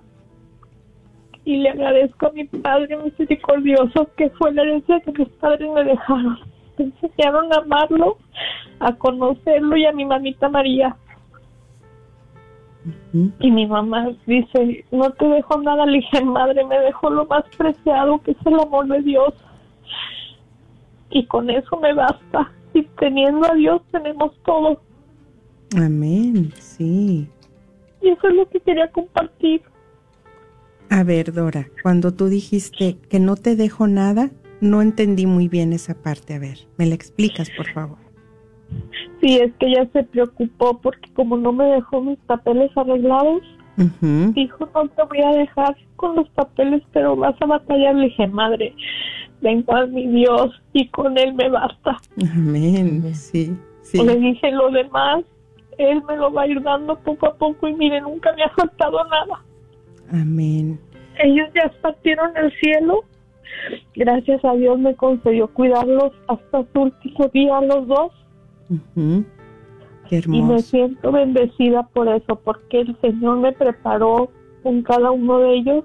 Y 1.45 1.57
le 1.57 1.69
agradezco 1.69 2.27
a 2.27 2.31
mi 2.31 2.43
Padre 2.45 2.97
misericordioso 2.97 4.09
que 4.17 4.29
fue 4.31 4.53
la 4.53 4.63
herencia 4.63 4.99
que 4.99 5.11
mis 5.13 5.29
padres 5.29 5.69
me 5.73 5.83
dejaron. 5.83 6.39
Me 6.77 6.85
enseñaron 6.85 7.51
a 7.53 7.57
amarlo, 7.57 8.17
a 8.79 8.93
conocerlo 8.93 9.77
y 9.77 9.85
a 9.85 9.93
mi 9.93 10.05
mamita 10.05 10.49
María. 10.49 10.95
Y 13.39 13.51
mi 13.51 13.65
mamá 13.65 14.09
dice, 14.25 14.85
no 14.91 15.09
te 15.11 15.25
dejo 15.25 15.57
nada, 15.61 15.85
le 15.85 15.97
dije, 15.97 16.23
madre, 16.23 16.63
me 16.65 16.79
dejó 16.79 17.09
lo 17.09 17.25
más 17.25 17.43
preciado 17.57 18.19
que 18.19 18.31
es 18.31 18.45
el 18.45 18.59
amor 18.59 18.87
de 18.87 19.01
Dios. 19.01 19.33
Y 21.09 21.25
con 21.25 21.49
eso 21.49 21.77
me 21.77 21.93
basta. 21.93 22.51
Y 22.73 22.83
teniendo 22.99 23.49
a 23.49 23.55
Dios 23.55 23.81
tenemos 23.91 24.31
todo. 24.43 24.81
Amén, 25.76 26.51
sí. 26.59 27.28
Y 28.01 28.09
eso 28.09 28.28
es 28.28 28.36
lo 28.36 28.47
que 28.49 28.59
quería 28.59 28.89
compartir. 28.91 29.61
A 30.89 31.03
ver, 31.03 31.34
Dora, 31.34 31.68
cuando 31.84 32.13
tú 32.13 32.28
dijiste 32.28 32.97
que 33.09 33.20
no 33.20 33.36
te 33.36 33.55
dejo 33.55 33.88
nada, 33.88 34.32
no 34.61 34.82
entendí 34.82 35.26
muy 35.26 35.47
bien 35.47 35.74
esa 35.74 35.93
parte. 35.95 36.34
A 36.34 36.39
ver, 36.39 36.59
¿me 36.78 36.86
la 36.86 36.95
explicas, 36.95 37.49
por 37.55 37.68
favor? 37.74 37.97
Sí, 39.22 39.38
es 39.38 39.51
que 39.59 39.68
ella 39.68 39.88
se 39.93 40.03
preocupó 40.03 40.80
porque 40.80 41.11
como 41.13 41.38
no 41.38 41.51
me 41.51 41.65
dejó 41.65 42.01
mis 42.01 42.20
papeles 42.20 42.72
arreglados, 42.76 43.41
dijo, 44.34 44.70
no 44.74 44.88
te 44.89 45.03
voy 45.03 45.22
a 45.22 45.38
dejar 45.38 45.76
con 45.95 46.15
los 46.15 46.30
papeles, 46.30 46.82
pero 46.93 47.15
vas 47.15 47.36
a 47.41 47.45
batallar. 47.45 47.95
Le 47.95 48.05
dije, 48.05 48.28
madre, 48.28 48.74
vengo 49.41 49.76
a 49.76 49.86
mi 49.86 50.07
Dios 50.07 50.51
y 50.74 50.88
con 50.89 51.18
Él 51.18 51.34
me 51.34 51.49
basta. 51.49 51.97
Amén, 52.34 53.13
sí, 53.13 53.55
sí. 53.82 54.03
Le 54.03 54.15
dije 54.15 54.51
lo 54.51 54.72
demás, 54.72 55.24
Él 55.78 56.01
me 56.07 56.17
lo 56.17 56.32
va 56.32 56.43
a 56.43 56.47
ir 56.47 56.61
dando 56.61 56.97
poco 56.99 57.28
a 57.28 57.36
poco 57.36 57.67
y 57.67 57.73
mire, 57.75 58.01
nunca 58.01 58.34
me 58.34 58.43
ha 58.43 58.49
faltado 58.49 58.97
nada. 59.05 59.43
Amén. 60.11 60.80
Ellos 61.23 61.47
ya 61.55 61.71
partieron 61.82 62.36
al 62.38 62.51
cielo. 62.59 63.03
Gracias 63.95 64.43
a 64.45 64.53
Dios 64.53 64.78
me 64.80 64.95
concedió 64.95 65.47
cuidarlos 65.47 66.11
hasta 66.28 66.63
su 66.73 66.82
último 66.82 67.28
día 67.34 67.59
los 67.61 67.88
dos 67.88 68.11
Ujú. 68.69 69.23
Qué 70.09 70.17
y 70.17 70.28
me 70.30 70.38
hermoso. 70.39 70.59
siento 70.67 71.11
bendecida 71.11 71.84
por 71.93 72.07
eso, 72.09 72.36
porque 72.43 72.82
el 72.82 72.97
Señor 73.01 73.38
me 73.39 73.51
preparó 73.53 74.30
con 74.63 74.82
cada 74.84 75.11
uno 75.11 75.39
de 75.39 75.53
ellos 75.55 75.84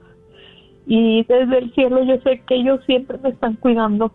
y 0.87 1.25
desde 1.25 1.59
el 1.59 1.73
cielo 1.75 2.03
yo 2.05 2.21
sé 2.23 2.43
que 2.47 2.57
ellos 2.57 2.81
siempre 2.87 3.19
me 3.19 3.31
están 3.31 3.55
cuidando. 3.57 4.13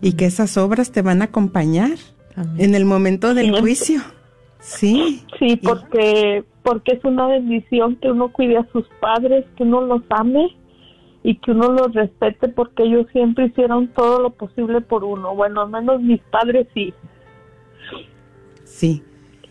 Y 0.00 0.12
que 0.14 0.26
esas 0.26 0.56
obras 0.56 0.90
te 0.92 1.02
van 1.02 1.22
a 1.22 1.26
acompañar 1.26 1.90
Amén. 2.36 2.56
en 2.58 2.74
el 2.74 2.84
momento 2.84 3.28
del 3.34 3.44
Siempre. 3.46 3.60
juicio. 3.62 4.00
Sí. 4.60 5.24
Sí, 5.38 5.56
porque 5.56 6.44
porque 6.62 6.92
es 6.92 7.04
una 7.04 7.26
bendición 7.26 7.96
que 7.96 8.10
uno 8.10 8.30
cuide 8.30 8.58
a 8.58 8.66
sus 8.72 8.86
padres, 9.00 9.46
que 9.56 9.62
uno 9.62 9.80
los 9.80 10.02
ame 10.10 10.54
y 11.22 11.36
que 11.36 11.52
uno 11.52 11.72
los 11.72 11.94
respete 11.94 12.48
porque 12.48 12.82
ellos 12.82 13.06
siempre 13.12 13.46
hicieron 13.46 13.88
todo 13.88 14.20
lo 14.20 14.30
posible 14.30 14.82
por 14.82 15.02
uno. 15.04 15.34
Bueno, 15.34 15.62
al 15.62 15.70
menos 15.70 16.02
mis 16.02 16.20
padres 16.30 16.66
sí. 16.74 16.92
Sí. 18.64 19.02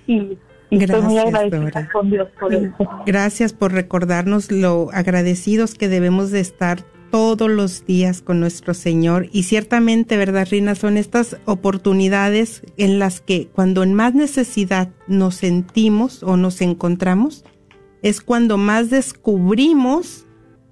Y, 0.05 0.38
y 0.70 0.84
estoy 0.84 1.01
muy 1.01 1.16
Gracias, 1.16 1.26
agradecida 1.26 1.89
con 1.91 2.10
Dios 2.12 2.28
por 2.39 2.53
eso. 2.53 2.76
Gracias 3.05 3.53
por 3.53 3.74
recordarnos 3.74 4.51
lo 4.51 4.89
agradecidos 4.91 5.74
que 5.74 5.88
debemos 5.88 6.30
de 6.30 6.41
estar 6.41 6.80
todos 7.12 7.49
los 7.49 7.86
días 7.86 8.22
con 8.22 8.39
nuestro 8.39 8.74
Señor. 8.74 9.30
Y 9.32 9.43
ciertamente, 9.43 10.18
¿verdad, 10.18 10.47
Rina? 10.49 10.76
Son 10.76 10.97
estas 10.97 11.38
oportunidades 11.45 12.64
en 12.78 12.99
las 12.99 13.22
que 13.22 13.47
cuando 13.47 13.84
en 13.84 13.93
más 13.93 14.14
necesidad 14.14 14.89
nos 15.08 15.36
sentimos 15.36 16.24
o 16.24 16.38
nos 16.38 16.62
encontramos, 16.62 17.45
es 18.01 18.22
cuando 18.22 18.58
más 18.58 18.89
descubrimos 18.89 20.26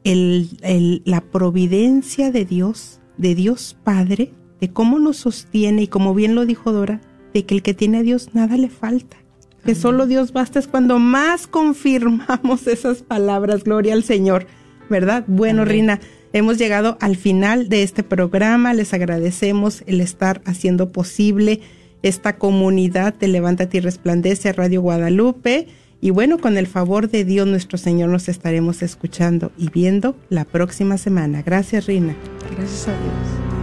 el, 0.03 0.49
el- 0.61 1.01
la 1.05 1.21
providencia 1.21 2.31
de 2.31 2.45
Dios, 2.45 2.99
de 3.17 3.35
Dios 3.35 3.77
Padre, 3.83 4.33
de 4.61 4.71
cómo 4.71 4.99
nos 4.99 5.17
sostiene 5.17 5.83
y 5.83 5.87
como 5.87 6.13
bien 6.13 6.35
lo 6.35 6.45
dijo 6.45 6.71
Dora, 6.71 7.01
de 7.33 7.45
que 7.45 7.55
el 7.55 7.61
que 7.61 7.73
tiene 7.73 7.97
a 7.99 8.03
Dios 8.03 8.29
nada 8.33 8.57
le 8.57 8.69
falta. 8.69 9.17
Que 9.65 9.73
solo 9.73 10.05
Dios 10.05 10.31
basta 10.31 10.59
es 10.59 10.67
cuando 10.67 10.99
más 10.99 11.47
confirmamos 11.47 12.67
esas 12.67 13.01
palabras, 13.01 13.63
gloria 13.63 13.93
al 13.93 14.03
Señor, 14.03 14.45
¿verdad? 14.89 15.23
Bueno, 15.27 15.63
Amén. 15.63 15.73
Rina, 15.73 15.99
hemos 16.33 16.57
llegado 16.57 16.97
al 17.01 17.15
final 17.15 17.69
de 17.69 17.83
este 17.83 18.03
programa, 18.03 18.73
les 18.73 18.93
agradecemos 18.93 19.83
el 19.87 20.01
estar 20.01 20.41
haciendo 20.45 20.91
posible 20.91 21.61
esta 22.03 22.37
comunidad 22.37 23.15
de 23.15 23.27
Levántate 23.27 23.77
y 23.77 23.81
Resplandece 23.81 24.53
Radio 24.53 24.81
Guadalupe. 24.81 25.67
Y 26.01 26.11
bueno, 26.11 26.37
con 26.37 26.57
el 26.57 26.67
favor 26.67 27.09
de 27.09 27.25
Dios 27.25 27.47
nuestro 27.47 27.79
Señor 27.79 28.09
nos 28.09 28.29
estaremos 28.29 28.83
escuchando 28.83 29.51
y 29.57 29.71
viendo 29.71 30.15
la 30.29 30.45
próxima 30.45 30.97
semana. 30.97 31.41
Gracias, 31.41 31.87
Rina. 31.87 32.15
Gracias 32.55 32.89
a 32.89 32.91
Dios. 32.91 33.54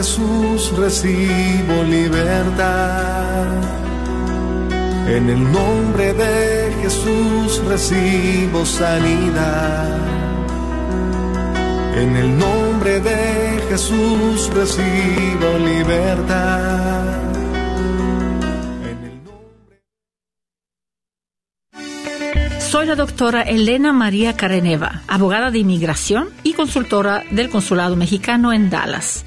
Jesús 0.00 0.72
recibo 0.78 1.82
libertad. 1.84 3.48
En 5.06 5.28
el 5.28 5.42
nombre 5.52 6.14
de 6.14 6.72
Jesús 6.80 7.62
recibo 7.68 8.64
sanidad. 8.64 9.98
En 11.96 12.16
el 12.16 12.38
nombre 12.38 13.00
de 13.00 13.60
Jesús 13.68 14.48
recibo 14.54 15.58
libertad. 15.58 17.04
Soy 22.58 22.86
la 22.86 22.94
doctora 22.94 23.42
Elena 23.42 23.92
María 23.92 24.34
Careneva, 24.34 25.02
abogada 25.08 25.50
de 25.50 25.58
inmigración 25.58 26.30
y 26.42 26.54
consultora 26.54 27.22
del 27.30 27.50
Consulado 27.50 27.96
Mexicano 27.96 28.54
en 28.54 28.70
Dallas. 28.70 29.26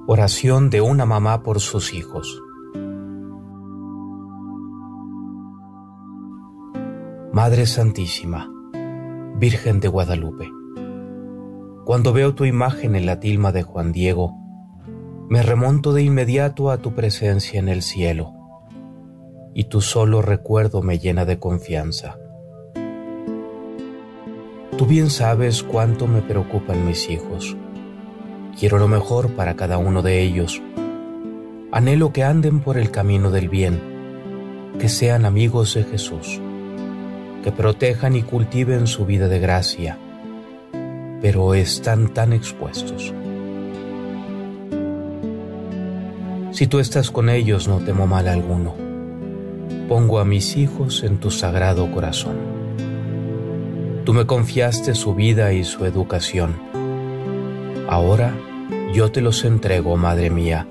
Oración 0.06 0.70
de 0.70 0.82
una 0.82 1.08
mamá 1.08 1.42
por 1.42 1.60
sus 1.60 1.92
hijos. 1.96 2.40
Madre 7.34 7.66
Santísima, 7.66 8.52
Virgen 9.36 9.80
de 9.80 9.88
Guadalupe, 9.88 10.48
cuando 11.86 12.14
veo 12.14 12.36
tu 12.36 12.46
imagen 12.46 12.96
en 12.96 13.08
la 13.08 13.20
tilma 13.20 13.52
de 13.52 13.64
Juan 13.64 13.92
Diego, 13.92 14.43
me 15.30 15.42
remonto 15.42 15.94
de 15.94 16.04
inmediato 16.04 16.70
a 16.70 16.78
tu 16.78 16.94
presencia 16.94 17.60
en 17.60 17.70
el 17.70 17.82
cielo, 17.82 18.34
y 19.54 19.66
tu 19.66 19.82
solo 19.82 20.22
recuerdo 20.22 20.82
me 20.82 21.00
llena 21.00 21.26
de 21.26 21.40
confianza. 21.40 22.18
Tú 24.78 24.86
bien 24.86 25.10
sabes 25.10 25.64
cuánto 25.64 26.08
me 26.08 26.22
preocupan 26.22 26.86
mis 26.86 27.10
hijos. 27.10 27.56
Quiero 28.60 28.80
lo 28.80 28.88
mejor 28.88 29.32
para 29.32 29.56
cada 29.56 29.78
uno 29.78 30.02
de 30.02 30.22
ellos. 30.22 30.62
Anhelo 31.72 32.12
que 32.12 32.24
anden 32.24 32.60
por 32.60 32.78
el 32.78 32.92
camino 32.92 33.32
del 33.32 33.50
bien, 33.50 33.82
que 34.80 34.90
sean 34.90 35.26
amigos 35.26 35.74
de 35.76 35.84
Jesús, 35.84 36.42
que 37.44 37.52
protejan 37.52 38.16
y 38.16 38.24
cultiven 38.24 38.88
su 38.88 39.06
vida 39.06 39.28
de 39.28 39.40
gracia, 39.40 39.98
pero 41.22 41.54
están 41.54 42.14
tan 42.14 42.34
expuestos. 42.34 43.14
Si 46.54 46.68
tú 46.68 46.78
estás 46.78 47.10
con 47.10 47.30
ellos 47.30 47.68
no 47.68 47.80
temo 47.80 48.06
mal 48.06 48.28
alguno. 48.28 48.76
Pongo 49.90 50.20
a 50.20 50.24
mis 50.24 50.56
hijos 50.56 51.04
en 51.04 51.18
tu 51.18 51.32
sagrado 51.32 51.92
corazón. 51.92 52.38
Tú 54.06 54.14
me 54.14 54.28
confiaste 54.28 54.94
su 54.94 55.16
vida 55.16 55.52
y 55.54 55.64
su 55.64 55.84
educación. 55.84 56.54
Ahora 57.90 58.36
yo 58.94 59.12
te 59.12 59.22
los 59.22 59.46
entrego, 59.46 59.98
Madre 59.98 60.30
mía, 60.30 60.68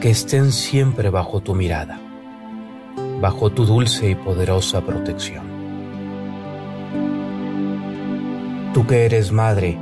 que 0.00 0.10
estén 0.10 0.50
siempre 0.50 1.08
bajo 1.08 1.40
tu 1.40 1.54
mirada, 1.54 2.00
bajo 3.20 3.50
tu 3.50 3.66
dulce 3.66 4.10
y 4.10 4.14
poderosa 4.16 4.80
protección. 4.80 5.44
Tú 8.74 8.88
que 8.88 9.04
eres 9.04 9.30
madre, 9.30 9.78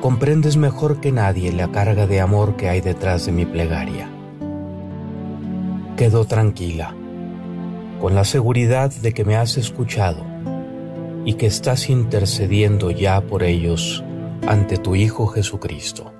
comprendes 0.00 0.56
mejor 0.56 1.00
que 1.00 1.12
nadie 1.12 1.52
la 1.52 1.70
carga 1.70 2.06
de 2.06 2.20
amor 2.20 2.56
que 2.56 2.68
hay 2.68 2.80
detrás 2.80 3.26
de 3.26 3.32
mi 3.32 3.44
plegaria. 3.44 4.08
Quedo 5.96 6.24
tranquila, 6.24 6.94
con 8.00 8.14
la 8.14 8.24
seguridad 8.24 8.90
de 8.90 9.12
que 9.12 9.24
me 9.24 9.36
has 9.36 9.58
escuchado 9.58 10.24
y 11.26 11.34
que 11.34 11.46
estás 11.46 11.90
intercediendo 11.90 12.90
ya 12.90 13.20
por 13.20 13.42
ellos 13.42 14.02
ante 14.46 14.78
tu 14.78 14.94
Hijo 14.94 15.26
Jesucristo. 15.26 16.19